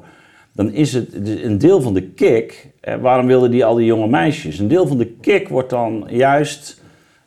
[0.52, 4.08] dan is het een deel van de kick, eh, waarom wilden die al die jonge
[4.08, 4.60] meisjes?
[4.60, 6.82] Een deel van de kick wordt dan juist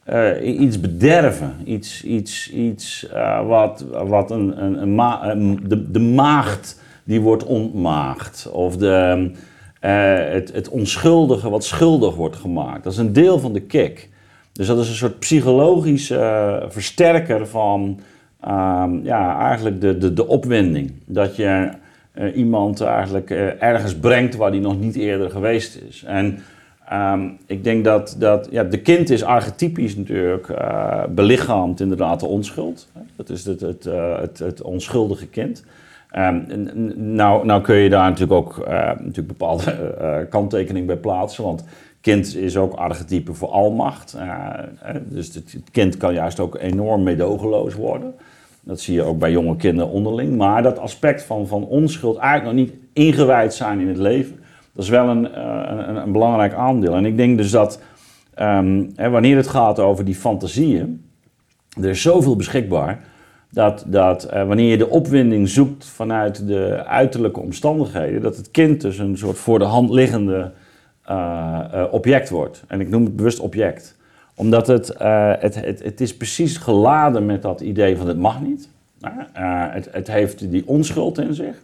[0.05, 3.09] eh, iets bederven, iets, iets, iets
[3.47, 9.31] wat, wat een, een, ma- de, de maagd die wordt ontmaagd, of de,
[9.81, 12.85] het, het onschuldige wat schuldig wordt gemaakt.
[12.85, 14.09] Dat is een deel van de kick.
[14.59, 18.01] Dus dat is een soort psychologische eh, versterker van
[18.41, 20.93] ehm, ja, eigenlijk de, de, de opwinding.
[21.07, 21.71] Dat je
[22.13, 26.05] eh, iemand eigenlijk eh, ergens brengt waar die nog niet eerder geweest is.
[26.07, 26.39] En
[26.89, 32.27] ehm, ik denk dat, dat ja, de kind is archetypisch natuurlijk eh, belichaamd inderdaad de
[32.27, 32.89] onschuld.
[33.17, 33.85] Dat is het, het,
[34.21, 35.65] het, het onschuldige kind.
[36.11, 36.71] En
[37.15, 41.65] nou, nou kun je daar natuurlijk ook eh, natuurlijk bepaalde kanttekening bij plaatsen, want
[42.01, 44.17] kind is ook archetype voor almacht.
[45.05, 48.15] Dus het, kind kan juist ook enorm meedogenloos worden.
[48.61, 50.37] Dat zie je ook bij jonge kinderen onderling.
[50.37, 54.37] Maar dat aspect van, van onschuld, eigenlijk nog niet ingewijd zijn in het leven,
[54.73, 56.95] dat is wel een, eh, een, een belangrijk aandeel.
[56.95, 57.81] En ik denk dus dat
[58.35, 61.05] ehm, wanneer het gaat over die fantasieën,
[61.81, 63.05] er is zoveel beschikbaar.
[63.51, 68.81] Dat, dat eh, wanneer je de opwinding zoekt vanuit de uiterlijke omstandigheden, dat het kind
[68.81, 70.53] dus een soort voor de hand liggende
[71.91, 72.63] object wordt.
[72.67, 73.97] En ik noem het bewust object.
[74.35, 78.41] Omdat het, eh, het, het, het is precies geladen met dat idee van het mag
[78.41, 78.69] niet.
[79.01, 81.63] Eh, eh, het, het heeft die onschuld in zich.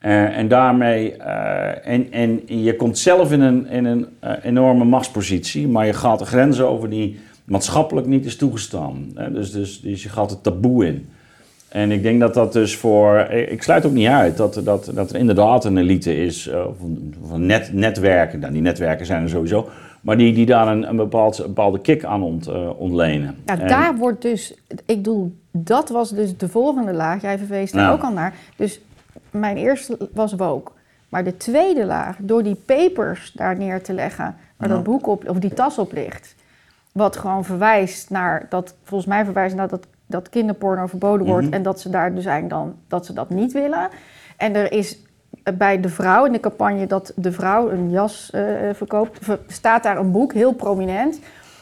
[0.00, 4.84] Eh, en daarmee, eh, en, en je komt zelf in een, in een eh, enorme
[4.84, 9.12] machtspositie, maar je gaat de grens over die maatschappelijk niet is toegestaan.
[9.32, 11.08] Dus, dus, dus je gaat het taboe in.
[11.70, 13.18] En ik denk dat dat dus voor.
[13.30, 17.14] Ik sluit ook niet uit dat, dat, dat er inderdaad een elite is eh, van,
[17.28, 18.38] van net, netwerken.
[18.40, 19.68] Nou, die netwerken zijn er sowieso.
[20.00, 23.36] Maar die, die daar een, een, bepaald, een bepaalde kick aan ont, eh, ontlenen.
[23.46, 27.22] Ja, En- daar wordt dus, ik bedoel, dat was dus de volgende laag.
[27.22, 27.92] Jij verwees daar Ja.
[27.92, 28.34] ook al naar.
[28.56, 28.80] Dus
[29.30, 30.70] mijn eerste was woke.
[31.08, 35.28] Maar de tweede laag, door die papers daar neer te leggen, waar dat boek op,
[35.28, 36.34] of die tas op ligt,
[36.92, 41.54] wat gewoon verwijst naar dat, volgens mij verwijst naar dat, dat kinderporno verboden wordt Mhm.
[41.54, 43.88] en dat ze daar dus eigenlijk dan, dat ze dat niet willen.
[44.36, 44.98] En er is
[45.54, 48.42] bij de vrouw in de campagne dat de vrouw een jas eh,
[48.72, 51.20] verkoopt, ver- staat daar een boek, heel prominent.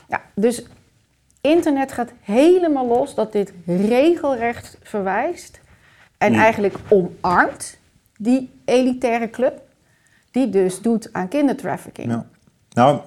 [0.09, 0.67] Ja, dus
[1.41, 5.61] internet gaat helemaal los dat dit regelrecht verwijst
[6.19, 6.43] en Hmm.
[6.43, 7.79] eigenlijk omarmt
[8.19, 9.61] die elitaire club
[10.31, 12.11] die dus doet aan kindertrafficking.
[12.11, 12.25] Ja.
[12.73, 12.99] Nou,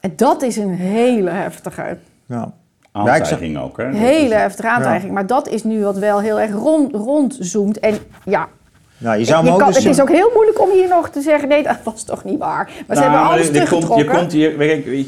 [0.00, 2.52] En dat is een hele heftige, ja.
[2.94, 3.90] Aantijging ook, hè?
[3.92, 5.12] Hele heftige aantijging.
[5.12, 7.78] Maar dat is nu wat wel heel erg rond, rondzoomt.
[7.78, 8.48] En ja,
[8.98, 11.48] Nou, je zou je kan, het is ook heel moeilijk om hier nog te zeggen...
[11.48, 12.70] nee, dat was toch niet waar.
[12.86, 14.62] Maar ze Nou, hebben alles je- komt, je, komt hier,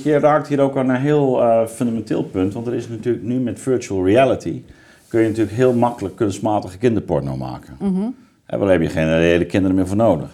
[0.05, 2.55] je, raakt hier ook aan een heel eh, fundamenteel punt.
[2.55, 4.63] Want er is natuurlijk nu met virtual reality...
[5.09, 7.77] kun je natuurlijk heel makkelijk kunstmatige kinderporno maken.
[7.79, 8.03] Mhm.
[8.47, 10.29] En daar heb je geen reële kinderen meer voor nodig.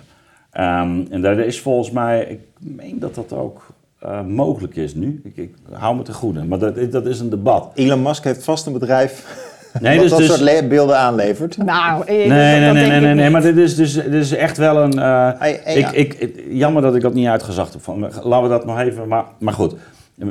[0.51, 2.25] Ehm, en daar is volgens mij...
[2.25, 3.67] Ik meen dat dat ook
[4.03, 5.21] eh, mogelijk is nu.
[5.25, 6.45] Ik, ik hou me te goede.
[6.45, 7.71] Maar dat, dat is een debat.
[7.75, 9.41] Elon Musk heeft vast een bedrijf
[9.81, 11.57] Nee, dat dus, dat dus, soort beelden aanlevert.
[11.57, 13.93] Nou, Nee, dat- nee, dat nee, denk nee, ik nee, nee, maar dit is, dus,
[13.95, 14.99] dit is echt wel een...
[14.99, 15.93] eh, ik, ja.
[15.93, 17.83] ik, jammer dat ik dat niet uitgezocht heb.
[17.83, 19.09] Van, laten we dat nog even...
[19.09, 19.75] Maar, maar goed,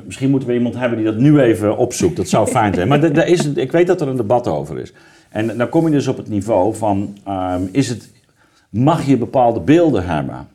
[0.03, 2.15] misschien moeten we iemand hebben die dat nu even opzoekt.
[2.17, 2.87] Dat zou fijn zijn.
[2.87, 4.93] Maar da- daar is, ik weet dat er een debat over is.
[5.29, 7.17] En dan kom je dus op het niveau van...
[7.25, 8.09] ehm, is het,
[8.69, 10.47] mag je bepaalde beelden hebben?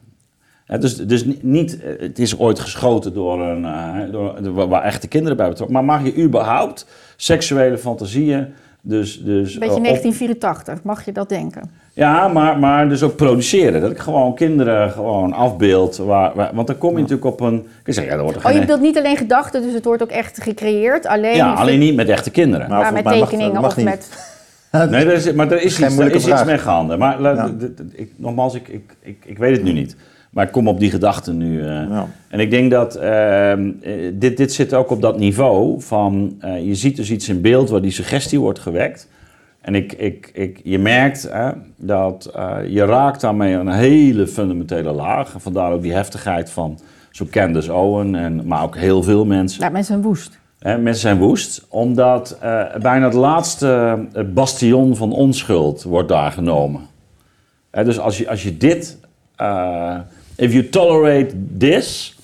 [0.67, 4.83] Dus, dus ni- niet, eh, het is ooit geschoten door een, eh, door, door- waar
[4.83, 5.77] echte kinderen bij betrokken.
[5.77, 6.87] Maar mag je überhaupt
[7.17, 8.47] seksuele fantasieën...
[8.81, 11.71] Dus, dus, Een beetje eh, op- 1984, mag je dat denken?
[11.93, 13.81] ja, maar, maar dus ook produceren.
[13.81, 15.97] Dat ik gewoon kinderen gewoon afbeeld.
[15.97, 17.67] Waar, waar- want dan kom je natuurlijk op een...
[17.85, 20.03] Ik zeg, ja, er wordt er Oh, je bedoelt niet alleen gedachten, dus het wordt
[20.03, 21.07] ook echt gecreëerd.
[21.07, 22.69] Alleen, ja, alleen niet met echte kinderen.
[22.69, 23.85] Maar met mag- tekeningen mag of niet.
[23.85, 24.09] met...
[24.91, 26.97] nee, er is, maar er is, Geen iets, er is iets mee gaande.
[26.97, 27.51] Maar Ja.
[27.93, 29.97] ik, nogmaals, ik, ik, ik, ik weet het nu niet.
[30.37, 31.61] Maar ik kom op die gedachten nu.
[31.61, 31.66] eh.
[31.66, 32.07] Ja.
[32.28, 36.37] En ik denk dat ehm, eh, dit, dit zit ook op dat niveau van...
[36.41, 39.09] eh, je ziet dus iets in beeld waar die suggestie wordt gewekt.
[39.61, 44.93] En ik, ik, ik, je merkt hè, dat eh, je raakt daarmee een hele fundamentele
[44.93, 45.34] laag.
[45.34, 46.78] En vandaar ook die heftigheid van
[47.11, 49.62] zo'n Candace Owen, en, maar ook heel veel mensen.
[49.64, 50.39] Ja, mensen zijn woest.
[50.59, 53.99] Hè, mensen zijn woest, omdat eh, bijna het laatste
[54.34, 56.80] bastion van onschuld wordt daar genomen.
[57.70, 58.99] Hè, dus als je, als je dit,
[59.37, 59.97] eh,
[60.37, 62.16] if you tolerate this,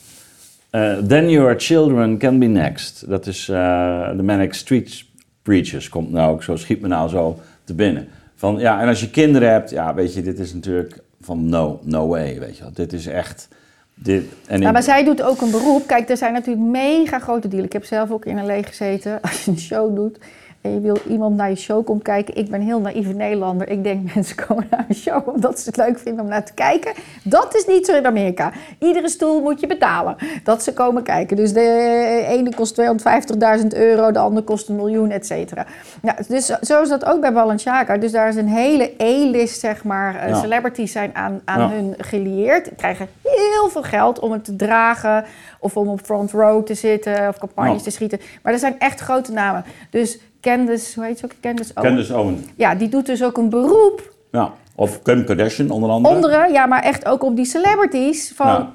[0.70, 3.08] eh, then your children can be next.
[3.08, 5.04] Dat is eh, de Manic Street
[5.42, 8.08] Preachers, komt nou ook zo, schiet me nou zo te binnen.
[8.34, 11.80] Van, ja, en als je kinderen hebt, ja, weet je, dit is natuurlijk van no,
[11.82, 12.72] no way, weet je wel.
[12.72, 13.48] Dit is echt...
[13.94, 15.86] Dit, en maar zij doet ook een beroep.
[15.86, 17.66] Kijk, er zijn natuurlijk mega grote dealen.
[17.66, 19.20] Ik heb zelf ook in een leeg gezeten.
[19.22, 20.18] Als je een show doet
[20.62, 22.36] je wil iemand naar je show komt kijken.
[22.36, 23.68] Ik ben heel naïeve Nederlander.
[23.68, 26.52] Ik denk mensen komen naar een show omdat ze het leuk vinden om naar te
[26.54, 26.92] kijken.
[27.24, 28.52] Dat is niet zo in Amerika.
[28.78, 31.36] Iedere stoel moet je betalen dat ze komen kijken.
[31.36, 35.66] Dus de ene kost 250.000 euro, de andere kost een miljoen, et cetera.
[36.02, 37.96] Ja, dus zo is dat ook bij Balenciaga.
[37.96, 40.16] Dus daar is een hele A-list, zeg maar.
[40.16, 40.34] eh, Ja.
[40.40, 41.68] Celebrities zijn aan, aan Ja.
[41.70, 42.70] hun gelieerd.
[42.76, 45.24] Krijgen heel veel geld om het te dragen.
[45.58, 47.28] Of om op front row te zitten.
[47.28, 47.82] Of campagnes Ja.
[47.82, 48.20] te schieten.
[48.42, 49.64] Maar er zijn echt grote namen.
[49.90, 51.32] Dus Candace, hoe heet ze ook?
[51.40, 51.88] Candace Owen.
[51.90, 52.44] Candace Owen.
[52.56, 54.12] Ja, die doet dus ook een beroep.
[54.30, 56.14] Ja, of Kim Kardashian onder andere.
[56.14, 58.32] Onderen, ja, maar echt ook op die celebrities.
[58.34, 58.74] Van Ja.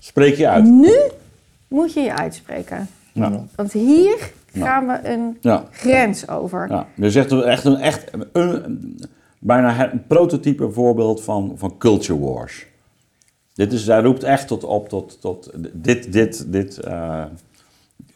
[0.00, 0.64] Spreek je uit.
[0.64, 0.98] nu
[1.68, 2.88] moet je je uitspreken.
[3.12, 3.44] Ja.
[3.54, 5.64] Want hier gaan we een Ja.
[5.70, 6.68] grens over.
[6.70, 6.86] Ja.
[6.96, 8.98] Dus echt een, echt een, echt een,
[9.38, 12.66] bijna een prototype voorbeeld van, van culture wars.
[13.54, 17.24] Dit is, hij roept echt tot op tot, tot dit, dit, dit, eh,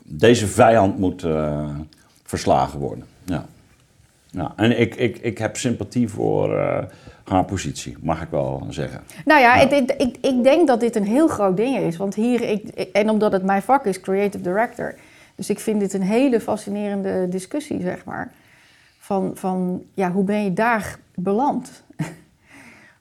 [0.04, 1.68] deze vijand moet eh,
[2.36, 3.04] verslagen worden.
[3.24, 3.44] Ja.
[4.30, 6.84] Ja, en ik, ik, ik heb sympathie voor eh,
[7.24, 9.00] haar positie, mag ik wel zeggen.
[9.24, 9.60] Nou ja, Ja.
[9.60, 11.96] het- het- ik, ik denk dat dit een heel groot ding is.
[11.96, 14.94] Want hier, ik, ik- en omdat het mijn vak is, creative director.
[15.34, 18.32] Dus ik vind dit een hele fascinerende discussie, zeg maar.
[18.98, 21.70] Van, van ja, hoe ben je daar beland?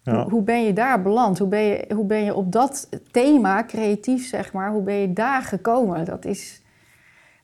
[0.03, 0.21] Ja.
[0.21, 1.38] Hoe, hoe ben je daar beland?
[1.39, 5.13] Hoe ben je, hoe ben je op dat thema, creatief zeg maar, hoe ben je
[5.13, 6.05] daar gekomen?
[6.05, 6.61] Dat is,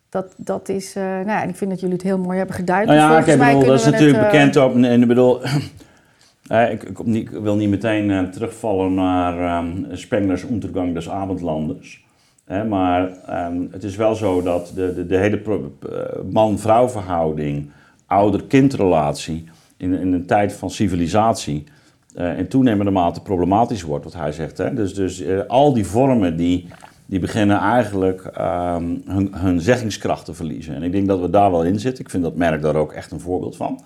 [0.10, 2.56] dat, dat is uh, nou ja, en ik vind dat jullie het heel mooi hebben
[2.56, 2.88] geduid.
[2.88, 4.76] Nou ja, mij bedoel, dat is natuurlijk het, uh, bekend ook.
[4.76, 5.42] En ik bedoel,
[6.48, 12.06] eh, ik, ik, wil niet meteen eh, terugvallen naar ehm Spenglers Untergang des Abendlanders.
[12.48, 16.00] Hè, maar ehm, het is wel zo dat de, de, de hele eh,
[16.32, 17.70] man-vrouw verhouding,
[18.06, 21.64] ouder-kindrelatie, in, in een tijd van civilisatie,
[22.16, 24.58] eh, in toenemende mate problematisch wordt, wat hij zegt.
[24.58, 24.74] Hè?
[24.74, 26.68] Dus, dus eh, al die vormen die,
[27.08, 30.76] die beginnen eigenlijk ehm, hun, hun zeggingskracht te verliezen.
[30.76, 32.04] En ik denk dat we daar wel in zitten.
[32.04, 33.82] Ik vind dat merk daar ook echt een voorbeeld van.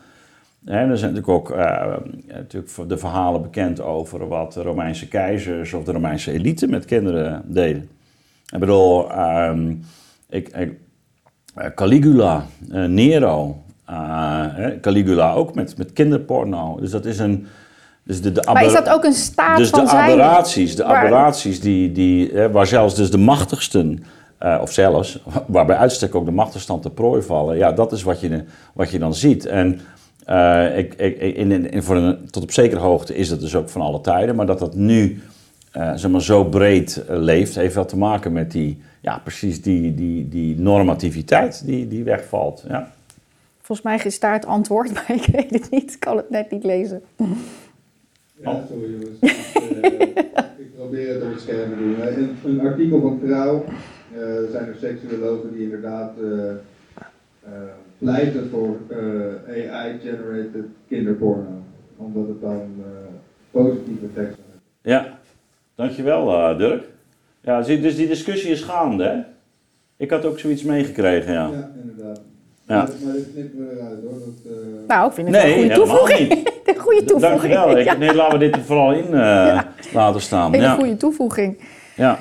[0.66, 1.96] Er zijn natuurlijk ook eh,
[2.28, 7.42] natuurlijk de verhalen bekend over wat de Romeinse keizers of de Romeinse elite met kinderen
[7.46, 7.90] deden.
[8.52, 9.76] Ik bedoel, ehm,
[10.30, 10.80] ik, ik,
[11.56, 14.46] eh, Caligula, eh, Nero, eh,
[14.82, 16.78] Caligula ook met, met kinderporno.
[16.80, 17.48] Dus dat is een...
[18.04, 20.02] Dus de, de Maar is dat ook een staat dus van de zijn?
[20.02, 24.04] aberraties, de Waar- aberraties die, die, hè, waar zelfs dus de machtigsten
[24.38, 28.04] eh, of zelfs, waar bij uitstek ook de machterstand te prooi vallen, ja, dat is
[28.04, 29.46] wat je, wat je dan ziet.
[29.46, 29.80] En
[30.26, 33.70] eh, ik, ik, in, in, voor een, tot op zekere hoogte is het dus ook
[33.70, 35.22] van alle tijden, maar dat dat nu
[35.78, 39.94] uh, zeg maar, zo breed leeft, heeft wel te maken met die, ja, precies die,
[39.94, 42.64] die, die normativiteit die, die wegvalt.
[42.68, 42.92] Ja.
[43.62, 45.94] Volgens mij is daar het antwoord, maar ik weet het niet.
[45.94, 47.02] Ik kan het net niet lezen.
[48.44, 49.20] Ja, sorry jongens.
[50.64, 52.52] ik probeer het op het scherm te doen.
[52.52, 53.66] In een artikel van Trouw
[54.14, 57.52] uh, zijn er seksuologen die inderdaad uh, uh,
[57.98, 58.78] pleiten voor
[59.72, 61.64] AI-generated kinderporno.
[61.98, 62.84] Omdat het dan
[63.52, 64.62] positieve effect heeft.
[64.82, 65.20] Ja,
[65.76, 66.84] dankjewel Dirk.
[67.42, 69.20] Ja, dus die discussie is gaande, hè?
[69.98, 71.50] Ik had ook zoiets meegekregen, ja.
[71.50, 72.22] Ja, inderdaad.
[72.68, 72.88] Ja.
[73.06, 74.20] Maar dit knippen we eruit hoor.
[74.20, 74.88] Dat, uh...
[74.88, 76.32] Nou, ik vind het nee, een goede toevoeging.
[76.32, 76.61] een
[76.92, 77.54] goede toevoeging.
[77.54, 77.78] Dankjewel.
[77.78, 77.98] Ik, Ja.
[77.98, 79.12] Nee, laten we dit er vooral in uh,
[79.54, 79.66] ja.
[79.94, 80.54] laten staan.
[80.54, 80.74] Een ja.
[80.74, 81.60] goede toevoeging.
[81.96, 82.18] Ja.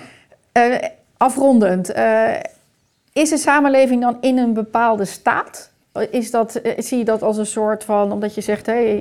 [0.59, 0.75] Uh,
[1.17, 1.93] afrondend.
[3.13, 5.71] is de samenleving dan in een bepaalde staat?
[6.11, 8.97] Is dat, zie je dat als een soort van, omdat je zegt, hey,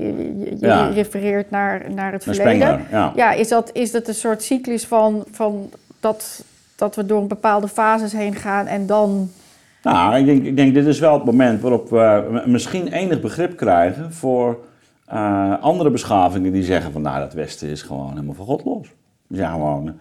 [0.59, 2.55] je, refereert naar, naar het verleden.
[2.55, 3.11] Spengler, ja.
[3.15, 5.69] Ja, is dat, is dat een soort cyclus van, van
[5.99, 6.43] dat,
[6.75, 9.31] dat we door bepaalde fases heen gaan en dan...
[9.83, 13.57] Nou, ik denk, ik denk dit is wel het moment waarop we misschien enig begrip
[13.57, 14.57] krijgen voor
[15.09, 18.87] eh, andere beschavingen die zeggen van nou, dat Westen is gewoon helemaal van God los.
[19.27, 19.93] Ja, gewoon.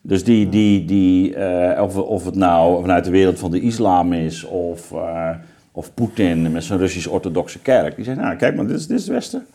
[0.00, 4.12] Dus die, die, die eh, of, of het nou vanuit de wereld van de islam
[4.12, 5.30] is of, eh,
[5.72, 9.04] of Poetin met zijn Russisch-orthodoxe kerk, die zeggen nou, kijk maar, dit is, dit is
[9.04, 9.46] het Westen.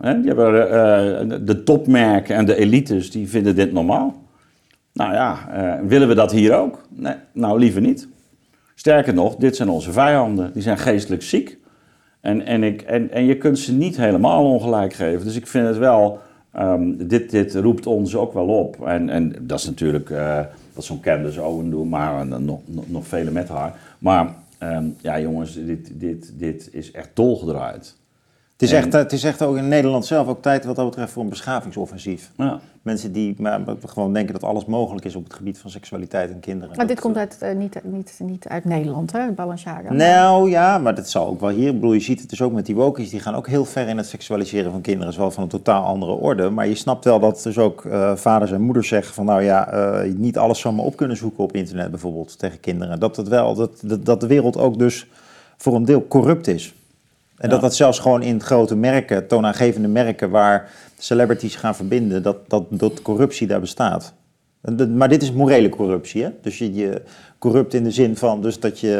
[0.00, 4.22] Hè, die hebben eh, de topmerken en de elites, die vinden dit normaal.
[4.92, 6.82] Nou ja, eh, willen we dat hier ook?
[6.88, 8.08] Nee, nou liever niet.
[8.74, 10.52] Sterker nog, dit zijn onze vijanden.
[10.52, 11.58] Die zijn geestelijk ziek.
[12.20, 15.24] En, en, ik, en, en je kunt ze niet helemaal ongelijk geven.
[15.24, 16.18] Dus ik vind het wel,
[16.52, 18.86] ehm, dit, dit roept ons ook wel op.
[18.86, 20.40] En, en dat is natuurlijk eh,
[20.72, 23.74] wat zo'n Candace Owen doet, maar nog, nog, nog vele met haar.
[23.98, 27.96] Maar ehm, ja, jongens, dit, dit, dit is echt dolgedraaid.
[28.60, 30.84] Het is, En- echt, het is echt ook in Nederland zelf ook tijd wat dat
[30.84, 32.30] betreft voor een beschavingsoffensief.
[32.36, 32.60] Ja.
[32.82, 36.40] Mensen die maar, gewoon denken dat alles mogelijk is op het gebied van seksualiteit en
[36.40, 36.76] kinderen.
[36.76, 39.92] Maar dit komt uit, eh, niet, niet, niet uit Nederland, hè, Balenciaga.
[39.92, 41.68] Nou ja, maar dat zal ook wel hier.
[41.68, 43.88] Ik bedoel, je ziet het dus ook met die wokies, die gaan ook heel ver
[43.88, 45.08] in het seksualiseren van kinderen.
[45.08, 46.50] is wel van een totaal andere orde.
[46.50, 49.68] Maar je snapt wel dat dus ook eh, vaders en moeders zeggen van nou ja,
[49.72, 53.00] eh, niet alles zomaar op kunnen zoeken op internet bijvoorbeeld tegen kinderen.
[53.00, 55.06] Dat, het wel, dat, dat, dat de wereld ook dus
[55.56, 56.74] voor een deel corrupt is.
[57.40, 57.54] En Ja.
[57.54, 62.64] dat dat zelfs gewoon in grote merken, toonaangevende merken waar celebrities gaan verbinden, dat, dat,
[62.70, 64.14] dat corruptie daar bestaat.
[64.88, 66.30] Maar dit is morele corruptie, hè?
[66.42, 67.02] Dus je, je
[67.38, 68.96] corrupt in de zin van dus dat je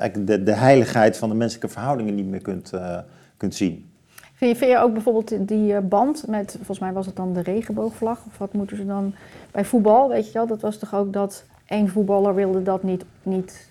[0.00, 2.98] eh, de, de heiligheid van de menselijke verhoudingen niet meer kunt, eh,
[3.36, 3.90] kunt zien.
[4.34, 7.32] Vind je, vind je ook bijvoorbeeld die eh, band met, volgens mij was het dan
[7.32, 9.14] de regenboogvlag, of wat moeten ze dan
[9.50, 10.46] bij voetbal, weet je wel?
[10.46, 13.69] Dat was toch ook dat één voetballer wilde dat niet, niet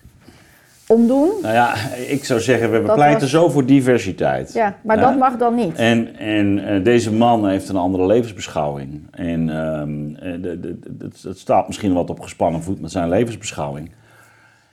[0.90, 1.30] omdoen?
[1.42, 1.74] Nou ja,
[2.08, 4.52] ik zou zeggen, we Dat pleiten was- zo voor diversiteit.
[4.52, 5.74] Ja, maar dat mag dan niet.
[5.76, 9.02] En, en eh, deze man heeft een andere levensbeschouwing.
[9.10, 10.50] En ehm, eh,
[10.98, 13.90] het- staat misschien wat op gespannen voet met zijn levensbeschouwing.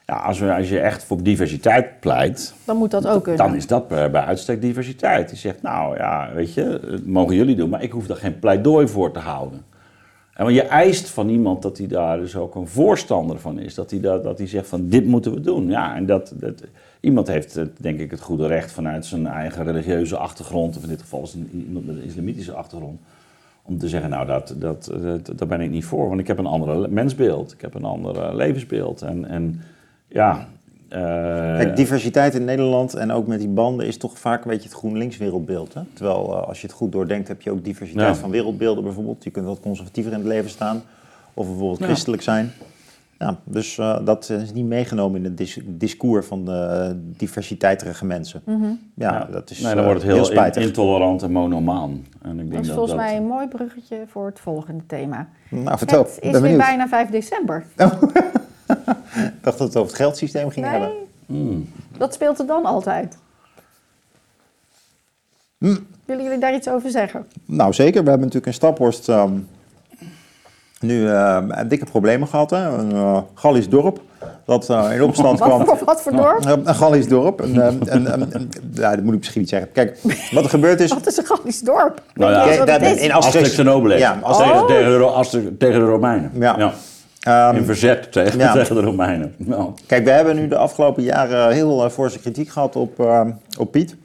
[0.06, 3.46] Ja, als, we, als je echt voor diversiteit pleit, Dan moet dat ook kunnen.
[3.46, 5.30] dan is dat bij bij uitstek diversiteit.
[5.30, 8.40] Die zegt, nou ja, weet je, dat mogen jullie doen, maar ik hoef daar geen
[8.40, 9.62] pleidooi voor te houden.
[10.38, 13.74] En je eist van iemand dat hij daar dus ook een voorstander van is.
[13.74, 15.68] Dat hij, dat, dat hij zegt van dit moeten we doen.
[15.70, 16.64] Ja, en dat, dat,
[17.00, 20.78] iemand heeft denk ik het goede recht vanuit zijn eigen religieuze achtergrond.
[20.78, 23.00] Of in dit geval is het iemand met een islamitische achtergrond.
[23.64, 26.08] Om te zeggen, nou dat, dat, dat, daar ben ik niet voor.
[26.08, 27.54] Want ik heb een ander mensbeeld.
[27.54, 29.02] Ik heb een ander eh, levensbeeld.
[29.02, 29.62] En, en
[30.08, 30.48] ja...
[30.90, 31.00] eh,
[31.58, 34.78] Kijk, diversiteit in Nederland en ook met die banden is toch vaak een beetje het
[34.78, 35.74] GroenLinks wereldbeeld.
[35.74, 35.82] Hè?
[35.94, 38.22] Terwijl eh, als je het goed doordenkt heb je ook diversiteit Ja.
[38.22, 39.24] van wereldbeelden bijvoorbeeld.
[39.24, 40.82] Je kunt wat conservatiever in het leven staan
[41.34, 41.86] of bijvoorbeeld Ja.
[41.86, 42.52] christelijk zijn.
[43.20, 48.42] Ja, dus eh, dat is niet meegenomen in het dis- discours van de diversiteitige mensen.
[48.46, 48.66] Mhm.
[48.94, 50.64] Ja, dat is nee, dan wordt het heel, spijtig.
[50.64, 52.06] intolerant en monomaan.
[52.22, 54.84] En ik denk Dat is dat volgens dat- mij een mooi bruggetje voor het volgende
[54.88, 55.28] thema.
[55.50, 56.04] nou, vertel.
[56.04, 57.66] het is ben weer bijna 5 december.
[58.68, 60.90] Ik dacht dat het over het geldsysteem ging hebben.
[60.90, 61.06] Nee,
[61.42, 61.70] Hmm.
[61.98, 63.18] dat speelt er dan altijd.
[65.58, 65.76] Hm.
[66.06, 67.28] Willen jullie daar iets over zeggen?
[67.46, 68.04] Nou, zeker.
[68.04, 69.32] We hebben natuurlijk in Staphorst ehm,
[70.80, 72.50] nu eh, dikke problemen gehad.
[72.50, 72.78] Hè?
[72.78, 74.02] Een uh, Gallisch dorp
[74.46, 75.66] dat eh, in opstand Wat kwam.
[75.66, 76.46] voor, wat voor dorp?
[76.46, 77.40] Een Gallisch dorp.
[77.40, 79.72] Een, eh, een, een, een- ja, dat moet ik misschien niet zeggen.
[79.72, 80.00] Kijk,
[80.32, 80.94] wat er gebeurd is...
[80.94, 82.02] Wat is een Gallisch dorp?
[82.14, 83.02] Nou ja, wat Kijk, is.
[83.02, 84.00] in Asterix en Obelix.
[84.02, 86.32] Ja, Als Asterix- tegen, tegen, de, tegen de Romeinen.
[86.40, 86.74] Ja.
[87.28, 88.54] Ehm, In verzet tegen, ja.
[88.54, 89.36] tegen de Romeinen.
[89.38, 89.68] Ja.
[89.86, 93.26] Kijk, we hebben nu de afgelopen jaren heel forse kritiek gehad op, eh,
[93.58, 93.96] op Piet.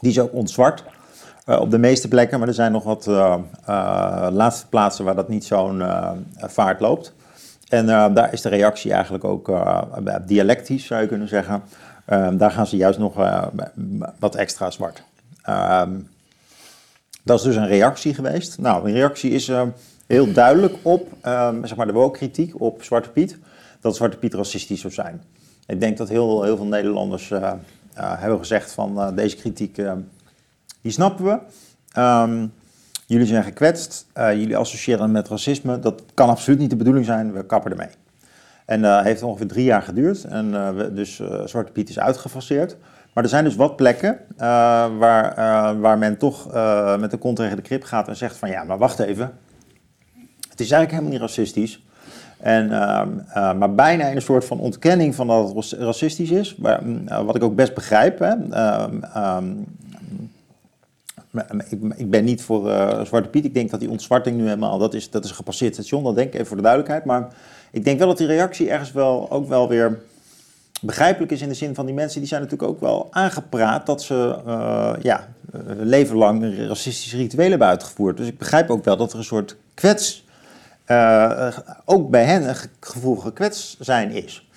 [0.00, 0.84] Die is ook ontzwart
[1.44, 3.34] eh, op de meeste plekken, maar er zijn nog wat eh,
[3.66, 7.14] eh, laatste plaatsen waar dat niet zo'n eh, vaart loopt.
[7.68, 9.52] En daar is de reactie eigenlijk ook
[10.26, 11.62] dialectisch, zou je kunnen zeggen.
[12.08, 13.14] Uh, daar gaan ze juist nog
[14.18, 15.02] wat extra zwart.
[15.42, 15.90] Ehm,
[17.22, 18.58] dat is dus een reactie geweest.
[18.58, 19.52] Nou, een reactie is
[20.10, 23.38] heel duidelijk op ehm, zeg maar de woke-kritiek op Zwarte Piet.
[23.80, 25.22] Dat Zwarte Piet racistisch zou zijn.
[25.66, 27.32] Ik denk dat heel, heel veel Nederlanders
[27.94, 29.82] hebben gezegd van deze kritiek,
[30.80, 31.38] die snappen we.
[32.00, 32.52] Um,
[33.06, 35.78] Jullie zijn gekwetst, jullie associëren met racisme.
[35.78, 37.88] Dat kan absoluut niet de bedoeling zijn, we kappen ermee.
[38.66, 40.24] En dat heeft ongeveer drie jaar geduurd.
[40.24, 42.76] En we, dus Zwarte Piet is uitgefaseerd.
[43.14, 44.18] Maar er zijn dus wat plekken
[44.98, 45.34] waar,
[45.80, 46.52] waar men toch
[46.98, 49.32] met de kont tegen de krip gaat en zegt van ja, maar wacht even.
[50.60, 51.82] Het is eigenlijk helemaal niet racistisch.
[52.40, 52.68] En,
[53.58, 56.56] maar bijna in een soort van ontkenning van dat het racistisch is.
[56.56, 56.82] Maar,
[57.24, 58.18] wat ik ook best begrijp.
[58.18, 58.32] Hè,
[59.36, 59.66] um,
[61.68, 63.44] ik, ik, ben niet voor uh, Zwarte Piet.
[63.44, 66.04] Ik denk dat die ontzwarting nu helemaal, dat is, dat is een gepasseerd station.
[66.04, 67.04] Dat denk ik even voor de duidelijkheid.
[67.04, 67.28] Maar
[67.70, 69.98] ik denk wel dat die reactie ergens wel ook wel weer
[70.80, 74.02] begrijpelijk is in de zin van die mensen die zijn natuurlijk ook wel aangepraat dat
[74.02, 74.36] ze
[75.02, 75.28] ja,
[75.78, 78.16] leven lang racistische rituelen hebben uitgevoerd.
[78.16, 80.24] Dus ik begrijp ook wel dat er een soort kwets,
[80.90, 81.48] uh,
[81.84, 84.48] ook bij hen een gevoel gekwets zijn is.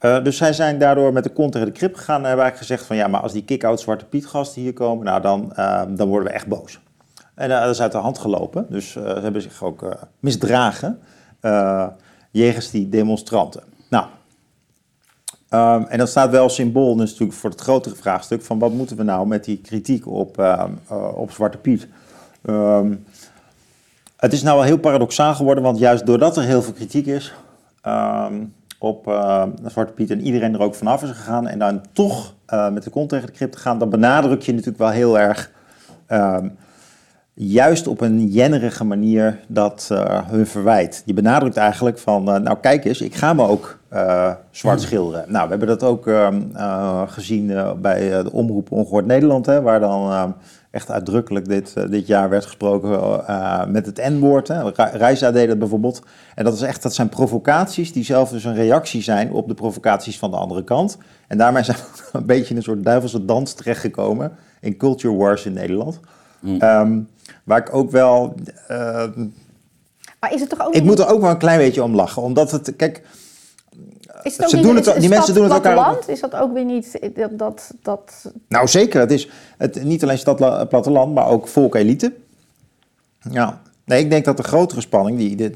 [0.00, 2.70] Uh, dus zij zijn daardoor met de kont tegen de krip gegaan en hebben eigenlijk
[2.70, 5.82] gezegd van ja, maar als die kick-out Zwarte Piet gasten hier komen, nou dan, uh,
[5.88, 6.80] dan worden we echt boos.
[7.34, 11.00] En uh, dat is uit de hand gelopen, dus ze hebben zich ook misdragen
[12.30, 13.62] jegens die demonstranten.
[13.88, 14.06] Nou,
[15.50, 18.96] um, en dat staat wel symbool dus natuurlijk voor het grotere vraagstuk van wat moeten
[18.96, 20.58] we nou met die kritiek op,
[21.14, 21.88] op Zwarte Piet.
[24.24, 27.34] Het is nou wel heel paradoxaal geworden, want juist doordat er heel veel kritiek is,
[27.86, 32.34] um, op uh, Zwarte Piet en iedereen er ook vanaf is gegaan en dan toch
[32.52, 35.18] uh, met de kont tegen de krip te gaan, dan benadruk je natuurlijk wel heel
[35.18, 35.50] erg,
[36.08, 36.38] uh,
[37.34, 41.02] juist op een jennerige manier, dat uh, hun verwijt.
[41.04, 43.78] Je benadrukt eigenlijk van, nou kijk eens, ik ga me ook
[44.50, 45.24] zwart schilderen.
[45.28, 46.40] Nou, we hebben dat ook ehm,
[47.06, 50.34] gezien bij de Omroep Ongehoord Nederland, hè, waar dan
[50.74, 54.48] echt uitdrukkelijk dit, uh, dit jaar werd gesproken uh, met het N-woord.
[54.76, 56.02] Reisa deed dat bijvoorbeeld.
[56.34, 59.54] En dat, is echt, dat zijn provocaties die zelf dus een reactie zijn op de
[59.54, 60.98] provocaties van de andere kant.
[61.28, 65.46] En daarmee zijn we een beetje in een soort duivelse dans terechtgekomen in culture wars
[65.46, 66.00] in Nederland.
[66.40, 66.62] Mm.
[66.62, 67.08] Um,
[67.44, 68.34] waar ik ook wel...
[68.70, 69.04] Uh,
[70.20, 70.74] maar is het toch ook...
[70.74, 72.76] Ik moet er ook wel een klein beetje om lachen, omdat het...
[72.76, 73.02] Kijk,
[74.24, 75.96] is het Ze doen het, die mensen doen het elkaar.
[76.06, 78.32] Is dat ook weer niet dat, dat, dat...
[78.48, 79.28] Nou zeker, het is
[79.58, 82.12] het, niet alleen stad platteland, maar ook volk-elite.
[83.30, 85.50] Ja, nee, ik denk dat de grotere spanning, die,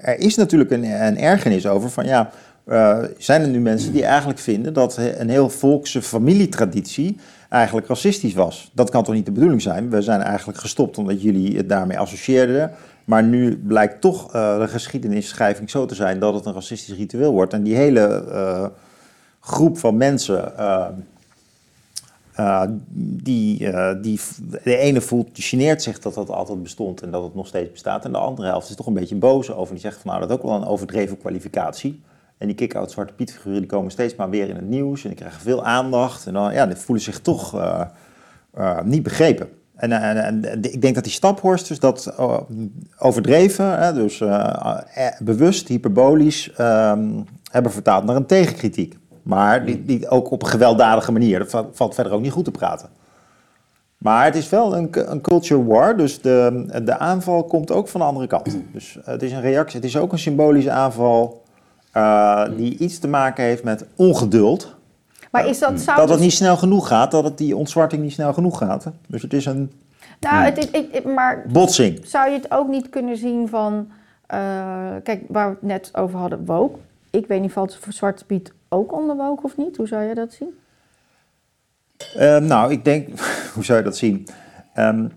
[0.00, 2.30] er is natuurlijk een, een ergernis over van ja,
[2.66, 7.16] uh, zijn er nu mensen die eigenlijk vinden dat een heel volkse familietraditie
[7.48, 8.70] eigenlijk racistisch was.
[8.74, 9.90] Dat kan toch niet de bedoeling zijn?
[9.90, 12.70] We zijn eigenlijk gestopt omdat jullie het daarmee associeerden.
[13.10, 17.32] Maar nu blijkt toch uh, de geschiedenisschrijving zo te zijn dat het een racistisch ritueel
[17.32, 17.52] wordt.
[17.52, 18.66] En die hele uh,
[19.40, 23.70] groep van mensen, uh, die,
[24.00, 24.20] die,
[24.62, 28.04] de ene voelt, geneert zich dat dat altijd bestond en dat het nog steeds bestaat.
[28.04, 29.74] En de andere helft is toch een beetje boos over.
[29.74, 32.00] Die zegt van nou, dat is ook wel een overdreven kwalificatie.
[32.38, 35.08] En die kick-out Zwarte Piet figuren die komen steeds maar weer in het nieuws en
[35.08, 36.26] die krijgen veel aandacht.
[36.26, 37.60] En dan ja, die voelen zich toch
[38.84, 39.48] niet begrepen.
[39.80, 42.36] En, en, en, ik denk dat die Staphorst dus dat uh,
[42.98, 44.76] overdreven, hè, dus uh,
[45.18, 48.98] bewust, hyperbolisch, um, hebben vertaald naar een tegenkritiek.
[49.22, 51.38] Maar die, die ook op een gewelddadige manier.
[51.38, 52.88] Dat valt verder ook niet goed te praten.
[53.98, 58.00] Maar het is wel een, een culture war, dus de, de aanval komt ook van
[58.00, 58.56] de andere kant.
[58.72, 61.42] Dus het is een reactie, het is ook een symbolische aanval
[61.96, 64.76] uh, die iets te maken heeft met ongeduld.
[65.30, 68.12] Maar is dat, zou dat het niet snel genoeg gaat, dat het die ontzwarting niet
[68.12, 68.86] snel genoeg gaat.
[69.06, 69.72] Dus het is een
[70.20, 72.06] nou, het is, ik, maar botsing.
[72.06, 73.88] Zou je het ook niet kunnen zien van,
[74.34, 76.78] uh, kijk, waar we het net over hadden, woke.
[77.10, 79.76] Ik weet niet, valt Zwarte Piet ook onder woke of niet?
[79.76, 80.58] Hoe zou je dat zien?
[82.16, 83.20] Uh, nou, ik denk,
[83.54, 84.26] hoe zou je dat zien?
[84.74, 85.12] Um,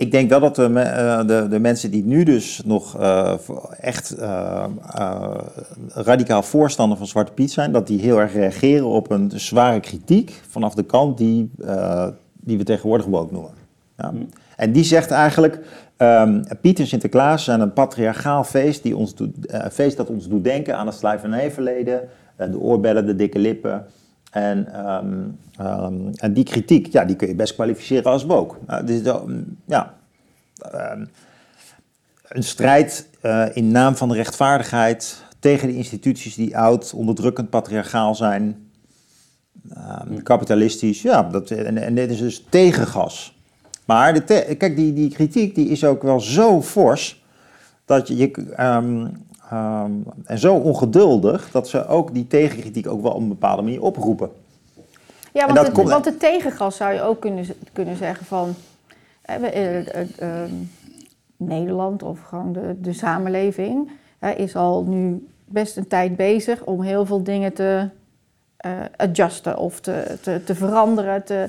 [0.00, 3.34] ik denk wel dat de, uh, de, de, mensen die nu dus nog uh,
[3.80, 4.64] echt uh,
[5.88, 10.40] radicaal voorstander van Zwarte Piet zijn, dat die heel erg reageren op een zware kritiek
[10.48, 11.50] vanaf de kant die,
[12.32, 13.50] die we tegenwoordig woke noemen.
[13.96, 14.10] Ja.
[14.10, 14.28] Mm.
[14.56, 15.58] En die zegt eigenlijk,
[15.98, 19.34] um, Piet en Sinterklaas zijn een patriarchaal feest, die ons doet,
[19.72, 22.00] feest dat ons doet denken aan het slavernijverleden,
[22.36, 23.86] de oorbellen, de dikke lippen.
[24.30, 28.56] En, um, um, en die kritiek, ja, die kun je best kwalificeren als woke.
[28.66, 29.00] Nou, dus,
[29.64, 29.94] ja,
[30.74, 31.08] um,
[32.28, 38.14] een strijd uh, in naam van de rechtvaardigheid tegen de instituties die oud, onderdrukkend, patriarchaal
[38.14, 38.70] zijn,
[40.22, 41.02] kapitalistisch.
[41.02, 43.38] Ja, dat, en, en dit is dus tegengas.
[43.84, 47.24] Maar de te- kijk, die, die kritiek die is ook wel zo fors
[47.84, 48.52] dat je, je
[49.50, 49.90] ehm,
[50.24, 54.30] en zo ongeduldig dat ze ook die tegenkritiek ook wel op een bepaalde manier oproepen.
[55.32, 58.54] Ja, want, dat het, komt- want het tegengas zou je ook kunnen, kunnen zeggen van...
[59.22, 60.50] eh, we- eh, eh, ehm,
[61.36, 63.90] Nederland of gewoon de, de samenleving
[64.36, 67.88] is al nu best een tijd bezig om heel veel dingen te
[68.56, 71.24] eh, adjusten of te, te, te veranderen.
[71.24, 71.48] Te,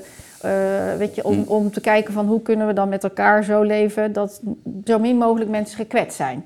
[0.98, 1.44] weet je, om, Mm.
[1.46, 4.40] om te kijken van hoe kunnen we dan met elkaar zo leven dat
[4.84, 6.44] zo min mogelijk mensen gekwetst zijn.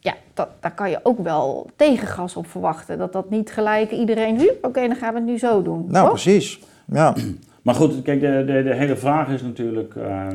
[0.00, 2.98] Ja, dat, daar kan je ook wel tegengas op verwachten.
[2.98, 5.84] Dat dat niet gelijk iedereen, "Hup, oké, dan gaan we het nu zo doen.
[5.88, 6.20] Nou, toch?
[6.22, 6.60] precies.
[6.84, 7.14] Ja.
[7.62, 10.26] Maar goed, kijk, de, de, de hele vraag is natuurlijk eh,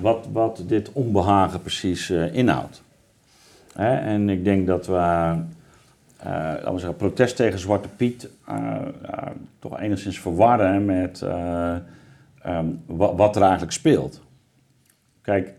[0.00, 2.82] wat, wat dit onbehagen precies eh, inhoudt.
[3.74, 3.96] Hè?
[3.96, 5.36] En ik denk dat we, eh,
[6.28, 8.28] laten we zeggen, protest tegen Zwarte Piet
[9.58, 11.74] toch enigszins verwarren met eh,
[12.42, 14.20] ehm, wa- wat er eigenlijk speelt.
[15.22, 15.52] Kijk,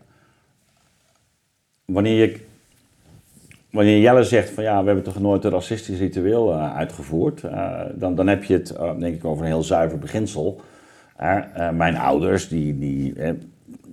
[1.84, 2.46] wanneer je
[3.70, 7.80] Wanneer Jelle zegt van ja, we hebben toch nooit een racistisch ritueel eh, uitgevoerd, eh,
[7.94, 10.60] dan, dan heb je het eh, denk ik over een heel zuiver beginsel.
[11.72, 13.14] Mijn ouders, die, die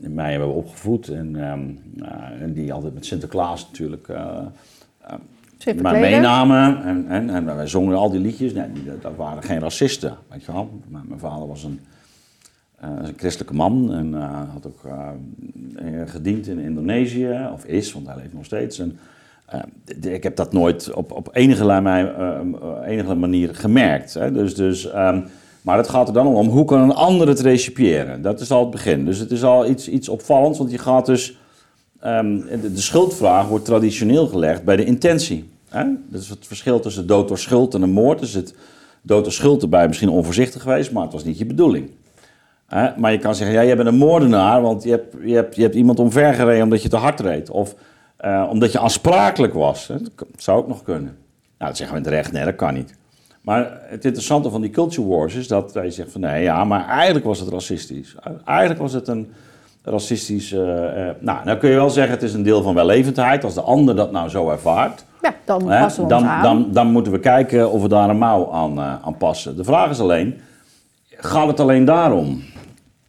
[0.09, 1.61] mij hebben opgevoed en, ehm,
[2.03, 4.07] eh, en die altijd met Sinterklaas natuurlijk
[5.57, 6.01] Superkleden.
[6.01, 8.53] meenamen en, en, en wij zongen al die liedjes.
[8.53, 8.67] Nee,
[9.01, 10.81] dat waren geen racisten, weet je wel.
[10.87, 11.79] Maar mijn vader was een,
[12.79, 14.13] een christelijke man en
[14.53, 14.81] had ook
[16.05, 18.79] gediend in Indonesië, of is, want hij leeft nog steeds.
[18.79, 18.99] En,
[19.45, 24.13] eh, ik heb dat nooit op, op enige, la- mij- eh, eh, enige manier gemerkt.
[24.13, 24.31] Hè.
[24.31, 25.21] Dus, dus, ehm,
[25.61, 28.21] maar het gaat er dan om, hoe kan een ander het recipiëren?
[28.21, 29.05] Dat is al het begin.
[29.05, 31.37] Dus het is al iets, iets opvallends, want je gaat dus...
[31.99, 35.49] ehm, de, de schuldvraag wordt traditioneel gelegd bij de intentie.
[35.69, 35.83] Hè?
[36.09, 38.19] Dat is het verschil tussen dood door schuld en een moord.
[38.19, 38.55] Dus het
[39.01, 41.89] dood door schuld erbij misschien onvoorzichtig geweest, maar het was niet je bedoeling.
[42.67, 42.89] Hè?
[42.97, 45.61] Maar je kan zeggen, ja, jij bent een moordenaar, want je hebt, je hebt, je
[45.61, 47.49] hebt iemand omvergereden omdat je te hard reed.
[47.49, 47.75] Of
[48.25, 49.87] eh, omdat je aansprakelijk was.
[49.87, 49.95] Hè?
[50.15, 51.17] Dat zou ook nog kunnen.
[51.57, 52.95] Nou, dat zeggen we in het recht, nee, dat kan niet.
[53.41, 56.87] Maar het interessante van die culture wars is dat je zegt van nee, ja, maar
[56.87, 58.15] eigenlijk was het racistisch.
[58.45, 59.31] Eigenlijk was het een
[59.83, 60.51] racistisch.
[60.51, 60.59] eh,
[61.19, 63.43] nou, dan kun je wel zeggen het is een deel van wellevendheid.
[63.43, 66.43] Als de ander dat nou zo ervaart, Ja, dan hè, passen we dan, aan.
[66.43, 69.55] dan, dan moeten we kijken of we daar een mouw aan, aan passen.
[69.55, 70.39] De vraag is alleen,
[71.09, 72.41] gaat het alleen daarom?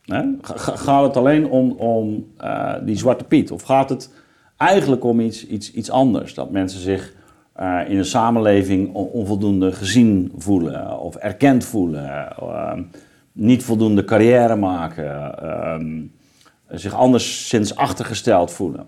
[0.05, 0.23] Hè?
[0.41, 2.27] Ga- ga- Gaat het alleen om, om
[2.85, 3.51] die Zwarte Piet?
[3.51, 4.11] Of gaat het
[4.57, 6.35] eigenlijk om iets, iets, iets anders?
[6.35, 7.15] Dat mensen zich
[7.53, 12.79] eh, in een samenleving on- onvoldoende gezien voelen of erkend voelen, eh,
[13.33, 16.03] niet voldoende carrière maken, ehm,
[16.79, 18.87] zich anderszins achtergesteld voelen.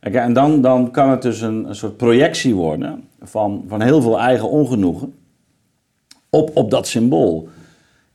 [0.00, 4.20] En dan, dan kan het dus een, een soort projectie worden van, van heel veel
[4.20, 5.14] eigen ongenoegen
[6.30, 7.48] op, op dat symbool.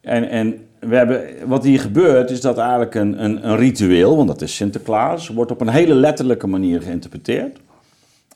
[0.02, 4.28] En, en we hebben, wat hier gebeurt is dat eigenlijk een, een, een ritueel, want
[4.28, 7.60] dat is Sinterklaas, wordt op een hele letterlijke manier geïnterpreteerd.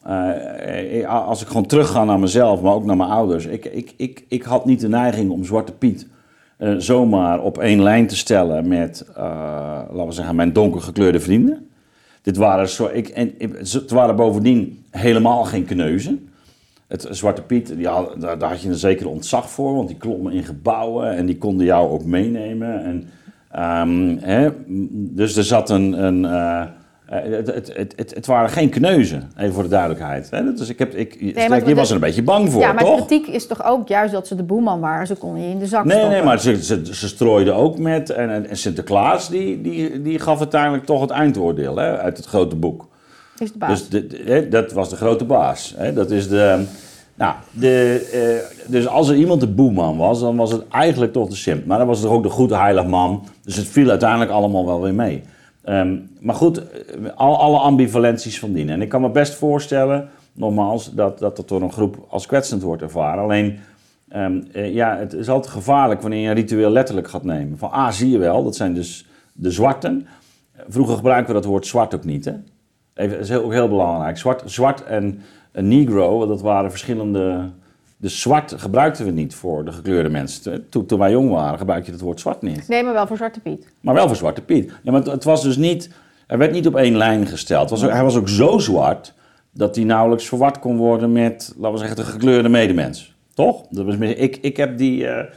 [0.04, 3.46] Eh, als ik gewoon terugga naar mezelf, maar ook naar mijn ouders.
[3.46, 6.08] Ik, ik, ik, ik had niet de neiging om Zwarte Piet
[6.58, 9.24] eh, zomaar op één lijn te stellen met, eh,
[9.92, 11.70] laten we zeggen, mijn donkergekleurde vrienden.
[12.22, 16.30] Dit waren, zo, ik, en, het waren bovendien helemaal geen kneuzen.
[16.88, 20.34] Het Zwarte Piet, ja, daar, daar had je een zekere ontzag voor, want die klommen
[20.34, 22.84] in gebouwen en die konden jou ook meenemen.
[22.84, 23.10] En,
[23.52, 24.50] ehm, hè,
[25.16, 26.04] dus er zat een.
[26.04, 26.64] een eh,
[27.06, 30.30] het, het, het, het, het waren geen kneuzen, even voor de duidelijkheid.
[30.30, 30.54] Hè?
[30.54, 33.00] Dus ik heb, ik, maar je was er een beetje bang voor, ja, maar toch?
[33.00, 35.08] de kritiek is toch ook juist dat ze de boeman waren.
[35.08, 36.16] Ze konden je in de zak Nee, stoppen.
[36.18, 38.10] nee, maar ze, ze, ze strooiden ook met.
[38.10, 42.26] En, en- en Sinterklaas die, die, die gaf uiteindelijk toch het eindoordeel hè, uit het
[42.26, 42.88] grote boek.
[43.38, 43.70] Is de baas.
[43.70, 45.74] Dus de, de- hè, dat was de grote baas.
[45.78, 45.94] Hè?
[45.94, 46.66] Dat is de.
[47.16, 51.30] Nou, de, eh, dus als er iemand de boeman was, dan was het eigenlijk toch
[51.30, 51.66] de simp.
[51.66, 53.24] Maar dan was er ook de goede heilig man.
[53.44, 55.24] Dus het viel uiteindelijk allemaal wel weer mee.
[55.64, 56.62] Ehm, maar goed,
[57.16, 58.70] al, alle ambivalenties van dien.
[58.70, 62.62] En ik kan me best voorstellen, nogmaals, dat, dat dat door een groep als kwetsend
[62.62, 63.24] wordt ervaren.
[63.24, 63.60] Alleen,
[64.10, 67.58] ehm, eh, ja, het is altijd gevaarlijk wanneer je een ritueel letterlijk gaat nemen.
[67.58, 70.08] Van, ah, zie je wel, dat zijn dus de zwarten.
[70.68, 72.34] Vroeger gebruikten we dat woord zwart ook niet, hè?
[72.96, 74.18] Even, dat is heel, ook heel belangrijk.
[74.18, 77.50] Zwart, zwart en een negro, dat waren verschillende...
[77.98, 80.70] Dus zwart gebruikten we niet voor de gekleurde mensen.
[80.70, 82.68] Toen, toen wij jong waren, gebruikte je het woord zwart niet.
[82.68, 83.68] Nee, maar wel voor Zwarte Piet.
[83.82, 84.72] Maar wel voor Zwarte Piet.
[84.84, 85.90] Ja, maar het, het was dus niet...
[86.28, 87.70] Er werd niet op één lijn gesteld.
[87.70, 89.14] Was ook- hij was ook zo zwart...
[89.52, 93.16] dat hij nauwelijks verward kon worden met, laten we zeggen, de gekleurde medemens.
[93.34, 93.62] Toch?
[93.70, 95.08] Dat was, meer- ik, ik heb die...
[95.08, 95.32] eh,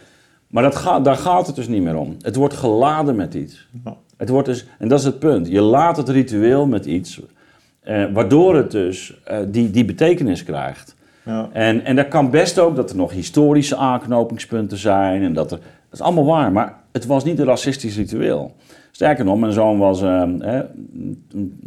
[0.47, 2.17] maar dat gaat, daar gaat het dus niet meer om.
[2.21, 3.69] Het wordt geladen met iets.
[4.17, 5.49] Het wordt dus, en dat is het punt.
[5.49, 7.21] Je laat het ritueel met iets...
[7.89, 10.95] eh, waardoor het dus eh, die, die betekenis krijgt.
[11.25, 11.49] Ja.
[11.53, 15.23] En, en dat kan best ook dat er nog historische aanknopingspunten zijn.
[15.23, 16.53] En dat, er, dat is allemaal waar.
[16.53, 18.55] Maar het was niet een racistisch ritueel.
[18.91, 20.63] Sterker nog, mijn zoon was eh, hè,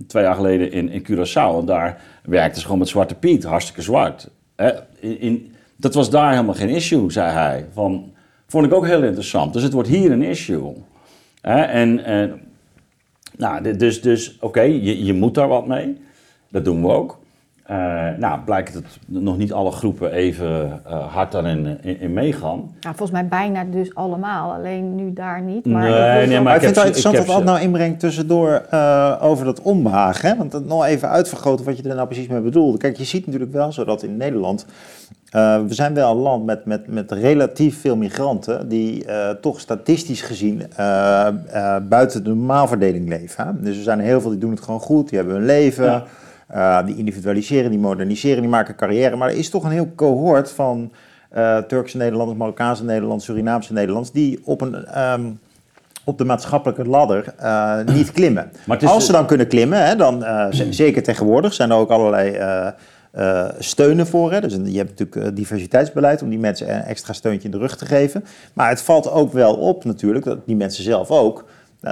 [0.08, 1.60] twee jaar geleden in, in Curaçao.
[1.60, 4.30] En daar werkte ze gewoon met Zwarte Piet, hartstikke zwart.
[4.56, 4.70] Hè,
[5.00, 7.66] in, in- dat was daar helemaal geen issue, zei hij.
[7.74, 8.12] Van,
[8.48, 9.54] vond ik ook heel interessant.
[9.54, 10.74] Dus het wordt hier een issue.
[11.42, 12.42] Hè, en, en,
[13.38, 15.98] nou, dus, dus oké, je, je moet daar wat mee.
[16.52, 17.20] Dat doen we ook.
[17.64, 17.78] Eh,
[18.18, 22.58] nou, blijkt dat nog niet alle groepen even eh, hard daarin in, in meegaan.
[22.58, 25.66] Nou, volgens mij bijna dus allemaal, alleen nu daar niet.
[25.66, 27.60] Maar Nee, ik wil nee, wel- maar ik vind het wel interessant heb Ad nou
[27.60, 30.30] inbrengt tussendoor eh, over dat ombehagen.
[30.30, 30.38] Hè?
[30.38, 32.78] Want het nog even uitvergroten wat je er nou precies mee bedoelde.
[32.78, 34.66] Kijk, je ziet natuurlijk wel zo dat in Nederland...
[35.30, 38.70] eh, we zijn wel een land met, met, met relatief veel migranten...
[38.70, 43.46] die eh, toch statistisch gezien eh, eh, buiten de normaalverdeling leven.
[43.46, 43.52] Hè?
[43.62, 45.86] Dus er zijn heel veel die doen het gewoon goed, die hebben hun leven...
[45.86, 46.04] Ja.
[46.52, 49.16] Eh, die individualiseren, die moderniseren, die maken carrière.
[49.16, 50.92] Maar er is toch een heel cohort van
[51.30, 54.14] eh, Turkse Nederlanders, Marokkaanse Nederlanders, Surinaamse Nederlanders...
[54.14, 54.86] die op een...
[54.86, 55.22] ehm,
[56.06, 58.52] op de maatschappelijke ladder eh, niet klimmen.
[58.66, 60.26] Maar Als ze dan kunnen klimmen, hè, dan
[60.70, 62.38] zeker tegenwoordig zijn er ook allerlei
[63.60, 64.32] steunen voor.
[64.32, 64.42] Hè.
[64.42, 67.86] Dus je hebt natuurlijk diversiteitsbeleid om die mensen een extra steuntje in de rug te
[67.86, 68.24] geven.
[68.54, 71.46] Maar het valt ook wel op natuurlijk, dat die mensen zelf ook,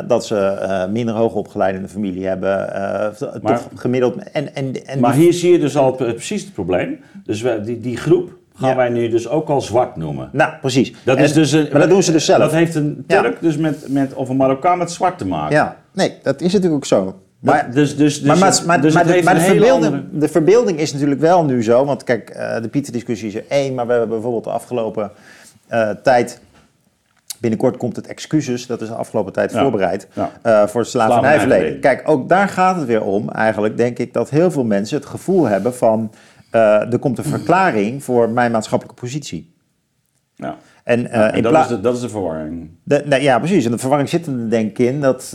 [0.08, 2.74] dat ze eh, minder hoog opgeleid in de familie hebben.
[2.74, 2.82] eh,
[3.42, 4.16] Maar- toch gemiddeld.
[4.32, 7.00] En, en, en Maar die- hier zie je dus al precies het probleem.
[7.24, 8.76] Dus wij, die, die groep gaan Ja.
[8.76, 10.30] wij nu dus ook al zwart noemen.
[10.32, 10.94] Nou, precies.
[11.04, 12.40] Dat En- is dus een, maar dat doen ze dus zelf.
[12.40, 13.22] Dat heeft een Ja.
[13.22, 15.56] Turk dus met, met, of een Marokkaan met zwart te maken.
[15.56, 17.16] Ja, nee, dat is natuurlijk ook zo.
[17.40, 20.94] Maar, Dat- dus, dus, dus, maar, maar, dus maar de, verbeelding, andere- de verbeelding is
[20.94, 21.86] natuurlijk wel nu zo.
[21.86, 23.74] Want kijk, eh, de Pieter-discussie is er één.
[23.74, 25.12] Maar we hebben bijvoorbeeld de afgelopen
[25.68, 26.42] eh, tijd...
[27.40, 29.62] Binnenkort komt het excuses, dat is de afgelopen tijd Ja.
[29.62, 30.32] voorbereid, Ja.
[30.42, 31.80] eh, voor het slavernijverleden.
[31.80, 33.30] Kijk, ook daar gaat het weer om.
[33.30, 36.12] Eigenlijk denk ik dat heel veel mensen het gevoel hebben van...
[36.52, 39.54] eh, er komt een verklaring voor mijn maatschappelijke positie.
[40.36, 40.56] Ja.
[40.84, 42.70] En, En in dat, is de, dat is de verwarring.
[42.84, 43.66] de, ja, precies.
[43.66, 45.30] En de verwarring zit er denk ik in dat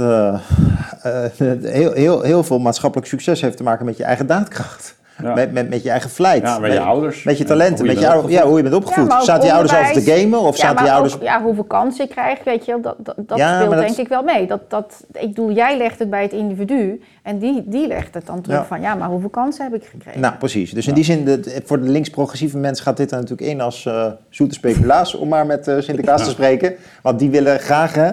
[1.02, 4.96] heel, heel, heel veel maatschappelijk succes heeft te maken met je eigen daadkracht.
[5.22, 5.34] Ja.
[5.34, 6.42] Met, met, met je eigen vlijt.
[6.42, 7.22] Ja, met je ouders.
[7.22, 7.78] Met je En talenten.
[7.78, 9.12] hoe je Met je ja, hoe je bent opgevoed.
[9.22, 10.38] Zaten je ouders altijd te gamen?
[10.40, 11.14] Of ja, zaten maar je ouders...
[11.14, 13.80] ook, ja, hoeveel kansen je krijgt, weet je wel, dat, dat, dat Ja, speelt dat-
[13.86, 14.46] denk ik wel mee.
[14.46, 18.26] Dat, dat, ik bedoel, jij legt het bij het individu en die, die legt het
[18.26, 18.64] dan terug Ja.
[18.64, 20.20] van, ja, maar hoeveel kansen heb ik gekregen?
[20.20, 20.72] Nou, precies.
[20.72, 23.86] Dus in die zin, de, voor de links-progressieve mensen gaat dit er natuurlijk in als
[23.86, 26.74] eh, zoete speculaas, om maar met eh Sinterklaas te spreken.
[27.02, 28.10] Want die willen graag, hè,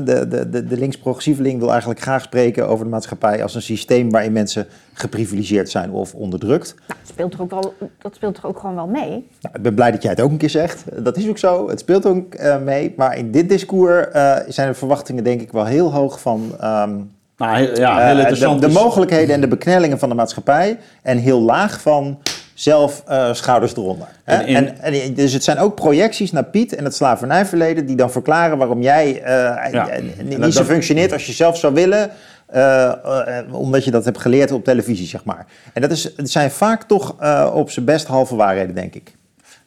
[0.00, 4.10] de, de, de, de links-progressieveling wil eigenlijk graag spreken over de maatschappij als een systeem
[4.10, 6.74] waarin mensen geprivilegeerd zijn of onderdrukt.
[6.86, 9.10] Nou, dat, speelt toch ook wel, dat speelt toch ook gewoon wel mee?
[9.40, 10.84] Nou, ik ben blij dat jij het ook een keer zegt.
[11.04, 11.68] Dat is ook zo.
[11.68, 12.94] Het speelt ook eh, mee.
[12.96, 16.96] Maar in dit discours eh, zijn de verwachtingen denk ik wel heel hoog van ehm,
[17.36, 18.60] Nou, heel- ja, eh, heel de, interessant.
[18.60, 20.78] de is- mogelijkheden en de beknellingen van de maatschappij.
[21.02, 22.18] En heel laag van
[22.54, 24.06] zelf eh, schouders eronder.
[24.24, 24.36] hè.
[24.36, 27.96] En in- En, en, dus het zijn ook projecties naar Piet en het slavernijverleden die
[27.96, 29.88] dan verklaren waarom jij eh, Ja.
[29.88, 32.10] eh, niet dat- zo functioneert als je zelf zou willen.
[33.50, 35.46] omdat je dat hebt geleerd op televisie, zeg maar.
[35.72, 37.14] En dat is, het zijn vaak toch
[37.54, 39.14] op zijn best halve waarheden, denk ik.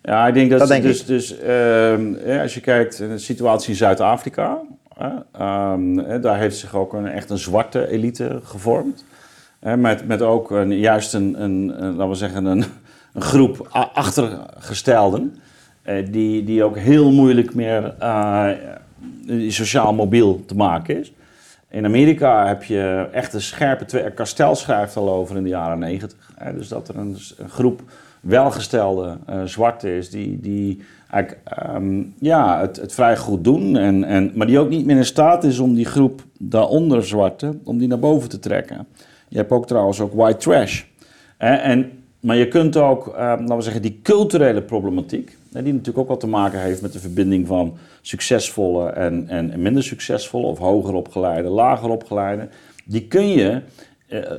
[0.02, 1.08] Ja, ik denk dat, Dat denk dus, ik.
[1.08, 4.58] dus ehm, ja, als je kijkt naar de situatie in Zuid-Afrika,
[5.32, 9.04] ehm, daar heeft zich ook een, echt een zwarte elite gevormd.
[9.74, 12.64] Met, met ook een, juist een, een, laten we zeggen, een,
[13.16, 15.36] groep achtergestelden.
[15.84, 18.50] eh, die, die ook heel moeilijk meer eh,
[19.48, 21.14] sociaal mobiel te maken is.
[21.70, 24.04] In Amerika heb je echt een scherpe twee.
[24.54, 26.32] Schrijft al over in de jaren negentig.
[26.56, 27.18] Dus dat er een,
[27.48, 27.82] groep
[28.22, 33.78] welgestelde eh zwarten is die, die eigenlijk ehm, ja, het, het vrij goed doen.
[33.78, 37.58] En, en, maar die ook niet meer in staat is om die groep daaronder zwarte,
[37.64, 38.88] om die naar boven te trekken.
[39.36, 40.84] Je hebt ook trouwens ook white trash.
[41.38, 46.08] En, maar je kunt ook, eh, laten we zeggen, die culturele problematiek, die natuurlijk ook
[46.08, 50.94] wat te maken heeft met de verbinding van succesvolle en, en, minder succesvolle, of hoger
[50.94, 52.48] opgeleide, lager opgeleide,
[52.86, 53.62] die kun je
[54.08, 54.32] eh, eh,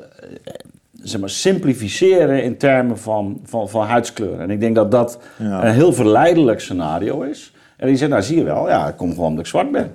[1.02, 4.40] zeg maar, simplificeren in termen van, van, van huidskleur.
[4.40, 5.64] En ik denk dat dat Ja.
[5.64, 7.52] een heel verleidelijk scenario is.
[7.76, 9.90] En die zegt, nou zie je wel, ja, het komt gewoon omdat ik zwart ben.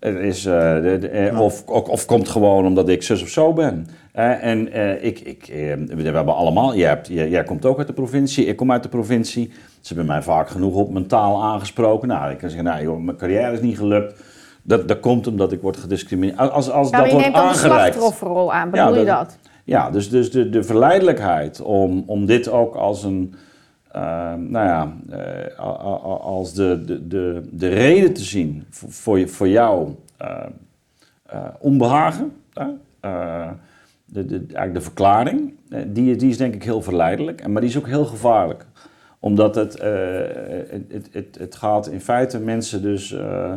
[0.00, 3.86] Is, de, de, of, of, of komt gewoon omdat ik zus of zo ben.
[4.16, 7.78] Eh, en eh, ik, ik, eh, we hebben allemaal, jij, hebt, jij, jij komt ook
[7.78, 9.52] uit de provincie, ik kom uit de provincie.
[9.80, 12.08] Ze hebben mij vaak genoeg op mijn taal aangesproken.
[12.08, 14.22] Nou, ik kan zeggen, nou joh, mijn carrière is niet gelukt.
[14.62, 16.38] Dat, dat komt omdat ik word gediscrimineerd.
[16.38, 17.94] Als, als Nou, dat je wordt neemt ook een aangereikt.
[17.96, 19.38] slachtofferrol aan, Ja, bedoel je dat-?
[19.64, 23.34] Ja, dus, dus de, de verleidelijkheid om, om dit ook als een,
[24.38, 24.92] nou ja,
[26.20, 30.44] als de, de, de, de reden te zien voor, voor, je- voor jou eh,
[31.58, 32.32] onbehagen?
[33.00, 33.48] Eh,
[34.06, 37.70] de, eigenlijk de verklaring, eh, die, die is denk ik heel verleidelijk, en- maar die
[37.70, 38.66] is ook heel gevaarlijk.
[39.20, 39.90] Omdat het, eh,
[40.88, 43.12] het, het, het gaat in feite mensen dus...
[43.12, 43.54] eh,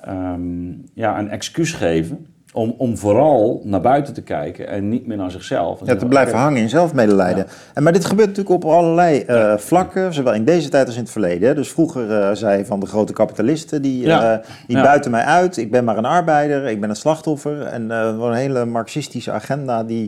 [0.00, 5.16] ehm, ja, een excuus geven om, om vooral naar buiten te kijken en niet meer
[5.16, 5.80] naar zichzelf.
[5.80, 7.46] En Ja, te blijven hangen in zelfmedelijden.
[7.74, 11.02] En, maar dit gebeurt natuurlijk op allerlei eh, vlakken, zowel in deze tijd als in
[11.02, 11.54] het verleden.
[11.54, 14.32] Dus vroeger eh, zei je van de grote kapitalisten, die, Ja.
[14.38, 14.82] eh, die Ja.
[14.82, 15.56] buiten mij uit.
[15.56, 17.62] Ik ben maar een arbeider, ik ben een slachtoffer.
[17.62, 20.02] En een hele marxistische agenda die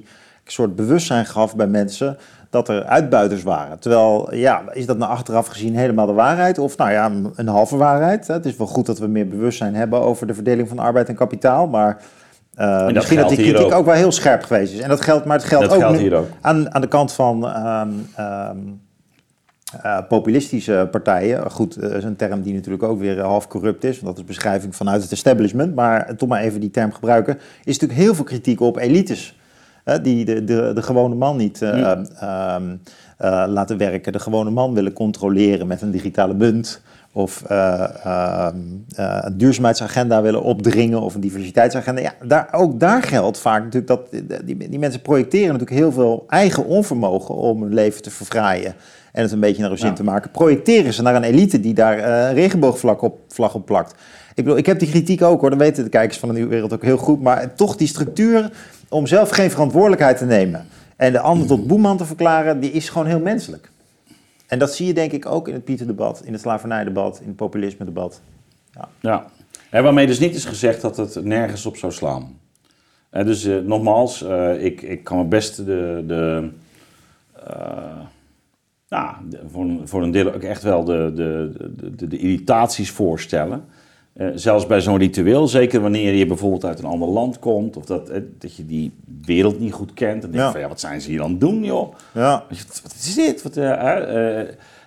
[0.44, 2.16] een soort bewustzijn gaf bij mensen
[2.50, 3.78] dat er uitbuiters waren.
[3.78, 6.58] Terwijl, ja, is dat nou achteraf gezien helemaal de waarheid?
[6.58, 8.26] Of nou ja, een- halve waarheid?
[8.26, 11.14] Het is wel goed dat we meer bewustzijn hebben over de verdeling van arbeid en
[11.14, 11.96] kapitaal, maar...
[12.54, 13.72] eh, dat misschien dat die kritiek ook.
[13.72, 13.84] ook.
[13.84, 14.78] wel heel scherp geweest is.
[14.78, 16.28] En dat geldt, maar het geldt Dat ook geldt nu ook.
[16.40, 18.58] Aan, aan de kant van ehm, ehm,
[19.82, 21.50] eh, populistische partijen.
[21.50, 24.00] Goed, dat is een term die natuurlijk ook weer half corrupt is.
[24.00, 25.74] Want dat is beschrijving vanuit het establishment.
[25.74, 27.38] Maar toch maar even die term gebruiken.
[27.64, 29.38] Is natuurlijk heel veel kritiek op elites.
[30.02, 32.76] die de, de, de gewone man niet eh, ehm,
[33.18, 34.12] eh, laten werken.
[34.12, 36.82] De gewone man willen controleren met een digitale munt.
[37.14, 38.56] Of eh, ehm,
[38.94, 42.00] eh, een duurzaamheidsagenda willen opdringen of een diversiteitsagenda.
[42.00, 46.24] Ja, daar, ook daar geldt vaak natuurlijk dat die, die mensen projecteren natuurlijk heel veel
[46.28, 48.74] eigen onvermogen om hun leven te verfraaien
[49.12, 49.94] en het een beetje naar hun zin Ja.
[49.94, 50.30] te maken.
[50.30, 53.94] Projecteren ze naar een elite die daar eh, een regenboogvlag op, vlag op plakt.
[54.34, 56.50] Ik bedoel, ik heb die kritiek ook hoor, dat weten de kijkers van de Nieuwe
[56.50, 57.22] Wereld ook heel goed.
[57.22, 58.50] Maar toch die structuur
[58.88, 60.66] om zelf geen verantwoordelijkheid te nemen
[60.96, 63.70] en de ander tot boeman te verklaren, die is gewoon heel menselijk.
[64.52, 67.36] En dat zie je denk ik ook in het Pieterdebat, in het slavernijdebat, in het
[67.36, 68.20] populisme-debat.
[69.00, 69.26] Ja.
[69.70, 72.38] En waarmee dus niet is gezegd dat het nergens op zou slaan.
[73.10, 76.50] Dus eh, nogmaals, eh, ik, ik kan me best de, de,
[77.46, 78.00] eh,
[78.88, 79.14] nou,
[79.46, 83.64] voor, voor een deel ook echt wel de, de, de irritaties voorstellen.
[84.12, 87.84] Eh, zelfs bij zo'n ritueel, zeker wanneer je bijvoorbeeld uit een ander land komt, of
[87.84, 88.92] dat, eh, dat je die
[89.24, 90.22] wereld niet goed kent.
[90.22, 90.50] Dan denk je Ja.
[90.52, 91.94] van ja, wat zijn ze hier aan het doen, joh?
[92.14, 92.44] Ja,
[92.82, 93.42] Wat, is dit?
[93.42, 94.38] Wat, eh,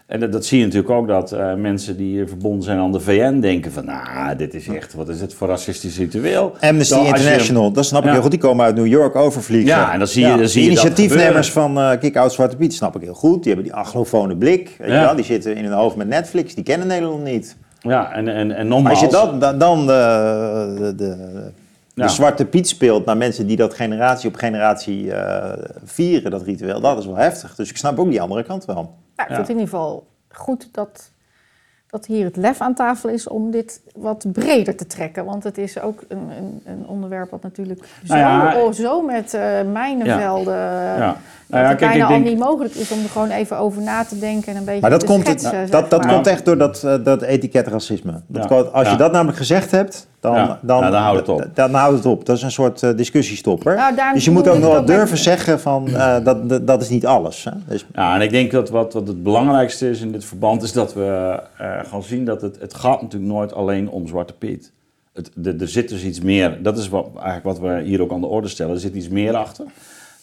[0.07, 3.39] en dat, dat zie je natuurlijk ook dat mensen die verbonden zijn aan de VN
[3.39, 6.53] denken van, nou, dit is echt, wat is het voor racistisch ritueel?
[6.59, 8.31] Amnesty je- International, dat snap ik heel goed.
[8.31, 9.67] Die komen uit New York overvliegen.
[9.67, 13.01] Ja, en dan zie je- dan de zie initiatiefnemers van Kick-Out Zwarte Piet snap ik
[13.01, 13.43] heel goed.
[13.43, 14.75] Die hebben die aglofone blik.
[14.77, 15.01] Weet je Ja.
[15.05, 15.15] wel?
[15.15, 16.55] Die zitten in hun hoofd met Netflix.
[16.55, 17.55] Die kennen Nederland niet.
[17.89, 19.01] Ja, en, en, en Maar nogmaals...
[19.01, 21.15] als je dat, dan, dan de, de,
[21.93, 22.07] de.
[22.09, 26.97] Zwarte Piet speelt naar mensen die dat generatie op generatie eh, vieren, dat ritueel, dat
[26.97, 27.55] is wel heftig.
[27.55, 28.93] Dus ik snap ook die andere kant wel.
[29.15, 29.35] Ja, ik Ja.
[29.35, 31.11] vind het in ieder geval goed dat,
[31.87, 35.25] dat hier het lef aan tafel is om dit wat breder te trekken.
[35.25, 39.01] Want het is ook een, een, een onderwerp wat natuurlijk Nou ja, zo, oh, zo
[39.01, 39.41] met eh
[39.73, 40.53] mijnenvelden...
[40.97, 41.15] ja.
[41.47, 42.25] Dat Nou ja, het kijk, bijna ik denk...
[42.25, 44.81] al niet mogelijk is om er gewoon even over na te denken en een beetje
[44.81, 45.49] Maar dat, te komt, schetsen.
[45.51, 46.13] zeg dat, dat maar.
[46.13, 48.11] komt echt door dat, eh, dat etiket racisme.
[48.27, 48.47] Dat Ja.
[48.49, 48.97] komt- als je Ja.
[48.97, 50.59] dat namelijk gezegd hebt, dan, Ja.
[50.61, 51.45] dan, Nou, dan houdt het op.
[51.53, 52.25] Dan, houdt het op.
[52.25, 53.75] Dat is een soort eh, discussiestopper.
[53.75, 56.67] Nou, dus je moet ook nog wel ook durven met- zeggen van eh, dat, dat,
[56.67, 57.43] dat is niet alles.
[57.43, 57.51] Hè?
[57.67, 60.71] Dus, Ja, en ik denk dat wat, wat het belangrijkste is in dit verband is
[60.73, 64.71] dat we eh, gaan zien dat het, het gaat natuurlijk nooit alleen om Zwarte Piet.
[65.13, 68.11] Het, de- er zit dus iets meer, dat is wat, eigenlijk wat we hier ook
[68.11, 69.65] aan de orde stellen, er zit iets meer achter.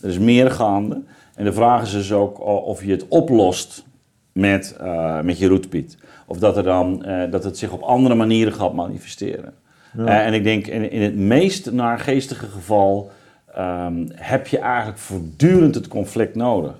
[0.00, 1.02] Er is meer gaande.
[1.34, 3.84] En de vraag is dus ook of je het oplost
[4.32, 5.98] met, eh, met je roetpiet.
[6.26, 9.54] Of dat, er dan, eh, dat het zich op andere manieren gaat manifesteren.
[9.96, 13.10] Eh, en ik denk in, in het meest naargeestige geval
[13.54, 16.74] ehm, heb je eigenlijk voortdurend het conflict nodig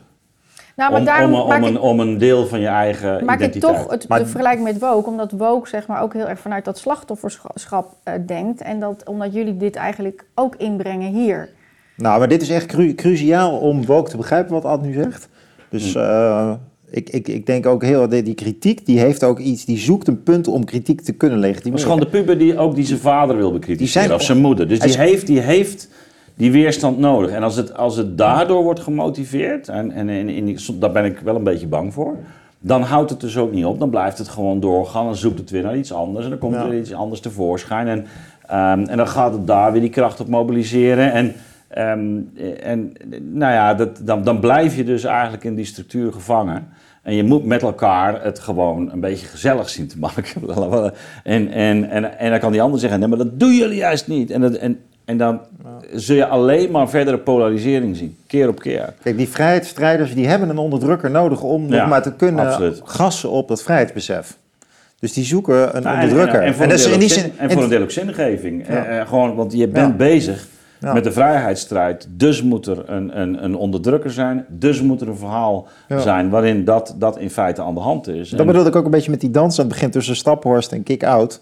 [0.77, 3.25] Nou, maar om, daarom om, om, maak ik- een, om een deel van je eigen
[3.25, 3.77] maak ik identiteit.
[3.77, 6.65] toch het, Maar- de vergelijking met woke, omdat woke zeg maar ook heel erg vanuit
[6.65, 8.61] dat slachtofferschap eh, denkt.
[8.61, 11.49] En dat, omdat jullie dit eigenlijk ook inbrengen hier.
[11.97, 15.29] nou, maar dit is echt cru- cruciaal om woke te begrijpen wat Ad nu zegt.
[15.69, 16.53] Dus eh,
[16.91, 20.09] ik, ik, ik denk ook heel, die, die kritiek, die heeft ook iets, die zoekt
[20.09, 22.01] een punt om kritiek te kunnen Maar het is legitimeren.
[22.03, 24.69] gewoon de puber die ook die zijn vader wil bekritiseren, zijn- of zijn moeder.
[24.69, 25.89] Dus Hij die is- heeft, die heeft
[26.35, 27.31] die weerstand nodig.
[27.31, 31.05] En als het, als het daardoor wordt gemotiveerd, en, en, en, en die- daar ben
[31.05, 32.17] ik wel een beetje bang voor,
[32.61, 33.79] dan houdt het dus ook niet op.
[33.79, 36.55] Dan blijft het gewoon doorgaan, dan zoekt het weer naar iets anders en dan komt
[36.55, 36.63] Ja.
[36.63, 37.89] er weer iets anders tevoorschijn.
[37.89, 38.07] En,
[38.47, 41.13] ehm, en dan gaat het daar weer die kracht op mobiliseren.
[41.13, 41.33] En,
[41.69, 42.19] ehm,
[42.63, 42.93] en
[43.33, 46.69] nou ja, dat, dan, dan blijf je dus eigenlijk in die structuur gevangen.
[47.03, 50.25] En je moet met elkaar het gewoon een beetje gezellig zien te maken.
[51.25, 54.09] en, en, en, en dan kan die ander zeggen, nee, maar dat doen jullie juist
[54.09, 54.31] niet.
[54.31, 55.41] En, dat, en, en dan
[55.95, 58.93] zul je alleen maar verdere polarisering zien, keer op keer.
[59.03, 62.81] Kijk, die vrijheidsstrijders die hebben een onderdrukker nodig om nog maar te kunnen absoluut.
[62.85, 64.37] gassen op dat vrijheidsbesef.
[64.99, 66.41] Dus die zoeken een Nou, onderdrukker.
[66.41, 68.67] En, en, voor, dat een is zin- en voor een deel ook zingeving.
[68.69, 68.85] Ja.
[68.85, 69.97] Eh, eh, gewoon, want je bent Ja.
[69.97, 70.47] bezig
[70.81, 70.93] Ja.
[70.93, 72.07] met de vrijheidsstrijd.
[72.11, 74.45] Dus moet er een, een, een onderdrukker zijn.
[74.49, 75.99] Dus moet er een verhaal Ja.
[75.99, 78.31] zijn waarin dat, dat in feite aan de hand is.
[78.31, 80.73] Dat En- bedoelde ik ook een beetje met die dans aan het begin tussen Staphorst
[80.73, 81.41] en Kick-Out.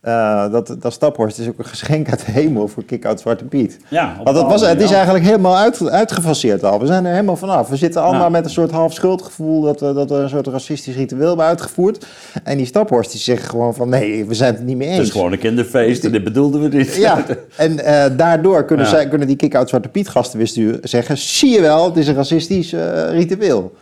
[0.00, 3.78] Eh, dat, dat Staphorst is ook een geschenk uit de hemel voor Kick-Out Zwarte Piet.
[3.88, 6.80] Ja, Want het, een was, het is eigenlijk helemaal uit, uitgefaseerd al.
[6.80, 7.68] We zijn er helemaal vanaf.
[7.68, 8.28] We zitten allemaal Ja.
[8.28, 12.06] met een soort half schuldgevoel dat, we- dat er een soort racistisch ritueel hebben uitgevoerd.
[12.44, 14.96] En die Staphorst die zegt gewoon van nee, we zijn het niet mee eens.
[14.96, 16.94] Het is gewoon een kinderfeest en dit bedoelden we niet.
[16.96, 17.24] Ja,
[17.56, 18.90] en eh, daardoor kunnen, Ja.
[18.90, 21.18] zij, kunnen die kick-out Zwarte Piet gasten weer zeggen...
[21.18, 23.72] zie je wel, het is een racistisch eh, ritueel.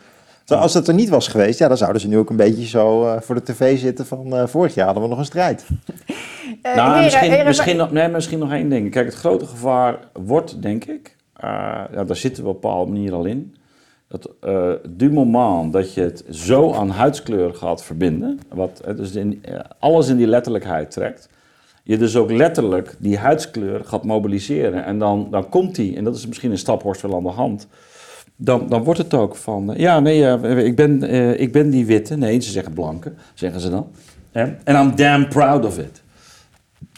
[0.49, 2.67] Terwijl als dat er niet was geweest, ja, dan zouden ze nu ook een beetje
[2.67, 4.37] zo eh, voor de tv zitten van...
[4.37, 5.65] eh, vorig jaar hadden we nog een strijd.
[6.63, 8.91] Nou, heren, misschien, heren, misschien, nog, nee, misschien nog één ding.
[8.91, 11.51] Kijk, het grote gevaar wordt, denk ik, eh,
[11.93, 13.57] ja, daar zitten we op een bepaalde manier al in.
[14.09, 19.45] Dat eh du moment dat je het zo aan huidskleur gaat verbinden, wat dus in,
[19.79, 21.29] alles in die letterlijkheid trekt,
[21.83, 24.85] je dus ook letterlijk die huidskleur gaat mobiliseren.
[24.85, 27.69] En dan, dan komt die, en dat is misschien een staphorst wel aan de hand,
[28.41, 31.71] dan, dan wordt het ook van, eh, ja, nee, eh, ik, ben, eh, ik ben
[31.71, 32.17] die witte.
[32.17, 33.91] Nee, ze zeggen blanke, zeggen ze dan.
[34.65, 36.03] En I'm damn proud of it.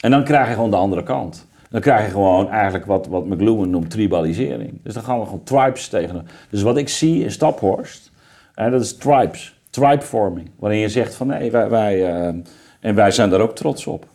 [0.01, 1.47] En dan krijg je gewoon de andere kant.
[1.71, 4.81] Dan krijg je gewoon eigenlijk wat, wat McLuhan noemt tribalisering.
[4.83, 6.27] Dus dan gaan we gewoon tribes tegen.
[6.51, 8.11] Dus wat ik zie in Staphorst,
[8.55, 10.51] hè, dat is tribes, tribevorming.
[10.59, 12.35] Waarin je zegt van nee, wij, wij, eh,
[12.81, 14.07] en wij zijn daar ook trots op.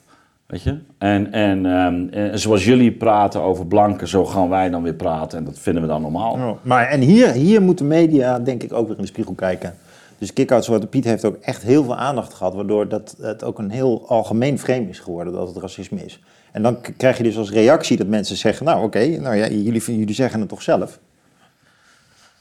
[0.45, 0.77] Weet je?
[0.97, 5.37] En, en, ehm, en zoals jullie praten over blanken, zo gaan wij dan weer praten.
[5.37, 6.59] En dat vinden we dan normaal.
[6.61, 9.75] Maar, en hier, hier moet de media denk ik ook weer in de spiegel kijken.
[10.17, 12.53] Dus kick-out Zwarte Piet heeft ook echt heel veel aandacht gehad...
[12.53, 16.19] waardoor dat het ook een heel algemeen frame is geworden dat het racisme is.
[16.51, 18.65] En dan krijg je dus als reactie dat mensen zeggen...
[18.65, 20.99] nou oké, nou ja, jullie, jullie zeggen het toch zelf.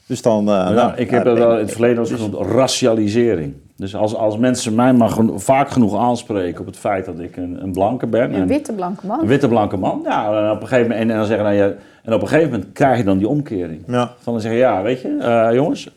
[0.05, 0.39] Dus dan...
[0.39, 3.53] eh, Nou, nou, ik ja, heb dat wel in het verleden als genoemd racialisering.
[3.77, 7.37] Dus als, als mensen mij maar geno- vaak genoeg aanspreken op het feit dat ik
[7.37, 8.33] een, een blanke ben.
[8.33, 9.19] Een en- witte blanke man.
[9.19, 10.01] Een witte blanke man.
[10.03, 11.73] Ja, en op een gegeven moment, en, dan zeggen, nou, ja,
[12.03, 13.83] en op een gegeven moment krijg je dan die omkering.
[13.87, 14.13] Ja.
[14.19, 15.89] Van dan zeggen, ja, weet je, eh, jongens,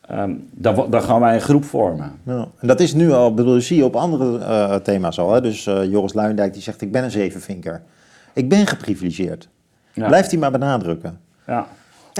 [0.00, 2.12] ehm dan gaan wij een groep vormen.
[2.22, 5.32] Ja, en dat is nu al, bedoel, zie je op andere eh, thema's al.
[5.32, 5.40] Hè?
[5.40, 7.82] Dus eh, Joris Luijendijk die zegt, ik ben een zevenvinker.
[8.32, 9.48] Ik ben geprivilegeerd.
[9.92, 10.06] Ja.
[10.06, 11.20] Blijft hij maar benadrukken.
[11.46, 11.66] Ja.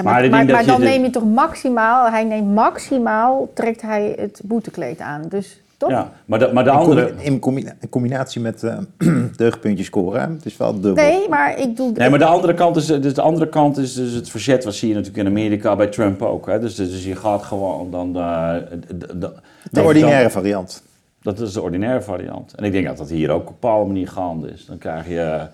[0.05, 5.23] Ja, Maar dan neem je toch maximaal, hij neemt maximaal, trekt hij het boetekleed aan.
[5.29, 5.91] Dus toch?
[5.91, 7.13] Ja, maar de, maar de In, andere...
[7.19, 8.79] in, combina- in combinatie met eh
[9.37, 10.33] deugdpuntjes scoren.
[10.33, 11.05] Het is wel dubbel.
[11.05, 11.93] Nee, maar ik doe...
[11.95, 14.65] Nee, maar de andere kant is, dus de andere kant is dus het verzet.
[14.65, 16.47] Wat zie je natuurlijk in Amerika bij Trump ook.
[16.47, 16.59] Hè?
[16.59, 18.17] Dus, dus je gaat gewoon dan...
[18.17, 18.55] eh,
[18.89, 19.33] de, de, de,
[19.71, 20.83] de ordinaire variant.
[21.23, 22.53] Dat is de ordinaire variant.
[22.55, 24.67] En ik denk dat dat hier ook op een bepaalde manier gaande is.
[24.67, 25.47] Dan krijg je...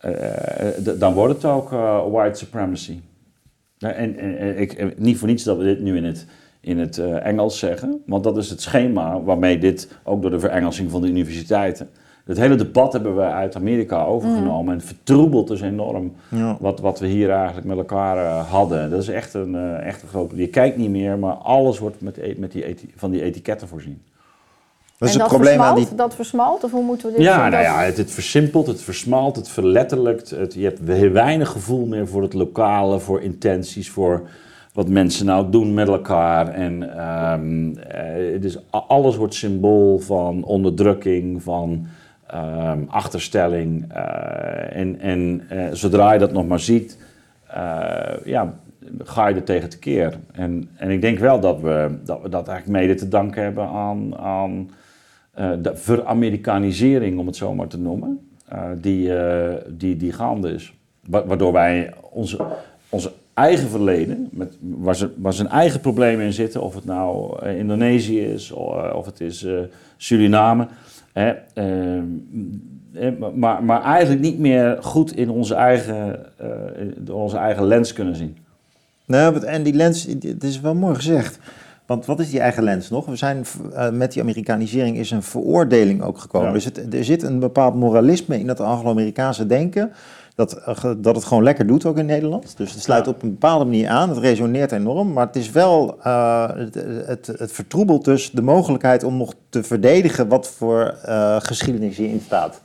[0.00, 1.70] eh, dan wordt het ook
[2.10, 3.00] white supremacy.
[3.78, 6.26] Ja, En, en, en ik, en niet voor niets dat we dit nu in het,
[6.60, 8.02] in het eh, Engels zeggen.
[8.06, 11.88] Want dat is het schema waarmee dit, ook door de verengelsing van de universiteiten...
[12.24, 14.72] Het hele debat hebben we uit Amerika overgenomen.
[14.72, 16.56] En het vertroebelt dus enorm Ja.
[16.60, 18.90] wat, wat we hier eigenlijk met elkaar eh, hadden.
[18.90, 20.32] Dat is echt een, eh, echt een groot...
[20.34, 22.64] Je kijkt niet meer, maar alles wordt met, e- met die
[22.96, 24.02] van die etiketten voorzien.
[24.98, 25.96] Dat is en het dat probleem aan versmalt, die...
[25.96, 26.64] dat versmalt?
[26.64, 29.48] Of hoe moeten we dit Ja, nou Dat- ja, het, het versimpelt, het versmalt, het
[29.48, 30.30] verletterlijkt.
[30.30, 34.28] Het, je hebt heel weinig gevoel meer voor het lokale, voor intenties, voor
[34.72, 36.48] wat mensen nou doen met elkaar.
[36.48, 41.86] En ehm, eh, het alles wordt symbool van onderdrukking, van
[42.26, 43.92] ehm, achterstelling.
[43.92, 46.98] eh, en en eh, zodra je dat nog maar ziet,
[47.46, 48.54] eh, ja,
[48.98, 50.18] ga je er tegen tekeer.
[50.32, 53.66] En, en ik denk wel dat we dat, we dat eigenlijk mede te danken hebben
[53.68, 54.18] aan...
[54.18, 54.70] aan
[55.36, 60.74] de veramerikanisering, om het zo maar te noemen, eh, die, eh, die, die gaande is.
[61.08, 62.38] Wa- Waardoor wij onze,
[62.88, 67.38] onze eigen verleden, met, waar, ze, waar zijn eigen problemen in zitten, of het nou
[67.42, 69.58] eh, Indonesië is of, eh, het is eh,
[69.96, 70.66] Suriname,
[71.12, 76.48] hè, eh, eh, maar, maar eigenlijk niet meer goed in onze eigen, eh,
[76.96, 78.36] in onze eigen lens kunnen zien.
[79.06, 81.38] Want- en die lens, het is wel mooi gezegd.
[81.86, 83.06] Want wat is die eigen lens nog?
[83.06, 83.44] We zijn
[83.74, 86.48] eh, met die Amerikanisering is een veroordeling ook gekomen.
[86.48, 86.54] Ja.
[86.54, 89.92] Dus het, er zit een bepaald moralisme in dat Anglo-Amerikaanse denken.
[90.34, 92.56] Dat, eh, dat het gewoon lekker doet ook in Nederland.
[92.56, 93.10] Dus het sluit Ja.
[93.10, 94.08] op een bepaalde manier aan.
[94.08, 95.12] Het resoneert enorm.
[95.12, 95.96] Maar het is wel.
[96.02, 96.74] eh, het,
[97.06, 100.94] het, het vertroebelt dus de mogelijkheid om nog te verdedigen wat voor
[101.42, 102.60] geschiedenis hierin staat.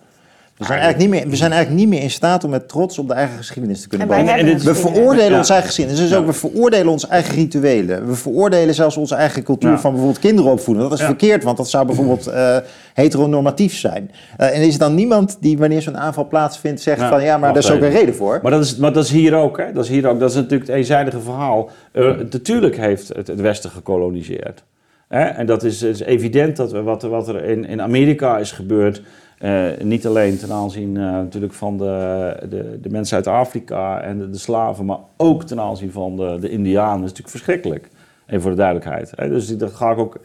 [0.62, 2.98] We zijn, eigenlijk niet meer, we zijn eigenlijk niet meer in staat om met trots
[3.00, 4.58] op de eigen geschiedenis te kunnen bouwen.
[4.60, 5.38] We veroordelen Ja.
[5.38, 6.00] onze eigen geschiedenis.
[6.02, 6.18] Dus Ja.
[6.18, 8.08] ook, we veroordelen onze eigen rituelen.
[8.08, 9.80] We veroordelen zelfs onze eigen cultuur Ja.
[9.80, 10.84] van bijvoorbeeld kinderen opvoeden.
[10.84, 11.06] Dat is Ja.
[11.06, 12.58] verkeerd, want dat zou bijvoorbeeld eh,
[12.94, 14.12] heteronormatief zijn.
[14.38, 17.38] Eh, en is er dan niemand die wanneer zo'n aanval plaatsvindt zegt Ja, van ja,
[17.38, 18.40] maar daar is ook een reden voor.
[18.42, 19.72] Maar dat is, maar dat is hier ook, hè?
[19.74, 20.20] Dat is hier ook.
[20.20, 21.70] Dat is natuurlijk het eenzijdige verhaal.
[21.92, 24.64] Eh, natuurlijk heeft het, het Westen gekoloniseerd.
[25.08, 25.24] Hè?
[25.24, 28.52] En dat is, is evident dat we, wat, er- wat er in, in Amerika is
[28.52, 29.02] gebeurd.
[29.42, 34.18] Eh, niet alleen ten aanzien eh, natuurlijk van de, de, de mensen uit Afrika en
[34.18, 37.90] de, de slaven, maar ook ten aanzien van de, de Indianen, is natuurlijk verschrikkelijk.
[38.28, 39.12] Even voor de duidelijkheid.
[39.16, 39.30] Hè?
[39.30, 40.20] Dus dat ga ik ook.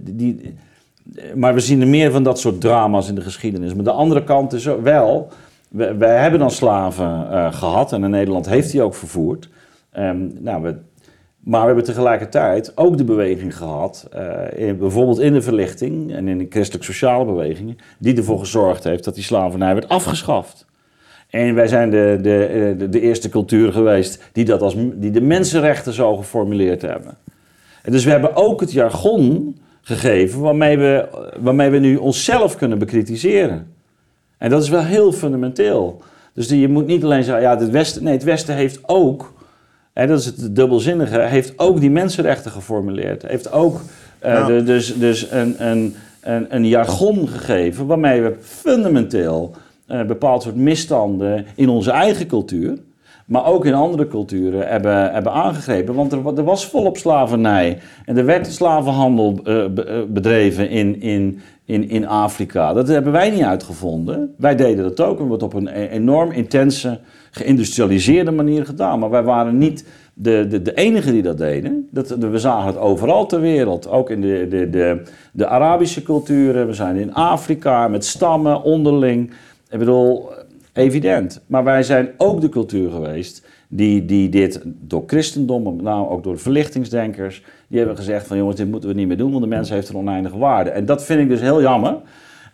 [0.00, 0.54] Die,
[1.34, 3.74] maar we zien er meer van dat soort drama's in de geschiedenis.
[3.74, 5.28] Maar de andere kant is wel,
[5.68, 9.48] we- wij hebben dan slaven eh, gehad en Nederland heeft die ook vervoerd.
[9.90, 10.76] Ehm, nou, we,
[11.38, 16.38] maar we hebben tegelijkertijd ook de beweging gehad, eh, bijvoorbeeld in de verlichting en in
[16.38, 20.66] de christelijk-sociale bewegingen, die ervoor gezorgd heeft dat die slavernij werd afgeschaft.
[21.30, 25.10] En wij zijn de, de, eh, de, de eerste cultuur geweest die, dat als, die
[25.10, 27.16] de mensenrechten zo geformuleerd hebben.
[27.82, 31.08] En dus we hebben ook het jargon gegeven waarmee we,
[31.40, 33.72] waarmee we nu onszelf kunnen bekritiseren.
[34.38, 36.02] En dat is wel heel fundamenteel.
[36.34, 39.32] Dus je moet niet alleen zeggen, ja, het Westen, nee, het Westen heeft ook,
[39.98, 43.22] en dat is het dubbelzinnige, heeft ook die mensenrechten geformuleerd.
[43.26, 43.80] Heeft ook
[44.18, 49.54] eh, de- dus, dus een, een, een, een jargon gegeven waarmee we fundamenteel
[49.86, 52.78] een bepaald soort misstanden in onze eigen cultuur,
[53.28, 55.94] maar ook in andere culturen hebben, hebben aangegrepen.
[55.94, 59.70] Want er, er was volop slavernij en er werd slavenhandel eh, eh,
[60.08, 62.72] bedreven in, in, in, in Afrika.
[62.72, 64.34] Dat hebben wij niet uitgevonden.
[64.36, 67.00] Wij deden dat ook en wordt op een e- enorm intense,
[67.30, 68.98] geïndustrialiseerde manier gedaan.
[68.98, 69.84] Maar wij waren niet
[70.14, 71.88] de, de, de enige die dat deden.
[71.90, 73.88] Dat, we zagen het overal ter wereld.
[73.88, 75.02] Ook in de, de, de,
[75.32, 76.66] de Arabische culturen.
[76.66, 79.30] We zijn in Afrika met stammen onderling.
[79.70, 80.28] Ik bedoel,
[80.78, 81.42] evident.
[81.46, 86.08] Maar wij zijn ook de cultuur geweest die, die dit door christendom, maar met name
[86.08, 89.30] ook door de verlichtingsdenkers, die hebben gezegd van jongens, dit moeten we niet meer doen,
[89.30, 90.70] want de mens heeft een oneindige waarde.
[90.70, 91.96] En dat vind ik dus heel jammer.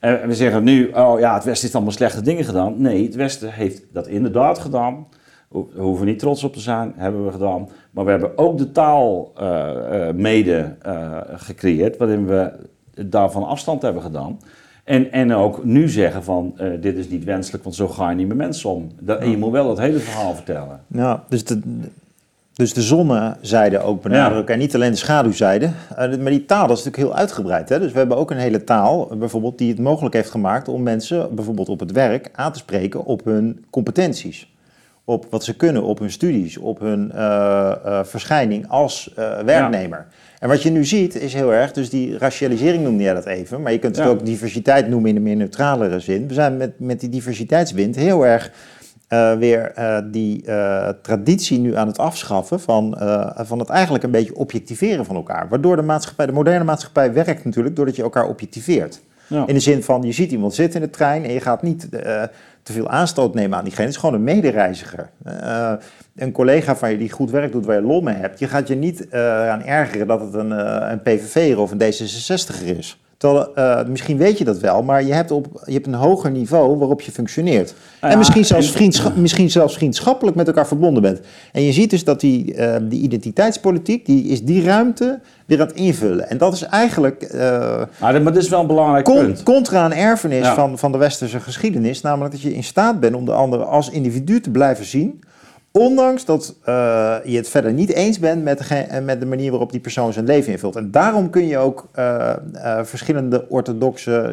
[0.01, 2.75] En we zeggen nu, oh ja, het Westen heeft allemaal slechte dingen gedaan.
[2.81, 5.07] Nee, het Westen heeft dat inderdaad gedaan.
[5.51, 7.69] Daar hoeven we niet trots op te zijn, hebben we gedaan.
[7.91, 12.53] Maar we hebben ook de taal eh, eh, mede eh, gecreëerd, waarin we
[13.07, 14.39] daarvan afstand hebben gedaan.
[14.85, 18.17] En, en ook nu zeggen van, eh, dit is niet wenselijk, want zo ga je
[18.17, 18.91] niet met mensen om.
[19.01, 20.81] Dat, en je moet wel het hele verhaal vertellen.
[20.87, 21.61] Nou, dus de,
[22.53, 25.71] dus de zonnezijde ook benadrukken en niet alleen de schaduwzijde.
[25.97, 27.69] Eh, maar die taal dat is natuurlijk heel uitgebreid.
[27.69, 27.79] Hè?
[27.79, 30.83] Dus we hebben ook een hele taal eh, bijvoorbeeld die het mogelijk heeft gemaakt om
[30.83, 34.53] mensen bijvoorbeeld op het werk aan te spreken op hun competenties.
[35.05, 37.13] Op wat ze kunnen, op hun studies, op hun
[38.05, 39.13] verschijning als
[39.45, 40.07] werknemer.
[40.39, 43.63] En wat je nu ziet is heel erg, dus die racialisering noemde jij dat even,
[43.63, 44.11] maar je kunt het Ja.
[44.11, 46.29] ook diversiteit noemen in een meer neutralere zin.
[46.29, 48.51] We zijn met, met die diversiteitswind heel erg
[49.09, 52.97] eh, weer eh, die eh, traditie nu aan het afschaffen van,
[53.37, 55.49] van het eigenlijk een beetje objectiveren van elkaar.
[55.49, 59.03] Waardoor de maatschappij, de moderne maatschappij werkt natuurlijk doordat je elkaar objectiveert.
[59.27, 59.47] Ja.
[59.47, 61.89] In de zin van, je ziet iemand zitten in de trein en je gaat niet
[62.65, 63.85] te veel aanstoot nemen aan diegene.
[63.85, 65.11] Het is gewoon een medereiziger.
[65.25, 65.73] Eh,
[66.17, 68.39] een collega van je die goed werk doet waar je lol mee hebt.
[68.39, 71.79] Je gaat je niet eh, aan ergeren dat het een, eh, een PVV'er of een
[71.79, 73.04] D66er is.
[73.17, 76.31] Terwijl, eh, misschien weet je dat wel, maar je hebt, op, je hebt een hoger
[76.31, 77.75] niveau waarop je functioneert.
[78.01, 78.77] Ja, en misschien zelfs,
[79.15, 81.21] misschien zelfs vriendschappelijk met elkaar verbonden bent.
[81.53, 85.67] En je ziet dus dat die, eh, die identiteitspolitiek, die is die ruimte weer aan
[85.67, 86.29] het invullen.
[86.31, 89.43] En dat is eigenlijk eh, Maar, dit is wel een belangrijk con- punt.
[89.43, 90.55] contra een erfenis Ja.
[90.55, 92.01] van, van de westerse geschiedenis.
[92.01, 95.21] Namelijk dat je in staat bent om de ander als individu te blijven zien.
[95.79, 99.51] Ondanks dat eh, je het verder niet eens bent met, dege- eh, met de manier
[99.51, 100.77] waarop die persoon zijn leven invult.
[100.77, 102.35] En daarom kun je ook eh,
[102.83, 104.31] verschillende orthodoxe,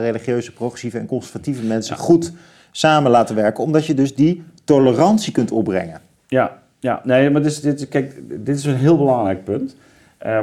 [0.00, 2.32] religieuze, progressieve en conservatieve mensen goed
[2.70, 3.64] samen laten werken.
[3.64, 6.00] Omdat je dus die tolerantie kunt opbrengen.
[6.26, 7.00] Ja, ja.
[7.04, 9.76] nee, maar dit is, dit, kijk, dit is een heel belangrijk punt.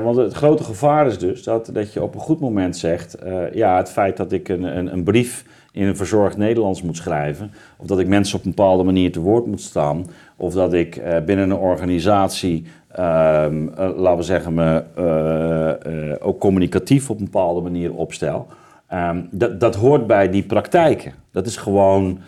[0.03, 3.17] Want het grote gevaar is dus dat, dat je op een goed moment zegt...
[3.53, 7.51] ja, het feit dat ik een, een, een brief in een verzorgd Nederlands moet schrijven...
[7.77, 10.05] of dat ik mensen op een bepaalde manier te woord moet staan...
[10.35, 16.39] of dat ik eh, binnen een organisatie, ehm, eh, laten we zeggen, me eh, ook
[16.39, 18.47] communicatief op een bepaalde manier opstel...
[18.87, 21.13] ehm, dat, dat hoort bij die praktijken.
[21.31, 22.19] Dat is gewoon...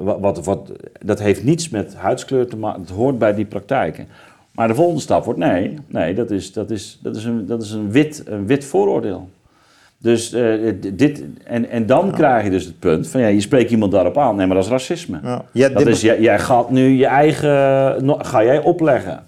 [0.00, 0.72] wat, wat, wat,
[1.04, 2.80] dat heeft niets met huidskleur te maken.
[2.80, 4.06] Het hoort bij die praktijken.
[4.52, 5.78] Maar de volgende stap wordt nee.
[5.86, 9.28] Nee, dat is, dat is, dat is, een, dat is een, wit, een wit vooroordeel.
[10.02, 13.70] Dus eh, dit, en, en dan krijg je dus het punt van ja, je spreekt
[13.70, 14.36] iemand daarop aan.
[14.36, 15.20] Nee, maar dat is racisme.
[15.22, 17.48] Ja, ja, Dat is, jij, jij gaat nu je eigen,
[18.18, 19.22] ga jij opleggen.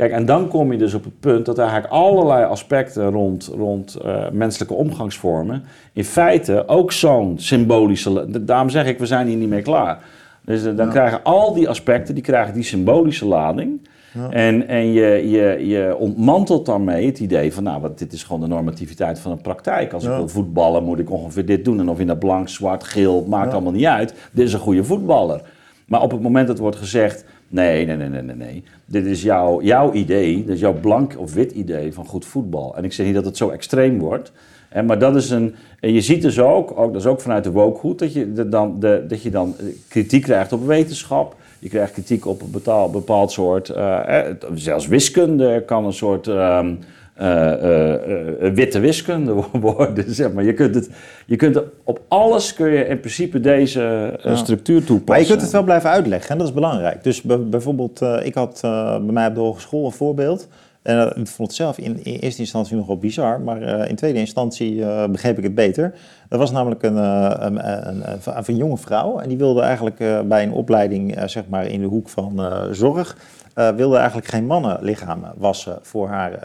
[0.00, 3.94] Kijk, en dan kom je dus op het punt dat eigenlijk allerlei aspecten rond, rond
[3.94, 9.48] eh, menselijke omgangsvormen in feite ook zo'n symbolische, daarom zeg ik, we zijn hier niet
[9.48, 9.98] mee klaar.
[10.44, 13.88] Dus eh, dan krijgen al die aspecten, die krijgen die symbolische lading.
[14.30, 18.40] En, en je, je, je ontmantelt daarmee het idee van, nou, wat, dit is gewoon
[18.40, 19.92] de normativiteit van een praktijk.
[19.92, 21.80] Als ik wil voetballen, moet ik ongeveer dit doen.
[21.80, 24.14] En of je nou blank, zwart, geel, maakt allemaal niet uit.
[24.32, 25.42] Dit is een goede voetballer.
[25.86, 28.64] Maar op het moment dat wordt gezegd, nee, nee, nee, nee, nee, nee.
[28.84, 32.76] Dit is jouw, jouw idee, dat is jouw blank of wit idee van goed voetbal.
[32.76, 34.32] En ik zeg niet dat het zo extreem wordt.
[34.68, 37.44] Hè, maar dat is een, en je ziet dus ook, ook, dat is ook vanuit
[37.44, 41.36] de wokehoed, dat je de- dan, de, dat je dan eh, kritiek krijgt op wetenschap.
[41.60, 46.26] Je krijgt kritiek op een betaal, bepaald soort, eh, eh, zelfs wiskunde kan een soort
[46.28, 46.74] ehm,
[47.14, 50.44] eh, eh, eh, witte wiskunde worden, zeg maar.
[50.44, 50.90] Je kunt, het,
[51.26, 54.36] je kunt op alles kun je in principe deze Ja.
[54.36, 55.04] structuur toepassen.
[55.06, 57.02] Maar je kunt het wel blijven uitleggen en dat is belangrijk.
[57.04, 60.48] Dus bij- bijvoorbeeld, eh, ik had eh, bij mij op de hogeschool een voorbeeld.
[60.90, 63.88] En eh, ik vond het zelf in, in eerste instantie nog wel bizar, maar eh,
[63.88, 65.94] in tweede instantie eh, begreep ik het beter.
[66.28, 68.02] Er was namelijk een, een, een,
[68.46, 69.96] een, jonge vrouw en die wilde eigenlijk
[70.28, 72.40] bij een opleiding zeg maar in de hoek van
[72.70, 73.16] zorg,
[73.54, 76.38] wilde eigenlijk geen mannenlichamen wassen voor haar,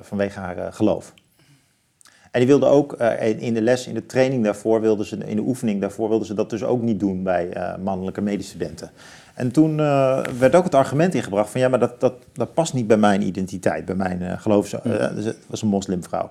[0.00, 1.14] vanwege haar geloof.
[2.30, 2.92] En die wilde ook
[3.38, 6.34] in- de les, in de training daarvoor, wilde ze, in de oefening daarvoor, wilde ze
[6.34, 8.90] dat dus ook niet doen bij mannelijke medestudenten.
[9.34, 12.74] En toen eh, werd ook het argument ingebracht van ja, maar dat, dat, dat past
[12.74, 14.72] niet bij mijn identiteit, bij mijn eh geloofs...
[14.72, 16.30] eh, dus het was een moslimvrouw.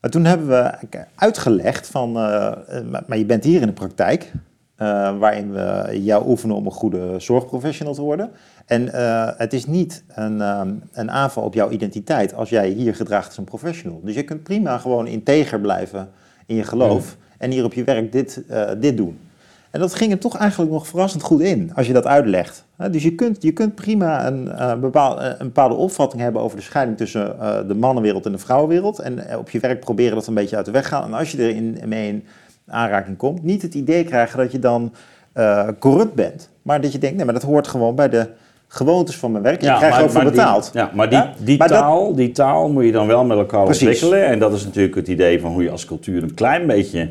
[0.00, 0.72] Maar toen hebben we
[1.14, 2.52] uitgelegd van, eh,
[3.06, 4.32] maar, je bent hier in de praktijk,
[5.18, 8.30] waarin we jou oefenen om een goede zorgprofessional te worden.
[8.66, 8.88] En
[9.36, 10.40] het is niet een,
[10.92, 14.00] een aanval op jouw identiteit als jij hier gedraagt als een professional.
[14.04, 16.08] Dus je kunt prima gewoon integer blijven
[16.46, 18.42] in je geloof en hier op je werk dit,
[18.78, 19.18] dit doen.
[19.70, 22.64] En dat ging er toch eigenlijk nog verrassend goed in, als je dat uitlegt.
[22.90, 26.56] Dus je kunt, je kunt prima een, eh, bepaal- eh, een bepaalde opvatting hebben over
[26.56, 28.98] de scheiding tussen eh, de mannenwereld en de vrouwenwereld.
[28.98, 31.04] En op je werk proberen dat een beetje uit de weg gaan.
[31.04, 32.24] En als je er in, mee in
[32.68, 34.92] aanraking komt, niet het idee krijgen dat je dan
[35.78, 36.50] corrupt bent.
[36.62, 38.26] Maar dat je denkt, nee, maar dat hoort gewoon bij de
[38.68, 39.62] gewoontes van mijn werk.
[39.62, 40.70] En je krijgt er ook voor die- betaald.
[40.72, 41.32] ja, maar die, Ja?
[41.38, 43.82] die, Maar dat- taal, die taal moet je dan wel met elkaar Precies.
[44.02, 44.26] ontwikkelen.
[44.26, 47.08] En dat is natuurlijk het idee van hoe je als cultuur een klein beetje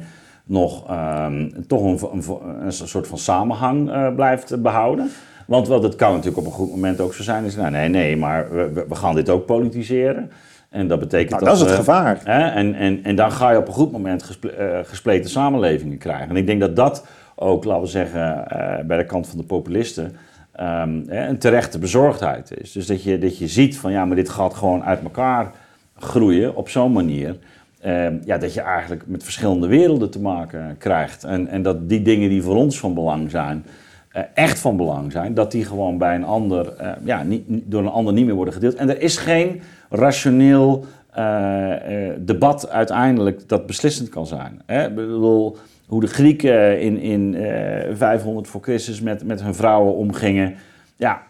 [0.48, 5.10] nog ehm, toch een, een, een soort van samenhang eh, blijft behouden.
[5.48, 7.90] Want wat het kan natuurlijk op een goed moment ook zo zijn, is nou, nee,
[7.90, 10.32] nee, maar we, gaan dit ook politiseren.
[10.70, 12.22] En dat betekent Nou, dat dat is het gevaar.
[12.24, 12.48] Hè?
[12.48, 16.30] En, en, en dan ga je op een goed moment gesple- eh, gespleten samenlevingen krijgen.
[16.30, 17.06] En ik denk dat dat
[17.36, 20.16] ook, laten we zeggen, eh, bij de kant van de populisten
[20.52, 22.72] ehm, hè, een terechte bezorgdheid is.
[22.72, 25.52] Dus dat je, dat je ziet van ja, maar dit gaat gewoon uit elkaar
[25.96, 27.38] groeien op zo'n manier.
[27.80, 31.24] Ehm, ja, dat je eigenlijk met verschillende werelden te maken krijgt.
[31.24, 33.66] En, en dat die dingen die voor ons van belang zijn,
[34.12, 37.82] eh, echt van belang zijn, dat die gewoon bij een ander, eh, ja, niet, door
[37.82, 38.76] een ander niet meer worden gedeeld.
[38.76, 41.74] En er is geen rationeel eh,
[42.20, 44.62] debat uiteindelijk dat beslissend kan zijn.
[44.66, 44.88] Hè?
[44.88, 49.96] Ik bedoel, hoe de Grieken in, in eh, 500 voor Christus met, met hun vrouwen
[49.96, 50.56] omgingen,
[50.96, 51.22] ja,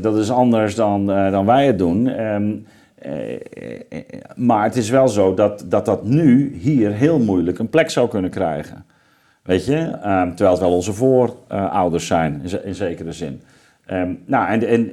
[0.00, 2.08] dat is anders dan, dan wij het doen.
[2.08, 2.60] Ehm, eh, eh,
[4.36, 8.08] maar het is wel zo dat, dat dat nu hier heel moeilijk een plek zou
[8.08, 8.84] kunnen krijgen.
[9.42, 13.40] Weet je, Ehm, terwijl het wel onze voorouders zijn, in, ze- in zekere zin.
[13.86, 14.92] Ehm, nou, en, en,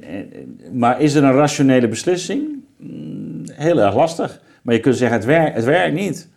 [0.71, 2.41] maar is er een rationele beslissing?
[2.77, 4.41] Mm, Heel erg lastig.
[4.61, 6.29] Maar je kunt zeggen, het, werkt, het werkt niet.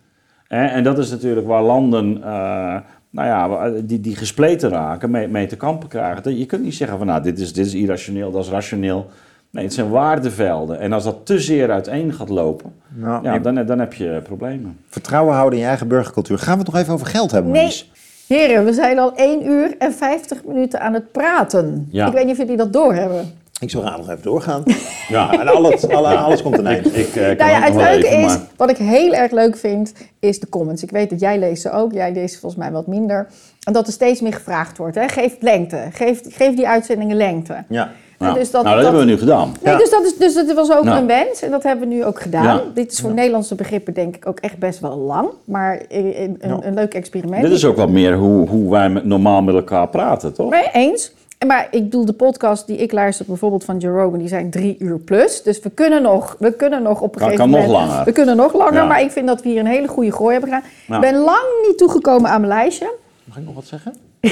[0.47, 2.77] En dat is natuurlijk waar landen, eh,
[3.09, 6.37] nou ja, die, die gespleten raken, mee, mee te kampen krijgen.
[6.37, 9.09] Je kunt niet zeggen van, nou, dit is, dit is irrationeel, dat is rationeel.
[9.53, 10.79] Nee, het zijn waardevelden.
[10.79, 14.77] En als dat te zeer uiteen gaat lopen, Nou, ja, dan, dan heb je problemen.
[14.89, 16.37] Vertrouwen houden in je eigen burgercultuur.
[16.37, 17.61] Gaan we het nog even over geld hebben, Nee.
[17.61, 17.85] Maurice?
[18.27, 21.87] Heren, we zijn al 1 uur en 50 minuten aan het praten.
[21.91, 22.07] Ja.
[22.07, 23.33] Ik weet niet of jullie dat doorhebben.
[23.59, 24.63] Ik zal graag nog even doorgaan.
[25.07, 26.97] Ja, En alles, alle- alles komt een ik, eind.
[26.97, 29.57] ik, eh, kan Nou ja, het leuke even, is, maar- wat ik heel erg leuk
[29.57, 30.83] vind, is de comments.
[30.83, 33.27] Ik weet dat jij leest ze ook, jij leest ze volgens mij wat minder.
[33.63, 34.95] En dat er steeds meer gevraagd wordt.
[34.95, 35.07] Hè?
[35.07, 37.63] Geef lengte, geef, geef die uitzendingen lengte.
[37.69, 37.91] Ja.
[38.23, 39.53] Nou, dus dat- nou, dat, dat- hebben we nu gedaan.
[39.61, 39.79] Nee, Ja.
[39.79, 42.21] dus, dat is, dus dat was ook een wens en dat hebben we nu ook
[42.21, 42.43] gedaan.
[42.43, 42.61] Ja.
[42.73, 46.37] Dit is voor Nederlandse begrippen denk ik ook echt best wel lang, maar een, een,
[46.41, 46.57] Ja.
[46.61, 47.41] een leuk experiment.
[47.43, 50.49] Dit is ook wat meer hoe, hoe wij met, normaal met elkaar praten, toch?
[50.49, 51.11] Nee, eens.
[51.37, 54.49] En Maar ik bedoel, de podcast die ik luister, bijvoorbeeld van Joe Rogan, die zijn
[54.49, 55.41] drie uur plus.
[55.43, 57.89] Dus we kunnen nog, we kunnen nog op een Kan- gegeven kan nog moment...
[57.89, 58.05] langer.
[58.05, 58.85] We kunnen nog langer, Ja.
[58.85, 60.69] maar ik vind dat we hier een hele goede gooi hebben gedaan.
[60.87, 60.95] Ja.
[60.95, 62.93] Ik ben lang niet toegekomen aan mijn lijstje.
[63.23, 63.93] Mag ik nog wat zeggen?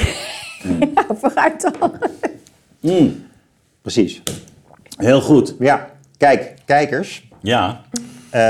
[0.94, 1.92] Ja, vooruit dan.
[2.80, 3.24] Mm,
[3.82, 4.22] Precies.
[4.96, 5.54] heel goed.
[5.58, 7.28] Ja, kijk, kijkers.
[7.40, 7.80] Ja.
[8.30, 8.40] Eh,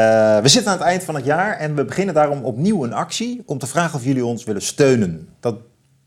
[0.43, 3.43] we zitten aan het eind van het jaar en we beginnen daarom opnieuw een actie
[3.47, 5.29] om te vragen of jullie ons willen steunen.
[5.41, 5.55] Dat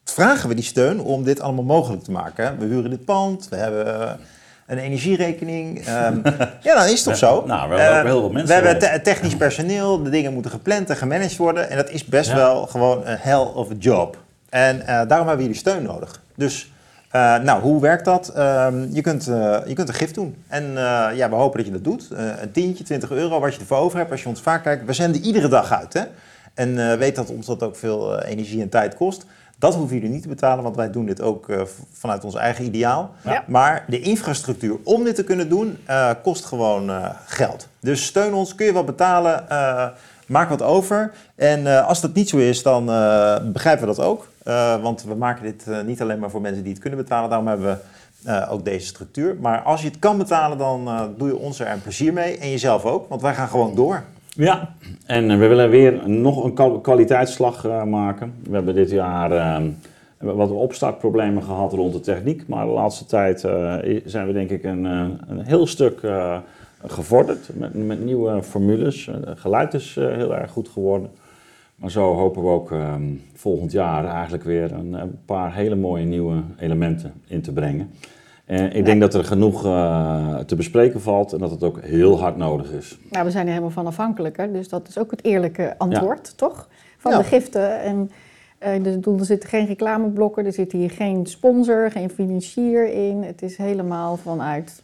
[0.03, 2.57] vragen we die steun om dit allemaal mogelijk te maken.
[2.59, 4.19] We huren dit pand, we hebben
[4.67, 5.79] een energierekening.
[5.85, 6.17] Ehm,
[6.67, 7.43] ja, dan is het toch zo.
[7.45, 10.33] Nou, we hebben ook Eh, heel veel mensen We hebben te- technisch personeel, de dingen
[10.33, 11.69] moeten gepland en gemanaged worden.
[11.69, 12.35] En dat is best Ja.
[12.35, 14.17] wel gewoon een hell of a job.
[14.49, 16.21] En eh, daarom hebben we jullie steun nodig.
[16.35, 16.71] Dus,
[17.15, 18.29] eh, nou, hoe werkt dat?
[18.29, 20.35] Ehm, je, kunt, eh, je kunt een gift doen.
[20.47, 22.07] En eh, ja, we hopen dat je dat doet.
[22.41, 24.85] Een tientje, 20 euro, wat je ervoor over hebt als je ons vaak kijkt.
[24.85, 26.01] We zenden iedere dag uit, hè?
[26.53, 29.25] En weet dat ons dat ook veel energie en tijd kost.
[29.57, 31.45] Dat hoeven jullie niet te betalen, want wij doen dit ook
[31.91, 33.11] vanuit ons eigen ideaal.
[33.21, 33.43] Ja.
[33.47, 35.77] Maar de infrastructuur om dit te kunnen doen,
[36.23, 36.91] kost gewoon
[37.25, 37.67] geld.
[37.79, 39.43] Dus steun ons, kun je wat betalen,
[40.27, 41.11] maak wat over.
[41.35, 42.85] En als dat niet zo is, dan
[43.53, 44.27] begrijpen we dat ook.
[44.45, 47.29] Eh, want we maken dit eh, niet alleen maar voor mensen die het kunnen betalen.
[47.29, 49.35] Daarom hebben we eh, ook deze structuur.
[49.41, 52.37] Maar als je het kan betalen, dan doe je ons er een plezier mee.
[52.37, 54.03] En jezelf ook, want wij gaan gewoon door.
[54.35, 54.73] Ja,
[55.05, 58.33] en we willen weer nog een kwal- kwaliteitsslag maken.
[58.43, 59.63] We hebben dit jaar eh,
[60.17, 62.47] wat opstartproblemen gehad rond de techniek.
[62.47, 63.39] Maar de laatste tijd
[64.05, 65.99] zijn we denk ik een, een heel stuk
[66.85, 69.05] gevorderd met, met nieuwe formules.
[69.05, 71.09] Het geluid is heel erg goed geworden.
[71.75, 72.93] Maar zo hopen we ook eh,
[73.33, 77.89] volgend jaar eigenlijk weer een, een paar hele mooie nieuwe elementen in te brengen.
[78.45, 82.19] En ik denk dat er genoeg eh, te bespreken valt en dat het ook heel
[82.19, 82.97] hard nodig is.
[83.11, 84.51] Nou, we zijn er helemaal van afhankelijk, hè?
[84.51, 86.67] dus dat is ook het eerlijke antwoord, toch?
[86.97, 87.17] Van Ja.
[87.17, 87.81] de giften.
[87.81, 88.09] En
[88.83, 93.23] dus bedoel, er zitten geen reclameblokken, er zit hier geen sponsor, geen financier in.
[93.23, 94.83] Het is helemaal vanuit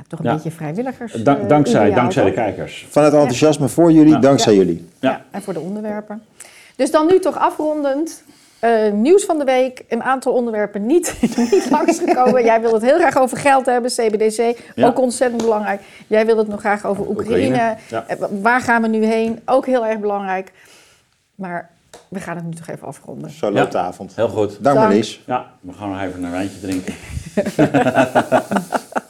[0.00, 0.34] ja, toch een Ja.
[0.34, 1.12] beetje vrijwilligers.
[1.12, 2.86] Dank- eh, dankzij, ideaal, dankzij de kijkers.
[2.90, 4.18] Vanuit enthousiasme voor jullie, Ja.
[4.18, 4.58] dankzij Ja.
[4.58, 4.88] jullie.
[4.98, 5.10] Ja.
[5.10, 5.24] Ja.
[5.30, 6.22] en voor de onderwerpen.
[6.76, 8.22] Dus dan nu toch afrondend.
[8.60, 9.84] eh, nieuws van de week.
[9.88, 11.14] Een aantal onderwerpen niet,
[11.50, 12.44] niet langsgekomen.
[12.44, 14.58] Jij wil het heel graag over geld hebben, CBDC.
[14.74, 14.86] Ja.
[14.86, 15.80] Ook ontzettend belangrijk.
[16.06, 17.46] Jij wil het nog graag over Oekraïne.
[17.46, 18.04] Oekraïne, ja.
[18.06, 19.40] Eh, waar gaan we nu heen?
[19.44, 20.52] Ook heel erg belangrijk.
[21.34, 21.70] Maar
[22.08, 23.30] we gaan het nu toch even afronden.
[23.30, 24.16] Zo loopt de avond.
[24.16, 24.50] Heel goed.
[24.50, 24.78] Dank Dank.
[24.78, 25.20] Marlies.
[25.26, 26.94] Ja, we gaan nog even een wijntje drinken.